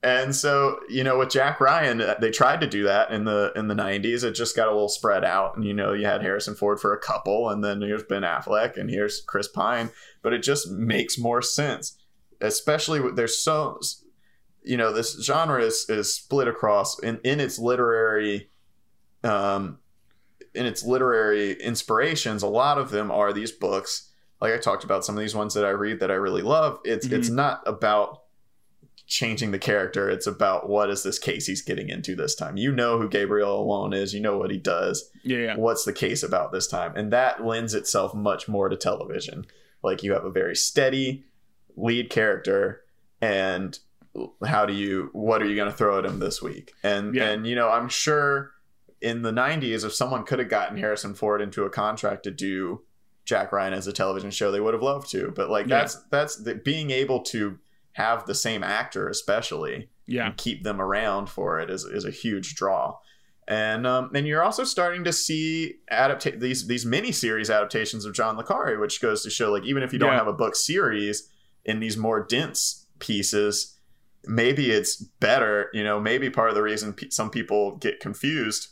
[0.03, 3.51] and so, you know, with Jack Ryan, uh, they tried to do that in the
[3.55, 4.23] in the '90s.
[4.23, 6.93] It just got a little spread out, and you know, you had Harrison Ford for
[6.93, 9.89] a couple, and then here's Ben Affleck, and here's Chris Pine.
[10.21, 11.97] But it just makes more sense,
[12.41, 13.79] especially with there's so,
[14.63, 18.49] you know, this genre is is split across in in its literary,
[19.23, 19.79] um,
[20.53, 22.43] in its literary inspirations.
[22.43, 24.09] A lot of them are these books.
[24.41, 26.79] Like I talked about, some of these ones that I read that I really love.
[26.83, 27.35] It's it's Mhm.
[27.35, 28.22] not about
[29.05, 30.09] changing the character.
[30.09, 32.57] It's about what is this case he's getting into this time.
[32.57, 34.13] You know who Gabriel Allon is.
[34.13, 35.09] You know what he does.
[35.23, 35.55] Yeah.
[35.55, 36.93] What's the case about this time?
[36.95, 39.45] And that lends itself much more to television.
[39.83, 41.25] Like you have a very steady
[41.75, 42.81] lead character
[43.21, 43.77] and
[44.45, 46.73] how do you what are you going to throw at him this week?
[46.83, 47.29] And Yeah.
[47.31, 48.51] and you know, I'm sure
[49.01, 52.83] in the 90s if someone could have gotten Harrison Ford into a contract to do
[53.25, 55.31] Jack Ryan as a television show, they would have loved to.
[55.35, 55.79] But like Yeah.
[55.79, 57.57] that's that's the, being able to
[57.93, 60.27] have the same actor especially Yeah.
[60.27, 62.97] and keep them around for it is, is a huge draw
[63.47, 68.13] and um, and you're also starting to see adapta- these these mini series adaptations of
[68.13, 70.17] John le Carre, which goes to show like even if you don't Yeah.
[70.19, 71.29] have a book series
[71.65, 73.77] in these more dense pieces,
[74.25, 75.69] maybe it's better.
[75.73, 78.69] You know, maybe part of the reason pe- some people get confused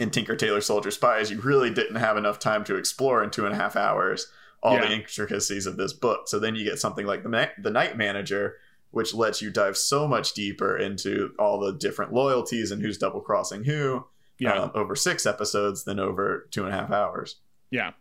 [0.00, 3.30] in Tinker Tailor Soldier Spy is you really didn't have enough time to explore in
[3.30, 4.26] two and a half hours
[4.62, 6.28] all the intricacies of this book.
[6.28, 8.56] So then you get something like the the Night Manager,
[8.90, 13.20] which lets you dive so much deeper into all the different loyalties and who's double
[13.20, 14.04] crossing who.
[14.38, 14.52] Yeah.
[14.54, 17.36] um, over six episodes than over two and a half hours.
[17.70, 17.92] Yeah.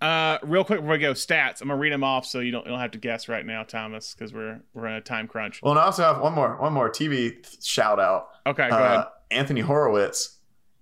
[0.00, 1.60] Uh, real quick before we go, stats.
[1.60, 3.64] I'm gonna read them off so you don't you don't have to guess right now,
[3.64, 5.60] Thomas, because we're we're in a time crunch.
[5.60, 8.28] Well, and I also have one more one more TV th- shout out.
[8.46, 9.04] Okay, go Uh, ahead.
[9.32, 10.37] Anthony Horowitz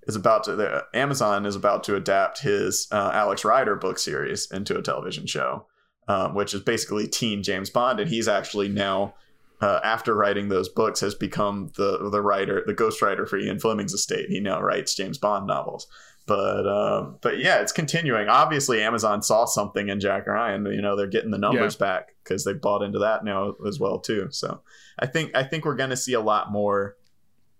[0.07, 4.51] is about to the Amazon is about to adapt his uh, Alex Rider book series
[4.51, 5.67] into a television show,
[6.09, 9.15] um, which is basically teen James Bond, and he's actually now.
[9.59, 13.95] Uh, after writing those books, has become the the writer, the ghostwriter for Ian Fleming's
[13.95, 14.29] estate.
[14.29, 15.87] He now writes James Bond novels.
[16.27, 18.29] But um, but yeah, it's continuing.
[18.29, 20.67] Obviously, Amazon saw something in Jack Ryan.
[20.67, 24.01] You know, they're getting the numbers back because they bought into that now as well
[24.01, 24.29] too.
[24.31, 24.61] So
[24.99, 26.97] I think I think we're going to see a lot more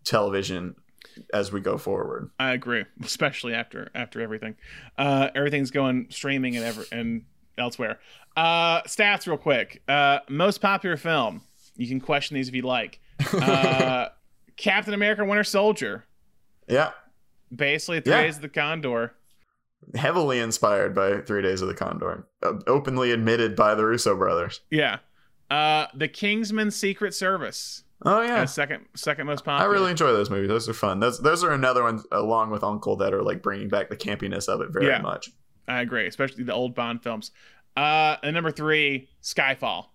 [0.05, 0.75] television
[1.33, 2.31] as we go forward.
[2.39, 4.57] I agree, especially after after everything.
[4.99, 7.25] Uh, everything's going streaming and ever and
[7.59, 7.99] elsewhere.
[8.37, 9.83] Uh, stats real quick.
[9.89, 11.43] Uh, most popular film.
[11.77, 13.01] You can question these if you like.
[13.33, 14.09] Uh,
[14.57, 16.05] Captain America: Winter Soldier.
[16.69, 16.91] Yeah,
[17.55, 18.23] Basically, Three Yeah.
[18.23, 19.15] Days of the Condor.
[19.95, 24.61] heavily inspired by Three Days of the Condor, uh, openly admitted by the Russo brothers.
[24.71, 24.99] Yeah.
[25.51, 27.85] Uh, the Kingsman Secret Service.
[28.05, 29.69] Oh yeah, second second most popular.
[29.69, 30.49] I really enjoy those movies.
[30.49, 31.01] Those are fun.
[31.01, 32.99] Those those are another one along with U.N.C.L.E.
[32.99, 35.01] that are like bringing back the campiness of it very Yeah.
[35.01, 35.31] much.
[35.67, 37.31] I agree, especially the old Bond films.
[37.77, 39.87] Uh, and number three, Skyfall.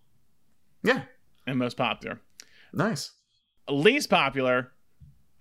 [0.83, 1.03] Yeah.
[1.47, 2.19] And most popular.
[2.73, 3.11] Nice.
[3.69, 4.71] Least popular,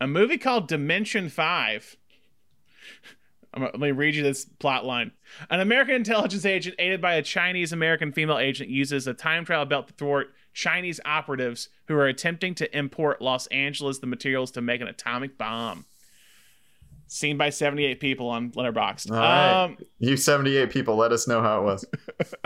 [0.00, 1.96] a movie called Dimension Five.
[3.58, 5.10] Let me read you this plot line.
[5.50, 9.64] An American intelligence agent aided by a Chinese American female agent uses a time travel
[9.66, 14.60] belt to thwart Chinese operatives who are attempting to import Los Angeles the materials to
[14.60, 15.84] make an atomic bomb.
[17.06, 19.10] Seen by 78 people on Letterboxd.
[19.10, 19.64] All right.
[19.64, 21.84] Um, you 78 people, let us know how it was.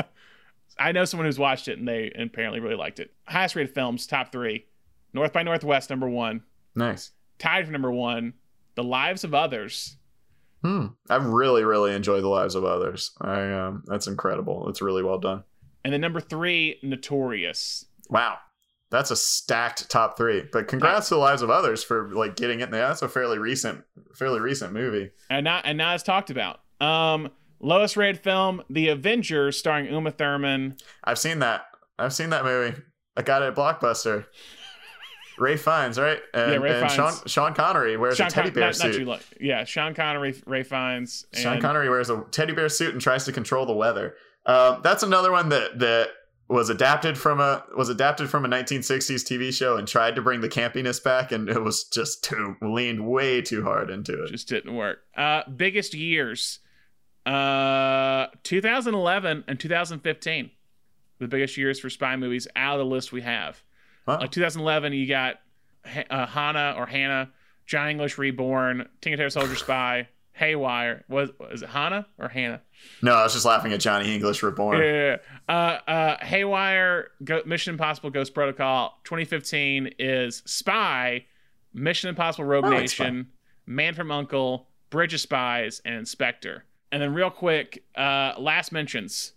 [0.78, 3.12] I know someone who's watched it and they apparently really liked it.
[3.26, 4.66] Highest rated films, top three.
[5.12, 6.42] North by Northwest, number one.
[6.74, 7.10] nice.
[7.38, 8.34] Tied for number one.
[8.74, 9.96] The Lives of Others.
[10.62, 10.86] Hmm.
[11.10, 13.10] I really, really enjoy the lives of others.
[13.20, 14.68] I um, that's incredible.
[14.70, 15.44] It's really well done.
[15.84, 17.84] And then number three, Notorious.
[18.08, 18.38] Wow.
[18.90, 20.44] That's a stacked top three.
[20.52, 22.86] But congrats to the lives of others for like getting it in there.
[22.86, 23.82] That's a fairly recent,
[24.14, 25.10] fairly recent movie.
[25.30, 26.60] And not and not as talked about.
[26.80, 30.76] Um, lowest rated film, The Avengers, starring Uma Thurman.
[31.02, 31.62] I've seen that.
[31.98, 32.80] I've seen that movie.
[33.16, 34.26] I got it at Blockbuster.
[35.38, 36.20] Ralph Fiennes, right?
[36.32, 37.22] And, Yeah, Ray and Sean, Fiennes.
[37.26, 39.20] Sean Connery wears Sean a teddy Con- bear not, suit.
[39.40, 41.26] Yeah, Sean Connery, Ralph Fiennes.
[41.32, 44.14] Sean Connery wears a teddy bear suit and tries to control the weather.
[44.46, 46.10] Um, that's another one that that
[46.48, 50.40] was adapted from a was adapted from a 1960s TV show and tried to bring
[50.40, 54.30] the campiness back, and it was just too leaned way too hard into it.
[54.30, 55.00] Just didn't work.
[55.16, 56.58] Uh, biggest years,
[57.24, 60.50] uh, 2011 and 2015,
[61.18, 63.62] the biggest years for spy movies out of the list we have.
[64.06, 65.36] Like 2011, you got
[66.10, 67.30] uh, Hannah or Hannah,
[67.64, 71.04] John English Reborn, Tinker Tailor Soldier Spy, Haywire.
[71.08, 72.60] Was was it Hannah or Hannah?
[73.02, 74.78] No, I was just laughing at Johnny English Reborn.
[74.82, 75.16] Yeah.
[75.48, 78.98] Uh, uh, Haywire, Go- Mission Impossible, Ghost Protocol.
[79.04, 81.26] 2015 is Spy,
[81.72, 83.28] Mission Impossible, Rogue like Nation,
[83.66, 86.64] Man from Uncle, Bridge of Spies, and Inspector.
[86.92, 89.32] And then, real quick, uh, last mentions.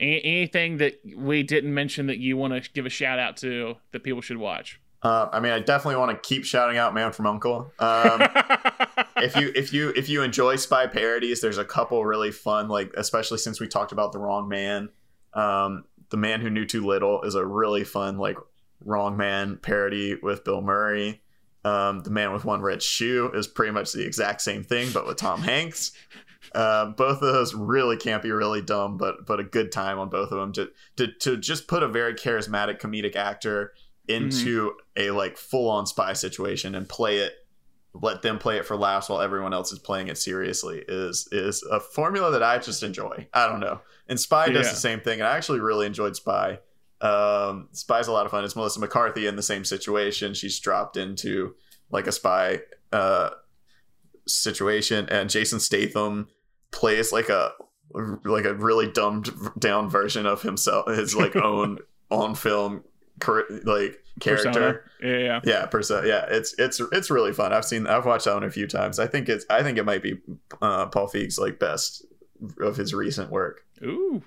[0.00, 3.74] A- anything that we didn't mention that you want to give a shout out to
[3.92, 4.80] that people should watch?
[5.02, 8.22] Uh, I mean, I definitely want to keep shouting out "Man from Uncle." Um,
[9.16, 12.92] if you if you if you enjoy spy parodies, there's a couple really fun, like
[12.96, 14.88] especially since we talked about the Wrong Man.
[15.34, 18.36] Um, the Man Who Knew Too Little is a really fun like
[18.84, 21.20] Wrong Man parody with Bill Murray.
[21.64, 25.06] Um, the Man with One Red Shoe is pretty much the exact same thing, but
[25.06, 25.92] with Tom Hanks.
[26.54, 30.32] Um, both of those really campy, really dumb, but but a good time on both
[30.32, 30.52] of them.
[30.54, 33.74] To to to just put a very charismatic comedic actor
[34.08, 37.32] into a like full on spy situation and play it,
[37.94, 41.62] let them play it for laughs while everyone else is playing it seriously is is
[41.70, 43.26] a formula that I just enjoy.
[43.34, 44.72] I don't know, and Spy does Yeah.
[44.72, 46.58] the same thing, and I actually really enjoyed Spy.
[47.00, 48.44] Um, Spy's a lot of fun.
[48.44, 50.34] It's Melissa McCarthy in the same situation.
[50.34, 51.54] She's dropped into
[51.90, 52.60] like a spy
[52.92, 53.30] uh
[54.26, 56.28] situation and Jason Statham
[56.70, 57.52] plays like a
[58.24, 61.78] like a really dumbed down version of himself his like own
[62.10, 62.84] on film
[63.64, 64.80] like character Persona.
[65.02, 65.40] Yeah, yeah.
[65.44, 68.50] yeah percent yeah it's it's it's really fun i've seen i've watched that one a
[68.50, 70.18] few times i think it's i think it might be
[70.60, 72.04] uh paul feig's like best
[72.60, 74.22] of his recent work Ooh,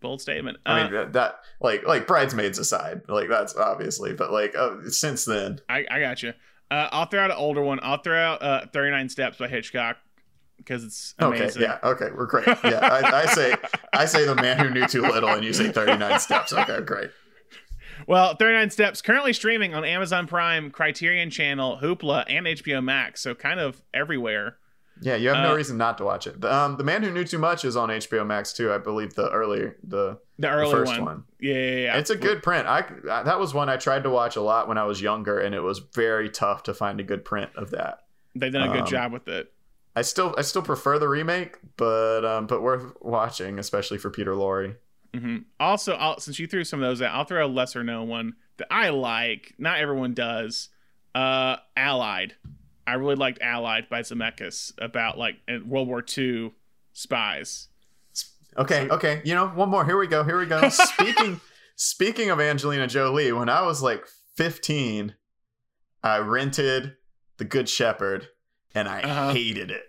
[0.00, 0.58] bold statement.
[0.66, 4.76] i Uh, mean that, that like like bridesmaids aside like that's obviously but like uh,
[4.88, 6.32] since then I, I got you.
[6.70, 7.78] Uh, I'll throw out an older one.
[7.82, 9.96] I'll throw out uh, 39 Steps by Hitchcock
[10.58, 11.62] because it's amazing.
[11.62, 12.46] Okay, yeah, okay, we're great.
[12.62, 13.54] Yeah, I, I say
[13.94, 16.52] I say the man who knew too little, and you say thirty nine steps.
[16.52, 17.08] Okay, great.
[18.08, 23.34] Well, 39 Steps currently streaming on Amazon Prime, Criterion Channel, Hoopla, and HBO Max, so
[23.34, 24.56] kind of everywhere.
[25.02, 26.40] Yeah, you have no Uh, reason not to watch it.
[26.40, 28.72] The, um, the man who knew too much is on HBO Max too.
[28.72, 31.04] I believe the earlier the The early first one.
[31.04, 31.24] one.
[31.38, 31.96] Yeah, yeah, yeah.
[31.98, 32.66] It's a good print.
[32.66, 35.54] I that was one I tried to watch a lot when I was younger, and
[35.54, 37.98] it was very tough to find a good print of that.
[38.34, 39.52] They've done a good Um, job with it.
[39.94, 44.32] I still I still prefer the remake, but um, but worth watching, especially for Peter
[44.32, 44.76] Lorre.
[45.14, 48.08] Hmm Also, I'll, since you threw some of those out, I'll throw a lesser known
[48.08, 49.54] one that I like.
[49.58, 50.68] Not everyone does.
[51.14, 52.34] Uh, Allied.
[52.86, 56.52] I really liked Allied by Zemeckis about like in World War II
[56.92, 57.68] spies.
[58.56, 59.20] Okay, okay.
[59.24, 59.84] You know, one more.
[59.84, 60.24] Here we go.
[60.24, 60.68] Here we go.
[60.70, 61.40] Speaking
[61.76, 64.06] speaking of Angelina Jolie, when I was like
[64.36, 65.14] 15,
[66.02, 66.96] I rented
[67.36, 68.28] The Good Shepherd
[68.74, 69.32] and I Uh-huh.
[69.32, 69.82] hated it.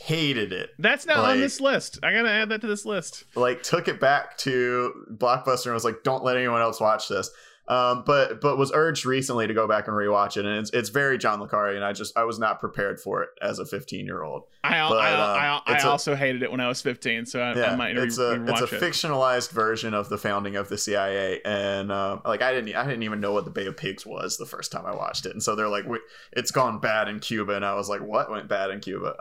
[0.00, 0.70] Hated it.
[0.78, 1.98] That's not on this list.
[2.02, 3.24] I gotta add that to this list.
[3.34, 7.30] Like took it back to Blockbuster and was like, "Don't let anyone else watch this."
[7.66, 10.88] Um, but but was urged recently to go back and rewatch it, and it's it's
[10.88, 13.66] very John le Carre, and I just I was not prepared for it as a
[13.66, 14.44] 15 year old.
[14.64, 17.26] I al- But, I, um, I, I a- also hated it when I was 15,
[17.26, 18.80] so I, I might re- it's a it's a it.
[18.80, 23.02] fictionalized version of the founding of the CIA, and um, like I didn't I didn't
[23.02, 25.42] even know what the Bay of Pigs was the first time I watched it, and
[25.42, 26.00] so they're like, "We-
[26.32, 29.14] "It's gone bad in Cuba," and I was like, "What went bad in Cuba?"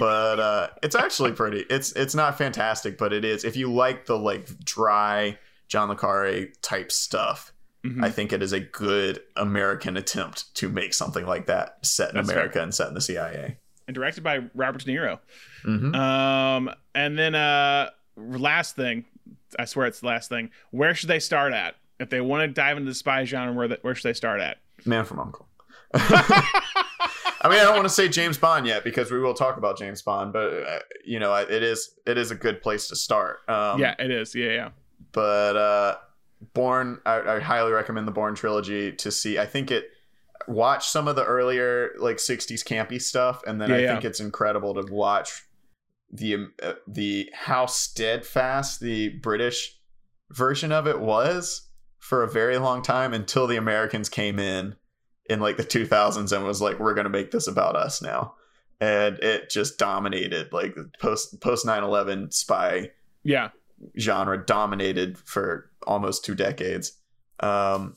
[0.00, 1.60] But uh, it's actually pretty.
[1.70, 3.44] It's it's not fantastic, but it is.
[3.44, 7.52] If you like the like dry John le Carre type stuff.
[7.86, 8.04] Mhm.
[8.04, 12.16] I think it is a good American attempt to make something like that set in
[12.16, 13.56] That's America and set in the CIA.
[13.86, 15.18] and directed by Robert De Niro.
[15.64, 15.94] Mhm.
[15.96, 19.06] Um, and then uh, last thing,
[19.58, 20.50] I swear it's the last thing.
[20.72, 23.54] Where should they start at if they want to dive into the spy genre?
[23.54, 24.58] Where the, where should they start at?
[24.84, 25.48] Man from Uncle.
[27.42, 29.78] I mean, I don't want to say James Bond yet because we will talk about
[29.78, 33.38] James Bond, but uh, you know, it is it is a good place to start.
[33.48, 34.34] Um, yeah, it is.
[34.34, 34.68] Yeah, yeah.
[35.12, 35.96] but uh,
[36.52, 39.38] Bourne, I, I highly recommend the Bourne trilogy to see.
[39.38, 39.90] I think it
[40.48, 43.92] watch some of the earlier like '60s campy stuff, and then Yeah, I yeah.
[43.92, 45.44] think it's incredible to watch
[46.12, 49.78] the um, uh, the how steadfast the British
[50.30, 51.68] version of it was
[51.98, 54.76] for a very long time until the Americans came in
[55.26, 58.34] in like the 2000s and was like, we're gonna make this about us now,
[58.80, 62.90] and it just dominated like post post 9/11 spy
[63.22, 63.50] Yeah.
[63.98, 66.92] genre dominated for almost two decades.
[67.40, 67.94] Um,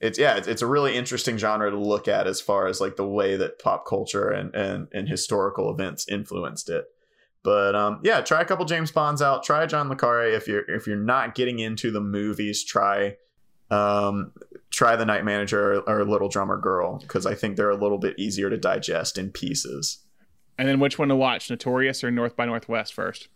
[0.00, 2.96] it's yeah, it's, it's a really interesting genre to look at as far as like
[2.96, 6.84] the way that pop culture and and, and historical events influenced it.
[7.42, 9.42] But um, yeah, try a couple James Bonds out.
[9.44, 12.64] Try John le Carre if you're if you're not getting into the movies.
[12.64, 13.16] Try
[13.74, 14.32] um,
[14.70, 17.98] try the Night Manager or, or Little Drummer Girl because I think they're a little
[17.98, 19.98] bit easier to digest in pieces.
[20.58, 23.28] And then which one to watch, Notorious or North by Northwest first?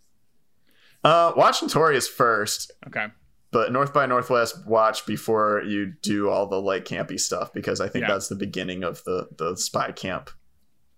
[1.04, 2.72] Uh, watch Notorious first.
[2.86, 3.06] Okay.
[3.50, 7.88] But North by Northwest, watch before you do all the like campy stuff because I
[7.88, 8.12] think Yeah.
[8.12, 10.30] that's the beginning of the the spy camp.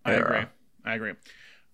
[0.05, 0.45] I agree.
[0.85, 1.13] I agree.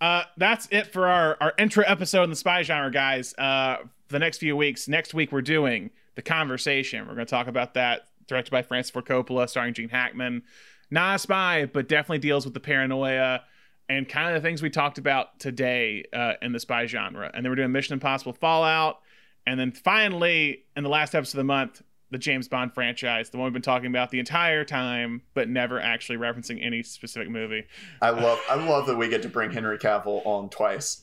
[0.01, 3.34] Uh, that's it for our, our intro episode in the spy genre, guys.
[3.38, 3.76] Uh,
[4.09, 7.06] the next few weeks, next week we're doing The Conversation.
[7.06, 10.43] We're going to talk about that, directed by Francis Ford Coppola, starring Gene Hackman.
[10.90, 13.43] Not a spy, but definitely deals with the paranoia
[13.88, 17.30] and kind of the things we talked about today uh, in the spy genre.
[17.32, 19.01] And then we're doing Mission Impossible Fallout.
[19.47, 23.38] And then finally, in the last episode of the month, the James Bond franchise, the
[23.38, 27.64] one we've been talking about the entire time, but never actually referencing any specific movie.
[28.01, 31.02] I love I love that we get to bring Henry Cavill on twice.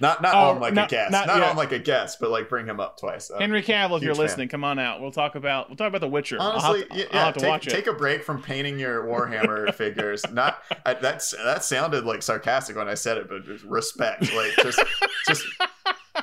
[0.00, 2.30] Not not Oh, on like not- a guest, not not, on like a guest, but
[2.30, 3.30] like bring him up twice.
[3.30, 4.22] Uh, Henry Cavill, if you're fan.
[4.24, 5.00] listening, come on out.
[5.00, 6.38] We'll talk about we'll talk about The Witcher.
[6.40, 7.70] I'll have Honestly, yeah, I'll have to take, watch it.
[7.70, 10.24] take a break from painting your Warhammer figures.
[10.32, 14.32] Not I, that's that sounded like sarcastic when I said it, but respect.
[14.34, 14.80] Like just
[15.26, 15.44] just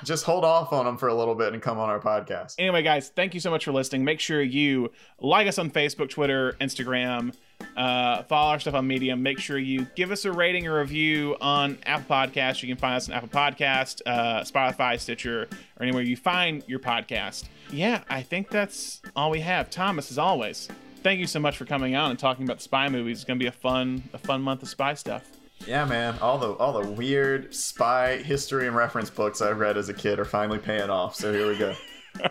[0.04, 2.56] just hold off on them for a little bit and come on our podcast.
[2.60, 4.04] Anyway, guys, thank you so much for listening.
[4.04, 7.34] Make sure you like us on Facebook, Twitter, Instagram.
[7.76, 9.22] Uh, follow our stuff on Medium.
[9.22, 12.62] Make sure you give us a rating or review on Apple Podcasts.
[12.62, 15.48] You can find us on Apple Podcast, uh, Spotify, Stitcher,
[15.80, 17.46] or anywhere you find your podcast.
[17.72, 19.70] Yeah, I think that's all we have.
[19.70, 20.70] Thomas, as always,
[21.04, 23.20] thank you so much for coming on and talking about the spy movies.
[23.20, 25.24] It's gonna be a fun, a fun month of spy stuff.
[25.66, 26.18] Yeah, man.
[26.22, 30.20] All the all the weird spy history and reference books I read as a kid
[30.20, 31.16] are finally paying off.
[31.16, 31.74] So here we go.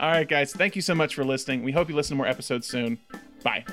[0.00, 1.62] All right, guys, thank you so much for listening.
[1.62, 2.98] We hope you listen to more episodes soon.
[3.42, 3.64] Bye.